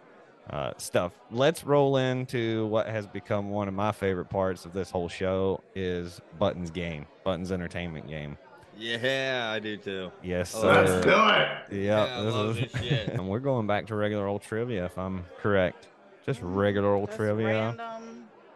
uh, 0.51 0.73
stuff. 0.79 1.13
Let's 1.31 1.65
roll 1.65 1.97
into 1.99 2.67
what 2.67 2.87
has 2.87 3.07
become 3.07 3.51
one 3.51 3.69
of 3.69 3.75
my 3.75 3.93
favorite 3.93 4.31
parts 4.31 4.65
of 4.65 4.73
this 4.73 4.91
whole 4.91 5.09
show 5.09 5.63
is 5.75 6.21
Buttons 6.39 6.71
game, 6.71 7.07
Buttons 7.23 7.53
entertainment 7.53 8.09
game. 8.09 8.39
Yeah, 8.77 9.51
I 9.55 9.61
do 9.61 9.77
too. 9.77 10.11
Yes, 10.23 10.51
sir. 10.51 10.85
Let's 10.85 11.05
do 11.05 11.11
it. 11.11 11.85
Yeah, 11.85 12.05
Yeah, 12.07 12.17
I 12.17 12.21
love 12.23 12.57
this 12.57 12.73
shit. 12.83 13.09
and 13.11 13.29
we're 13.29 13.39
going 13.39 13.67
back 13.69 13.87
to 13.87 13.95
regular 13.95 14.27
old 14.27 14.43
trivia, 14.43 14.85
if 14.87 14.99
I'm 14.99 15.25
correct. 15.41 15.87
Just 16.27 16.41
regular 16.43 16.93
old 16.93 17.09
Just 17.11 17.19
trivia. 17.19 17.47
random. 17.47 18.04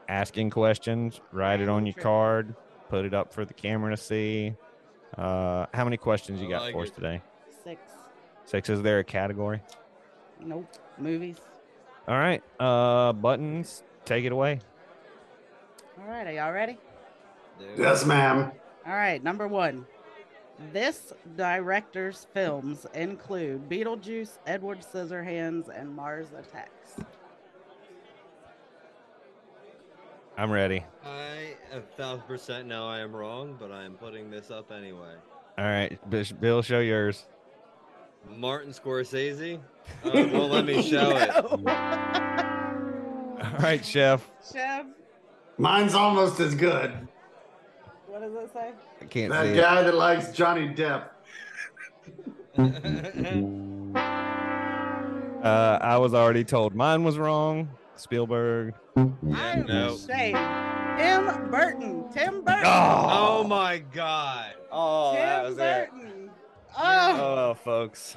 Asking 0.08 0.50
questions. 0.50 1.20
Write 1.32 1.60
it 1.60 1.68
on 1.68 1.84
your 1.84 1.94
card. 1.94 2.54
Put 2.88 3.04
it 3.04 3.12
up 3.12 3.32
for 3.32 3.44
the 3.44 3.52
camera 3.52 3.90
to 3.94 4.02
see. 4.02 4.54
Uh, 5.16 5.66
how 5.74 5.84
many 5.84 5.98
questions 5.98 6.40
you 6.40 6.48
got 6.48 6.62
like 6.62 6.72
for 6.72 6.82
us 6.84 6.90
today? 6.90 7.20
Six. 7.62 7.80
Six. 8.46 8.70
Is 8.70 8.82
there 8.82 9.00
a 9.00 9.04
category? 9.04 9.62
Nope. 10.40 10.66
Movies. 10.96 11.36
All 12.06 12.16
right. 12.16 12.42
Uh, 12.58 13.12
buttons. 13.12 13.82
Take 14.06 14.24
it 14.24 14.32
away. 14.32 14.60
All 16.00 16.08
right. 16.08 16.26
Are 16.26 16.32
y'all 16.32 16.52
ready? 16.52 16.78
Yes, 17.76 18.06
ma'am. 18.06 18.50
All 18.86 18.94
right. 18.94 19.22
Number 19.22 19.46
one. 19.46 19.84
This 20.72 21.12
director's 21.36 22.26
films 22.34 22.84
include 22.92 23.68
Beetlejuice, 23.68 24.38
Edward 24.46 24.80
Scissorhands, 24.80 25.68
and 25.68 25.94
Mars 25.94 26.28
Attacks. 26.36 26.96
I'm 30.38 30.50
ready. 30.52 30.84
I 31.04 31.54
a 31.72 31.80
thousand 31.96 32.22
percent 32.26 32.66
know 32.68 32.86
I 32.88 33.00
am 33.00 33.14
wrong, 33.14 33.56
but 33.58 33.72
I 33.72 33.84
am 33.84 33.94
putting 33.94 34.30
this 34.30 34.50
up 34.52 34.70
anyway. 34.70 35.14
All 35.58 35.64
right, 35.64 35.98
Bill, 36.40 36.62
show 36.62 36.78
yours. 36.80 37.26
Martin 38.36 38.72
Scorsese. 38.72 39.58
Uh, 40.04 40.10
won't 40.32 40.52
let 40.52 40.66
me 40.66 40.82
show 40.90 41.16
it. 41.16 41.30
All 41.34 41.56
right, 43.58 43.82
Chef. 43.82 44.28
Chef, 44.52 44.84
Mine's 45.56 45.94
almost 45.94 46.38
as 46.40 46.54
good. 46.54 46.92
what 48.06 48.20
does 48.20 48.34
it 48.34 48.52
say? 48.52 48.72
I 49.00 49.04
can't 49.06 49.32
That 49.32 49.44
see. 49.46 49.52
it. 49.52 49.56
guy 49.62 49.82
that 49.82 49.94
likes 49.94 50.30
Johnny 50.32 50.68
Depp. 50.68 51.04
Uh, 55.42 55.78
I 55.80 55.96
was 55.98 56.12
already 56.14 56.42
told 56.44 56.74
mine 56.74 57.04
was 57.04 57.16
wrong. 57.16 57.70
Spielberg. 58.00 58.74
I'm 58.96 59.16
no. 59.66 59.94
ashamed. 59.94 60.38
Tim 60.98 61.50
Burton. 61.50 62.04
Tim 62.12 62.42
Burton. 62.42 62.62
Oh, 62.64 63.06
oh 63.42 63.44
my 63.44 63.78
god. 63.78 64.54
Oh, 64.72 65.14
Tim 65.14 65.54
Burton. 65.56 66.30
Oh, 66.76 67.50
Oh, 67.50 67.54
folks. 67.54 68.16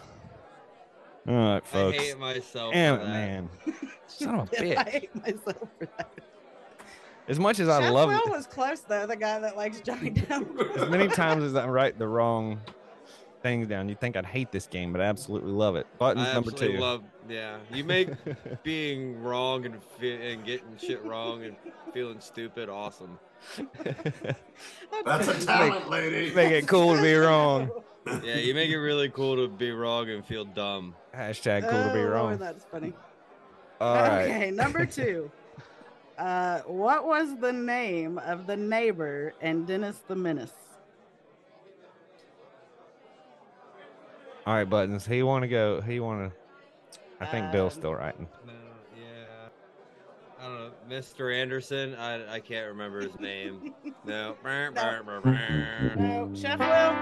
All 1.27 1.35
right, 1.35 1.65
folks. 1.65 1.97
I 1.97 2.01
hate 2.01 2.17
myself. 2.19 2.73
Damn 2.73 2.95
for 2.97 3.01
it, 3.03 3.05
that. 3.05 3.11
man. 3.11 3.49
Son 4.07 4.39
of 4.39 4.53
a 4.53 4.59
I 4.59 4.63
bitch. 4.63 4.77
I 4.77 4.89
hate 4.89 5.15
myself 5.15 5.67
for 5.79 5.85
that. 5.97 6.09
As 7.27 7.39
much 7.39 7.59
as 7.59 7.69
I 7.69 7.79
Chef 7.81 7.91
love 7.93 8.09
Will 8.09 8.17
it, 8.17 8.29
was 8.31 8.47
close 8.47 8.81
though. 8.81 9.05
The 9.05 9.15
guy 9.15 9.39
that 9.39 9.55
likes 9.55 9.79
Johnny 9.81 10.09
Depp. 10.11 10.75
as 10.77 10.89
many 10.89 11.07
times 11.07 11.43
as 11.43 11.55
I 11.55 11.67
write 11.67 11.97
the 11.99 12.07
wrong 12.07 12.59
things 13.41 13.67
down, 13.67 13.89
you'd 13.89 13.99
think 13.99 14.15
I'd 14.15 14.25
hate 14.25 14.51
this 14.51 14.67
game, 14.67 14.91
but 14.91 15.01
I 15.01 15.05
absolutely 15.05 15.51
love 15.51 15.75
it. 15.75 15.87
Buttons 15.97 16.27
I 16.27 16.33
number 16.33 16.51
absolutely 16.51 16.77
two. 16.77 16.81
love. 16.83 17.03
Yeah, 17.29 17.57
you 17.73 17.83
make 17.83 18.09
being 18.63 19.21
wrong 19.21 19.65
and 19.65 19.75
fe- 19.99 20.33
and 20.33 20.45
getting 20.45 20.77
shit 20.77 21.03
wrong 21.05 21.43
and 21.43 21.55
feeling 21.93 22.19
stupid 22.19 22.69
awesome. 22.69 23.17
That's 25.05 25.27
a 25.27 25.45
talent, 25.45 25.89
lady. 25.89 26.33
Make 26.33 26.51
it 26.51 26.67
cool 26.67 26.95
to 26.95 27.01
be 27.01 27.13
wrong. 27.15 27.69
Yeah, 28.23 28.37
you 28.37 28.55
make 28.55 28.71
it 28.71 28.79
really 28.79 29.09
cool 29.09 29.35
to 29.35 29.47
be 29.47 29.69
wrong 29.71 30.09
and 30.09 30.25
feel 30.25 30.43
dumb. 30.43 30.95
Hashtag 31.15 31.61
cool 31.69 31.83
to 31.83 31.93
be 31.93 31.99
Oh, 31.99 32.01
Lord, 32.01 32.11
wrong. 32.11 32.37
that's 32.39 32.65
funny. 32.65 32.93
All 33.79 33.93
right. 33.93 34.23
Okay, 34.23 34.49
number 34.49 34.87
two. 34.87 35.29
Uh, 36.17 36.61
what 36.61 37.05
was 37.05 37.37
the 37.37 37.53
name 37.53 38.17
of 38.17 38.47
the 38.47 38.57
neighbor 38.57 39.35
in 39.39 39.65
Dennis 39.65 39.99
the 40.07 40.15
Menace? 40.15 40.49
All 44.45 44.53
right, 44.55 44.69
buttons. 44.69 45.05
Who 45.05 45.15
you 45.15 45.25
want 45.25 45.43
to 45.43 45.47
go? 45.47 45.81
Who 45.81 45.93
you 45.93 46.03
want 46.03 46.31
to? 46.31 46.37
I 47.19 47.25
think 47.27 47.51
Bill's 47.51 47.75
Um, 47.75 47.79
still 47.79 47.93
writing. 47.95 48.27
No, 48.47 48.53
yeah. 48.97 49.03
I 50.39 50.43
don't 50.43 50.55
know, 50.57 50.71
Mr. 50.89 51.33
Anderson. 51.39 51.93
I 51.95 52.35
I 52.35 52.39
can't 52.39 52.67
remember 52.67 53.01
his 53.01 53.19
name. 53.19 53.73
No. 54.03 54.35
No, 54.43 56.31
Chef 56.35 56.57
Will. 56.59 56.95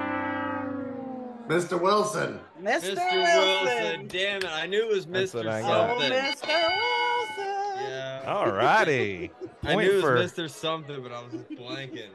Mr. 1.48 1.82
Wilson. 1.82 2.40
Mr. 2.62 2.94
Mr. 2.94 2.96
Wilson. 2.96 3.66
Wilson. 3.66 4.08
Damn 4.08 4.38
it! 4.44 4.46
I 4.52 4.68
knew 4.68 4.84
it 4.84 4.94
was 4.94 5.06
Mr. 5.08 5.36
what 5.36 5.48
I 5.48 5.62
got. 5.62 5.90
Oh, 5.90 6.00
Something. 6.00 6.12
Mr. 6.12 6.48
Wilson. 6.48 7.90
Yeah. 7.90 8.24
All 8.28 8.52
righty. 8.52 9.32
I 9.64 9.76
knew 9.76 9.98
it 9.98 10.02
for 10.02 10.16
was 10.16 10.34
Mr. 10.34 10.50
Something, 10.50 11.02
but 11.02 11.12
I 11.14 11.22
was 11.24 11.34
blanking. 11.58 12.10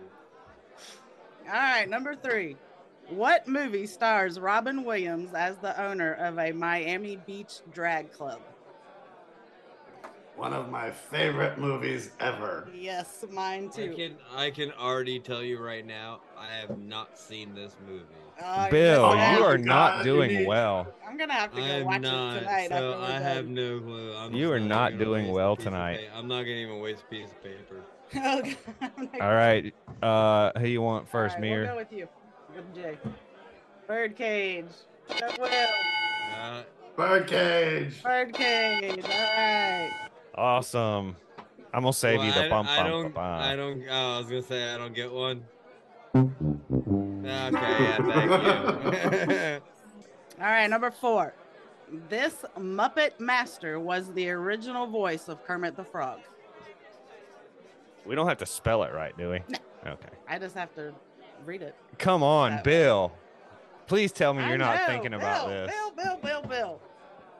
All 1.46 1.52
right, 1.52 1.88
number 1.88 2.14
three. 2.14 2.56
What 3.10 3.46
movie 3.46 3.86
stars 3.86 4.40
Robin 4.40 4.84
Williams 4.84 5.34
as 5.34 5.58
the 5.58 5.80
owner 5.82 6.14
of 6.14 6.38
a 6.38 6.52
Miami 6.52 7.16
Beach 7.16 7.60
drag 7.72 8.10
club? 8.12 8.40
One 10.36 10.52
of 10.52 10.68
my 10.70 10.90
favorite 10.90 11.58
movies 11.58 12.10
ever. 12.18 12.68
Yes, 12.74 13.24
mine 13.30 13.70
I 13.72 13.76
too. 13.76 13.94
can 13.94 14.16
I 14.34 14.50
can 14.50 14.72
already 14.72 15.20
tell 15.20 15.42
you 15.42 15.58
right 15.62 15.86
now, 15.86 16.20
I 16.36 16.52
have 16.54 16.76
not 16.78 17.18
seen 17.18 17.54
this 17.54 17.76
movie. 17.86 18.04
You're 18.40 18.70
Bill, 18.70 19.04
Oh, 19.04 19.36
you 19.36 19.44
are 19.44 19.56
God, 19.58 19.64
not 19.64 20.04
doing 20.04 20.46
well. 20.46 20.92
I'm 21.06 21.16
gonna 21.16 21.34
have 21.34 21.54
to 21.54 21.60
go 21.60 21.66
I'm 21.66 21.84
watch 21.84 22.02
not, 22.02 22.36
it 22.36 22.40
tonight. 22.40 22.68
so 22.68 23.00
I 23.00 23.12
have 23.12 23.46
no 23.46 23.80
clue. 23.80 24.16
I'm 24.16 24.34
You 24.34 24.50
are 24.50 24.58
not 24.58 24.92
gonna 24.92 25.04
doing 25.04 25.30
well 25.30 25.54
tonight. 25.54 26.00
I'm 26.16 26.26
not 26.26 26.42
gonna 26.42 26.56
even 26.56 26.80
waste 26.80 27.02
a 27.02 27.10
piece 27.10 27.30
of 27.30 27.42
paper. 27.42 27.82
Oh, 28.16 28.42
God, 28.80 29.08
All 29.20 29.34
right. 29.34 29.74
Uh, 30.02 30.52
who 30.58 30.66
you 30.66 30.82
want 30.82 31.08
first, 31.08 31.36
right, 31.36 31.40
Mir? 31.40 31.62
We'll 31.62 31.70
go 31.70 31.76
with 31.76 31.90
you. 31.92 32.06
With 32.54 32.74
Jay. 32.74 32.98
Birdcage. 33.86 34.66
Chef 35.10 35.38
Will. 35.38 35.68
Uh, 36.38 36.62
Birdcage. 36.96 38.02
Birdcage. 38.02 39.04
All 39.04 39.10
right. 39.10 40.08
Awesome. 40.36 41.16
I'm 41.72 41.82
gonna 41.82 41.92
save 41.92 42.18
well, 42.18 42.26
you 42.28 42.32
the 42.32 42.46
I, 42.46 42.48
bump 42.48 42.68
I 42.68 42.76
bump 42.76 42.88
don't. 42.88 43.14
bump. 43.14 43.42
I 43.42 43.56
don't. 43.56 43.82
Oh, 43.90 44.14
I 44.14 44.18
was 44.18 44.28
gonna 44.28 44.42
say 44.42 44.72
I 44.72 44.78
don't 44.78 44.94
get 44.94 45.12
one. 45.12 45.42
Okay, 46.14 46.30
yeah, 47.24 47.96
thank 47.96 49.30
you. 49.30 49.60
All 50.44 50.50
right, 50.50 50.68
number 50.68 50.92
four. 50.92 51.34
This 52.08 52.44
Muppet 52.58 53.18
Master 53.18 53.80
was 53.80 54.12
the 54.12 54.30
original 54.30 54.86
voice 54.86 55.28
of 55.28 55.44
Kermit 55.44 55.76
the 55.76 55.84
Frog. 55.84 56.20
We 58.06 58.14
don't 58.14 58.28
have 58.28 58.38
to 58.38 58.46
spell 58.46 58.84
it 58.84 58.92
right, 58.92 59.16
do 59.18 59.30
we? 59.30 59.42
No. 59.48 59.58
Okay. 59.92 60.08
I 60.28 60.38
just 60.38 60.54
have 60.54 60.72
to 60.76 60.94
read 61.44 61.62
it. 61.62 61.74
Come 61.98 62.22
on, 62.22 62.62
Bill. 62.62 63.12
Please 63.86 64.12
tell 64.12 64.32
me 64.34 64.46
you're 64.48 64.58
not 64.58 64.86
thinking 64.86 65.14
about 65.14 65.48
Bill, 65.48 65.66
this. 65.66 65.70
Bill, 65.74 65.90
Bill, 65.92 66.18
Bill, 66.22 66.42
Bill. 66.48 66.80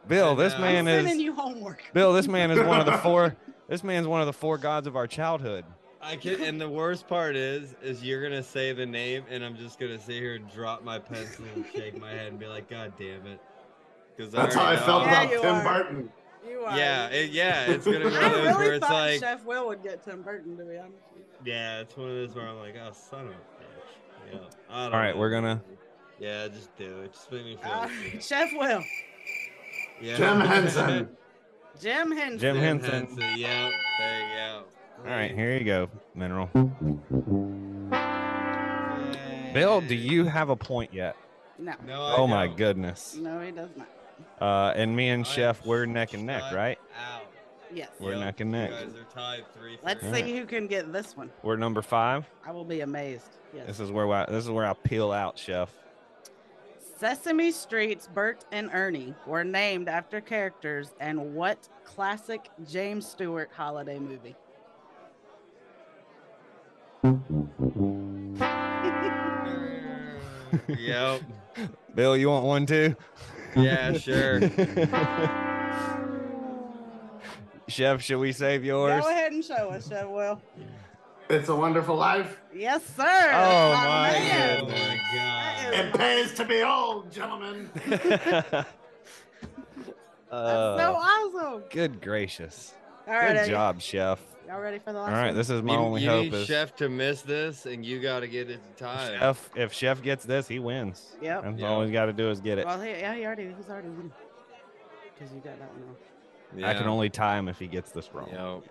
Bill, 0.06 0.30
I 0.32 0.34
this 0.34 0.58
man 0.58 0.86
I'm 0.86 0.94
sending 0.94 1.16
is 1.16 1.22
you 1.22 1.34
homework. 1.34 1.82
Bill. 1.94 2.12
This 2.12 2.28
man 2.28 2.50
is 2.50 2.58
one 2.60 2.80
of 2.80 2.86
the 2.86 2.98
four. 2.98 3.34
This 3.68 3.82
man's 3.82 4.06
one 4.06 4.20
of 4.20 4.26
the 4.26 4.32
four 4.32 4.58
gods 4.58 4.86
of 4.86 4.96
our 4.96 5.06
childhood. 5.06 5.64
I 6.02 6.16
can, 6.16 6.42
and 6.42 6.60
the 6.60 6.68
worst 6.68 7.08
part 7.08 7.34
is, 7.34 7.74
is 7.82 8.04
you're 8.04 8.22
gonna 8.22 8.42
say 8.42 8.72
the 8.74 8.84
name, 8.84 9.24
and 9.30 9.42
I'm 9.42 9.56
just 9.56 9.78
gonna 9.80 9.98
sit 9.98 10.16
here 10.16 10.34
and 10.34 10.50
drop 10.52 10.84
my 10.84 10.98
pencil 10.98 11.46
and 11.54 11.64
shake 11.74 11.98
my 11.98 12.10
head 12.10 12.26
and 12.26 12.38
be 12.38 12.46
like, 12.46 12.68
"God 12.68 12.92
damn 12.98 13.26
it!" 13.26 13.40
Because 14.14 14.30
That's 14.30 14.54
how 14.54 14.66
I 14.66 14.76
felt 14.76 15.04
Yeah, 15.06 15.22
about 15.22 15.32
you 15.32 15.40
Tim 15.40 15.54
are. 15.54 15.64
Burton. 15.64 16.12
You 16.46 16.60
are. 16.60 16.76
Yeah, 16.76 17.08
it, 17.08 17.30
yeah, 17.30 17.70
it's 17.70 17.86
gonna 17.86 18.00
be 18.00 18.04
one 18.10 18.14
I 18.16 18.26
of 18.26 18.32
those 18.32 18.44
really 18.44 18.54
where 18.58 18.74
it's 18.74 18.86
thought 18.86 18.92
like, 18.92 19.20
Chef 19.20 19.44
Will 19.46 19.66
would 19.68 19.82
get 19.82 20.04
Tim 20.04 20.20
Burton, 20.20 20.58
to 20.58 20.64
be 20.64 20.76
honest. 20.76 20.92
with 21.16 21.24
you. 21.46 21.50
yeah, 21.52 21.80
it's 21.80 21.96
one 21.96 22.10
of 22.10 22.14
those 22.16 22.34
where 22.34 22.46
I'm 22.48 22.58
like, 22.58 22.74
"Oh, 22.76 22.92
son 22.92 23.20
of 23.28 23.28
a 23.28 23.32
bitch." 23.32 23.36
Yeah. 24.34 24.48
I 24.70 24.84
don't 24.84 24.94
All 24.94 25.00
right, 25.00 25.14
know. 25.14 25.20
we're 25.20 25.30
gonna. 25.30 25.62
Yeah, 26.20 26.48
just 26.48 26.74
do 26.76 27.00
it. 27.02 27.12
Just 27.12 27.30
make 27.32 27.44
me 27.44 27.56
feel. 27.62 27.70
Uh, 27.70 27.88
good. 28.12 28.22
Chef 28.22 28.50
Will. 28.54 28.82
Yeah. 30.00 30.16
Jim 30.16 30.40
Henson. 30.46 31.08
Jim 31.80 32.10
Henson. 32.12 32.38
Jim 32.38 32.54
Jim 32.56 32.56
Henson. 32.62 32.90
Henson. 32.90 33.22
Yeah, 33.36 33.70
there 33.98 34.20
you 34.20 34.34
go. 34.36 34.62
All 35.04 35.10
right, 35.10 35.34
here 35.34 35.56
you 35.56 35.64
go, 35.64 35.88
Mineral. 36.14 36.48
Bill, 39.52 39.80
do 39.80 39.94
you 39.94 40.24
have 40.24 40.48
a 40.50 40.56
point 40.56 40.92
yet? 40.92 41.16
No. 41.58 41.72
No, 41.86 42.02
I 42.02 42.16
Oh 42.16 42.26
my 42.26 42.46
don't. 42.46 42.56
goodness. 42.56 43.14
No, 43.16 43.40
he 43.40 43.50
does 43.52 43.70
not. 43.76 43.88
Uh, 44.40 44.72
and 44.74 44.94
me 44.96 45.10
and 45.10 45.24
I 45.24 45.28
Chef, 45.28 45.64
we're 45.64 45.86
neck 45.86 46.12
and 46.14 46.26
neck, 46.26 46.42
right? 46.52 46.78
Out. 47.12 47.22
Yes. 47.74 47.88
We're 47.98 48.12
Yep, 48.12 48.20
neck 48.20 48.40
and 48.40 48.52
neck. 48.52 48.70
You 48.70 48.76
guys 48.76 48.94
are 48.94 49.14
tied 49.14 49.44
three. 49.58 49.78
Let's 49.82 50.00
three. 50.00 50.22
see 50.22 50.36
who 50.36 50.46
can 50.46 50.66
get 50.66 50.92
this 50.92 51.16
one. 51.16 51.30
We're 51.42 51.56
number 51.56 51.82
five. 51.82 52.24
I 52.46 52.52
will 52.52 52.64
be 52.64 52.80
amazed. 52.80 53.28
Yes. 53.54 53.66
This 53.66 53.80
is 53.80 53.90
where 53.90 54.10
I, 54.12 54.26
this 54.26 54.44
is 54.44 54.50
where 54.50 54.66
I 54.66 54.74
peel 54.74 55.10
out, 55.12 55.38
Chef. 55.38 55.70
Sesame 56.98 57.50
Street's 57.50 58.06
Bert 58.06 58.44
and 58.52 58.70
Ernie 58.72 59.14
were 59.26 59.44
named 59.44 59.88
after 59.88 60.20
characters 60.20 60.92
and 61.00 61.34
what 61.34 61.68
classic 61.84 62.48
James 62.70 63.06
Stewart 63.06 63.50
holiday 63.52 63.98
movie? 63.98 64.36
yep. 70.78 71.20
Bill, 71.94 72.16
you 72.16 72.28
want 72.28 72.44
one 72.46 72.66
too? 72.66 72.96
Yeah, 73.56 73.92
sure. 73.98 74.40
Chef, 77.68 78.02
should 78.02 78.18
we 78.18 78.32
save 78.32 78.64
yours? 78.64 79.02
Go 79.02 79.10
ahead 79.10 79.32
and 79.32 79.44
show 79.44 79.70
us, 79.70 79.88
Chef 79.88 80.06
Will. 80.08 80.40
It's 81.30 81.48
a 81.48 81.56
Wonderful 81.56 81.96
Life. 81.96 82.38
Yes, 82.54 82.84
sir. 82.84 83.02
Oh, 83.02 83.70
That's 83.70 83.84
my 83.84 84.18
man. 84.18 84.60
Oh 84.60 84.68
my 84.68 85.00
god. 85.14 85.74
It 85.74 85.94
pays 85.94 86.34
to 86.34 86.44
be 86.44 86.62
old, 86.62 87.10
gentlemen. 87.10 87.70
That's 87.86 88.66
Uh, 90.30 90.76
so 90.78 90.96
awesome. 90.96 91.62
good 91.70 92.00
gracious. 92.02 92.74
All 93.06 93.14
right, 93.14 93.28
Good 93.28 93.36
Eddie. 93.36 93.50
job, 93.50 93.80
Chef. 93.80 94.18
Y'all 94.48 94.60
ready 94.60 94.78
for 94.78 94.92
the 94.92 94.98
last 94.98 95.08
All 95.10 95.14
right, 95.16 95.26
one? 95.28 95.36
this 95.36 95.48
is 95.48 95.62
my 95.62 95.72
You, 95.74 95.78
only 95.78 96.02
you 96.02 96.10
hope 96.10 96.24
need 96.24 96.34
is 96.34 96.46
Chef 96.46 96.74
to 96.76 96.88
miss 96.90 97.22
this, 97.22 97.64
and 97.66 97.84
you 97.86 98.00
got 98.00 98.20
to 98.20 98.28
get 98.28 98.50
it 98.50 98.60
to 98.76 98.84
time. 98.84 99.18
Chef. 99.18 99.50
If 99.56 99.72
Chef 99.72 100.02
gets 100.02 100.24
this, 100.24 100.46
he 100.48 100.58
wins. 100.58 101.16
Yep. 101.22 101.44
That's 101.44 101.58
Yeah. 101.60 101.68
all 101.68 101.82
he's 101.82 101.92
got 101.92 102.06
to 102.06 102.12
do 102.12 102.30
is 102.30 102.40
get 102.40 102.58
it. 102.58 102.66
Well, 102.66 102.80
he, 102.80 102.90
yeah, 102.90 103.14
he 103.14 103.24
already, 103.24 103.54
he's 103.56 103.70
already 103.70 103.88
winning. 103.88 104.12
Because 105.14 105.32
you 105.34 105.40
got 105.40 105.58
that 105.60 105.70
one 105.72 105.82
wrong. 105.86 105.96
Yeah. 106.56 106.70
I 106.70 106.74
can 106.74 106.86
only 106.86 107.10
tie 107.10 107.38
him 107.38 107.48
if 107.48 107.58
he 107.58 107.66
gets 107.66 107.90
this 107.90 108.10
wrong. 108.12 108.28
Yep. 108.30 108.38
All 108.38 108.62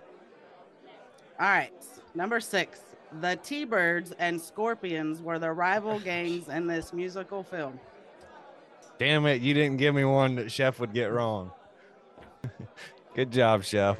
right, 1.39 1.71
number 2.15 2.39
six. 2.39 2.81
The 3.21 3.37
T-Birds 3.43 4.13
and 4.17 4.41
Scorpions 4.41 5.21
were 5.21 5.37
the 5.39 5.51
rival 5.51 5.99
gangs 6.03 6.47
in 6.47 6.67
this 6.67 6.93
musical 6.93 7.43
film. 7.43 7.79
Damn 8.97 9.25
it, 9.25 9.41
you 9.41 9.53
didn't 9.53 9.77
give 9.77 9.93
me 9.93 10.05
one 10.05 10.35
that 10.35 10.51
Chef 10.51 10.79
would 10.79 10.93
get 10.93 11.11
wrong. 11.11 11.51
Good 13.15 13.31
job, 13.31 13.63
Chef. 13.63 13.97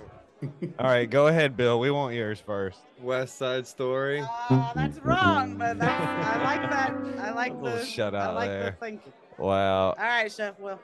All 0.80 0.88
right, 0.88 1.10
go 1.10 1.28
ahead, 1.28 1.56
Bill. 1.56 1.80
We 1.80 1.90
want 1.92 2.16
yours 2.16 2.40
first. 2.40 2.80
West 3.02 3.38
Side 3.38 3.66
Story. 3.66 4.22
Uh, 4.50 4.74
that's 4.74 4.98
wrong, 5.00 5.58
but 5.58 5.80
that's, 5.80 6.02
I 6.02 6.44
like 6.44 6.70
that. 6.70 6.96
I 7.20 7.32
like 7.32 7.54
little 7.62 7.80
the 7.80 7.86
shut 7.86 8.14
I 8.16 8.32
like 8.32 8.50
there. 8.50 8.64
the 8.66 8.86
thinking. 8.86 9.14
Wow. 9.38 9.90
All 9.90 9.96
right, 9.98 10.32
Chef 10.32 10.60
Will. 10.60 10.80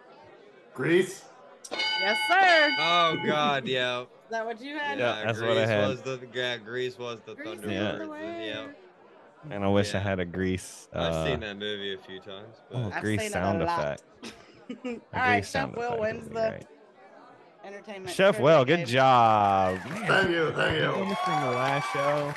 Grease. 0.73 1.23
Yes, 1.71 2.17
sir. 2.27 2.75
Oh 2.79 3.17
God, 3.25 3.67
yeah. 3.67 4.01
Is 4.29 4.31
that 4.31 4.45
what 4.45 4.61
you 4.61 4.77
had? 4.77 4.99
Yeah, 4.99 5.23
that's 5.25 5.39
Grease 5.39 5.49
what 5.49 5.57
I 5.57 5.65
had. 5.65 5.87
Was 5.89 6.01
the, 6.01 6.19
yeah, 6.33 6.57
Grease 6.57 6.97
was 6.99 7.19
the 7.25 7.33
Grease 7.35 7.59
is 7.59 7.65
Yeah. 7.65 7.91
Thunderbirds. 7.93 8.21
and 8.23 8.43
yeah. 8.45 8.65
And 9.55 9.63
I 9.63 9.67
wish 9.69 9.95
I 9.95 9.99
had 9.99 10.19
a 10.19 10.25
grease. 10.25 10.87
Uh, 10.93 10.99
I've 10.99 11.27
seen 11.27 11.39
that 11.39 11.57
movie 11.57 11.93
a 11.93 11.97
few 11.97 12.19
times. 12.19 12.57
But 12.69 12.77
oh, 12.77 13.01
grease 13.01 13.21
seen 13.21 13.27
it 13.27 13.29
a 13.29 13.33
sound 13.33 13.61
effect. 13.63 14.03
All 14.85 14.91
A 14.91 14.99
right, 15.13 15.35
grease 15.37 15.45
Chef 15.45 15.51
sound 15.51 15.75
Will 15.77 15.97
wins 15.99 16.27
the 16.27 16.49
great. 16.49 16.63
entertainment. 17.65 18.13
Chef 18.15 18.35
trivia 18.35 18.43
Will, 18.57 18.65
good 18.65 18.77
game. 18.79 18.85
job. 18.85 19.79
Thank 20.07 20.29
you, 20.29 20.51
thank 20.51 20.75
you. 20.75 20.81
Doing 20.91 21.15
from 21.25 21.41
the 21.45 21.51
last 21.51 21.91
show. 21.93 22.33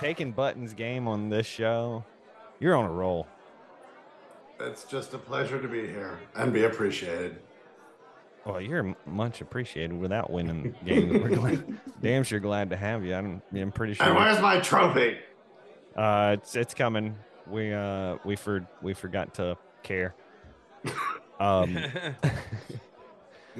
Taking 0.00 0.32
Button's 0.32 0.74
game 0.74 1.06
on 1.08 1.28
this 1.28 1.46
show. 1.46 2.04
You're 2.60 2.74
on 2.76 2.84
a 2.84 2.92
roll. 2.92 3.26
It's 4.60 4.84
just 4.84 5.14
a 5.14 5.18
pleasure 5.18 5.62
to 5.62 5.68
be 5.68 5.86
here 5.86 6.18
and 6.34 6.52
be 6.52 6.64
appreciated. 6.64 7.38
Well, 8.48 8.62
you're 8.62 8.96
much 9.04 9.42
appreciated 9.42 9.92
without 9.98 10.30
winning 10.30 10.74
games. 10.82 11.12
We're 11.22 11.28
glad, 11.36 11.78
damn 12.00 12.24
sure 12.24 12.40
glad 12.40 12.70
to 12.70 12.76
have 12.78 13.04
you. 13.04 13.14
I'm, 13.14 13.42
I'm 13.54 13.70
pretty 13.70 13.92
sure. 13.92 14.06
And 14.06 14.16
where's 14.16 14.40
my 14.40 14.58
trophy? 14.60 15.18
Uh, 15.94 16.36
it's 16.38 16.56
it's 16.56 16.72
coming. 16.72 17.14
We 17.46 17.74
uh 17.74 18.16
we 18.24 18.36
for 18.36 18.66
we 18.80 18.94
forgot 18.94 19.34
to 19.34 19.58
care. 19.82 20.14
Um, 21.38 21.76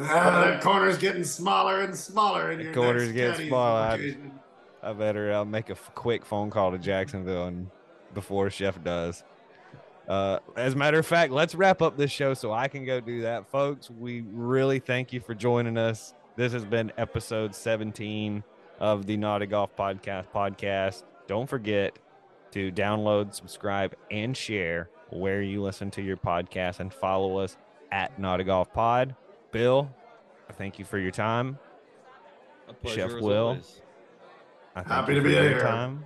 Ah, 0.00 0.44
that 0.44 0.62
corner's 0.62 0.96
getting 0.96 1.24
smaller 1.24 1.80
and 1.80 1.92
smaller. 1.94 2.52
In 2.52 2.68
The 2.68 2.72
corner's 2.72 3.10
getting 3.10 3.48
smaller. 3.48 3.80
I- 3.80 3.90
location. 3.92 4.32
I 4.80 4.92
better 4.92 5.32
uh, 5.32 5.44
make 5.44 5.70
a 5.70 5.72
f- 5.72 5.90
quick 5.96 6.24
phone 6.24 6.50
call 6.50 6.70
to 6.70 6.78
Jacksonville 6.78 7.46
and 7.48 7.68
before 8.14 8.48
Chef 8.48 8.80
does. 8.84 9.24
Uh, 10.08 10.38
as 10.56 10.72
a 10.72 10.76
matter 10.76 10.98
of 10.98 11.06
fact, 11.06 11.32
let's 11.32 11.54
wrap 11.54 11.82
up 11.82 11.96
this 11.98 12.10
show 12.10 12.32
so 12.32 12.50
I 12.52 12.68
can 12.68 12.84
go 12.86 12.98
do 12.98 13.22
that, 13.22 13.46
folks. 13.50 13.90
We 13.90 14.22
really 14.32 14.78
thank 14.78 15.12
you 15.12 15.20
for 15.20 15.34
joining 15.34 15.76
us. 15.76 16.14
This 16.36 16.52
has 16.54 16.64
been 16.64 16.92
episode 16.96 17.54
17 17.54 18.42
of 18.80 19.04
the 19.06 19.16
Naughty 19.18 19.46
Golf 19.46 19.76
Podcast 19.76 20.26
podcast. 20.34 21.02
Don't 21.26 21.48
forget 21.48 21.98
to 22.52 22.72
download, 22.72 23.34
subscribe, 23.34 23.94
and 24.10 24.34
share 24.34 24.88
where 25.10 25.42
you 25.42 25.62
listen 25.62 25.90
to 25.90 26.02
your 26.02 26.16
podcast 26.16 26.80
and 26.80 26.92
follow 26.92 27.38
us 27.38 27.58
at 27.92 28.18
Naughty 28.18 28.44
Golf 28.44 28.72
Pod. 28.72 29.14
Bill, 29.52 29.90
I 30.48 30.52
thank 30.54 30.78
you 30.78 30.86
for 30.86 30.98
your 30.98 31.10
time. 31.10 31.58
A 32.68 32.72
pleasure 32.72 33.00
Chef 33.08 33.10
as 33.16 33.22
Will. 33.22 33.58
I 34.74 34.82
thank 34.82 34.86
Happy 34.86 35.12
you 35.12 35.18
to 35.18 35.22
for 35.22 35.28
be 35.28 35.34
your 35.34 35.42
here. 35.42 35.60
time. 35.60 36.04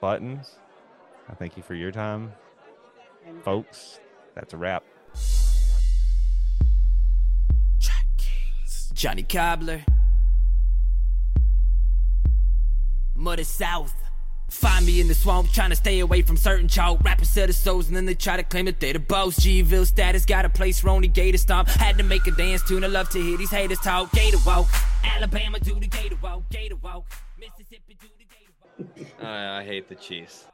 Buttons. 0.00 0.56
I 1.28 1.34
thank 1.34 1.56
you 1.56 1.62
for 1.62 1.74
your 1.74 1.92
time. 1.92 2.32
And- 3.26 3.42
Folks, 3.42 4.00
that's 4.34 4.52
a 4.52 4.56
wrap. 4.56 4.84
Jonny 8.94 9.22
Cobbler. 9.22 9.84
Muddy 13.16 13.44
South. 13.44 13.94
Find 14.50 14.84
me 14.84 15.00
in 15.00 15.08
the 15.08 15.14
swamp, 15.14 15.50
trying 15.50 15.70
to 15.70 15.76
stay 15.76 16.00
away 16.00 16.20
from 16.20 16.36
certain 16.36 16.68
chalk. 16.68 17.02
Rappers 17.02 17.30
sell 17.30 17.46
their 17.46 17.54
souls 17.54 17.88
and 17.88 17.96
then 17.96 18.04
they 18.04 18.14
try 18.14 18.36
to 18.36 18.42
claim 18.42 18.66
that 18.66 18.80
they're 18.80 18.92
the 18.92 18.98
boss. 18.98 19.38
Gville 19.38 19.86
status 19.86 20.26
got 20.26 20.44
a 20.44 20.50
place, 20.50 20.84
Ronnie 20.84 21.08
Gator 21.08 21.38
stomp. 21.38 21.68
Had 21.68 21.96
to 21.98 22.04
make 22.04 22.26
a 22.26 22.32
dance 22.32 22.62
tune, 22.62 22.84
I 22.84 22.88
love 22.88 23.08
to 23.10 23.18
hear 23.22 23.38
these 23.38 23.50
haters 23.50 23.78
talk. 23.78 24.12
Gator 24.12 24.36
walk, 24.44 24.68
Alabama 25.02 25.58
do 25.58 25.80
the 25.80 25.86
Gator 25.86 26.16
walk, 26.22 26.42
Gator 26.50 26.76
walk. 26.76 27.06
Mississippi 27.40 27.96
do 27.98 28.06
the 28.18 28.26
Gator 28.26 29.06
walk. 29.08 29.22
I, 29.26 29.60
I 29.60 29.64
hate 29.64 29.88
the 29.88 29.94
Chiefs. 29.94 30.46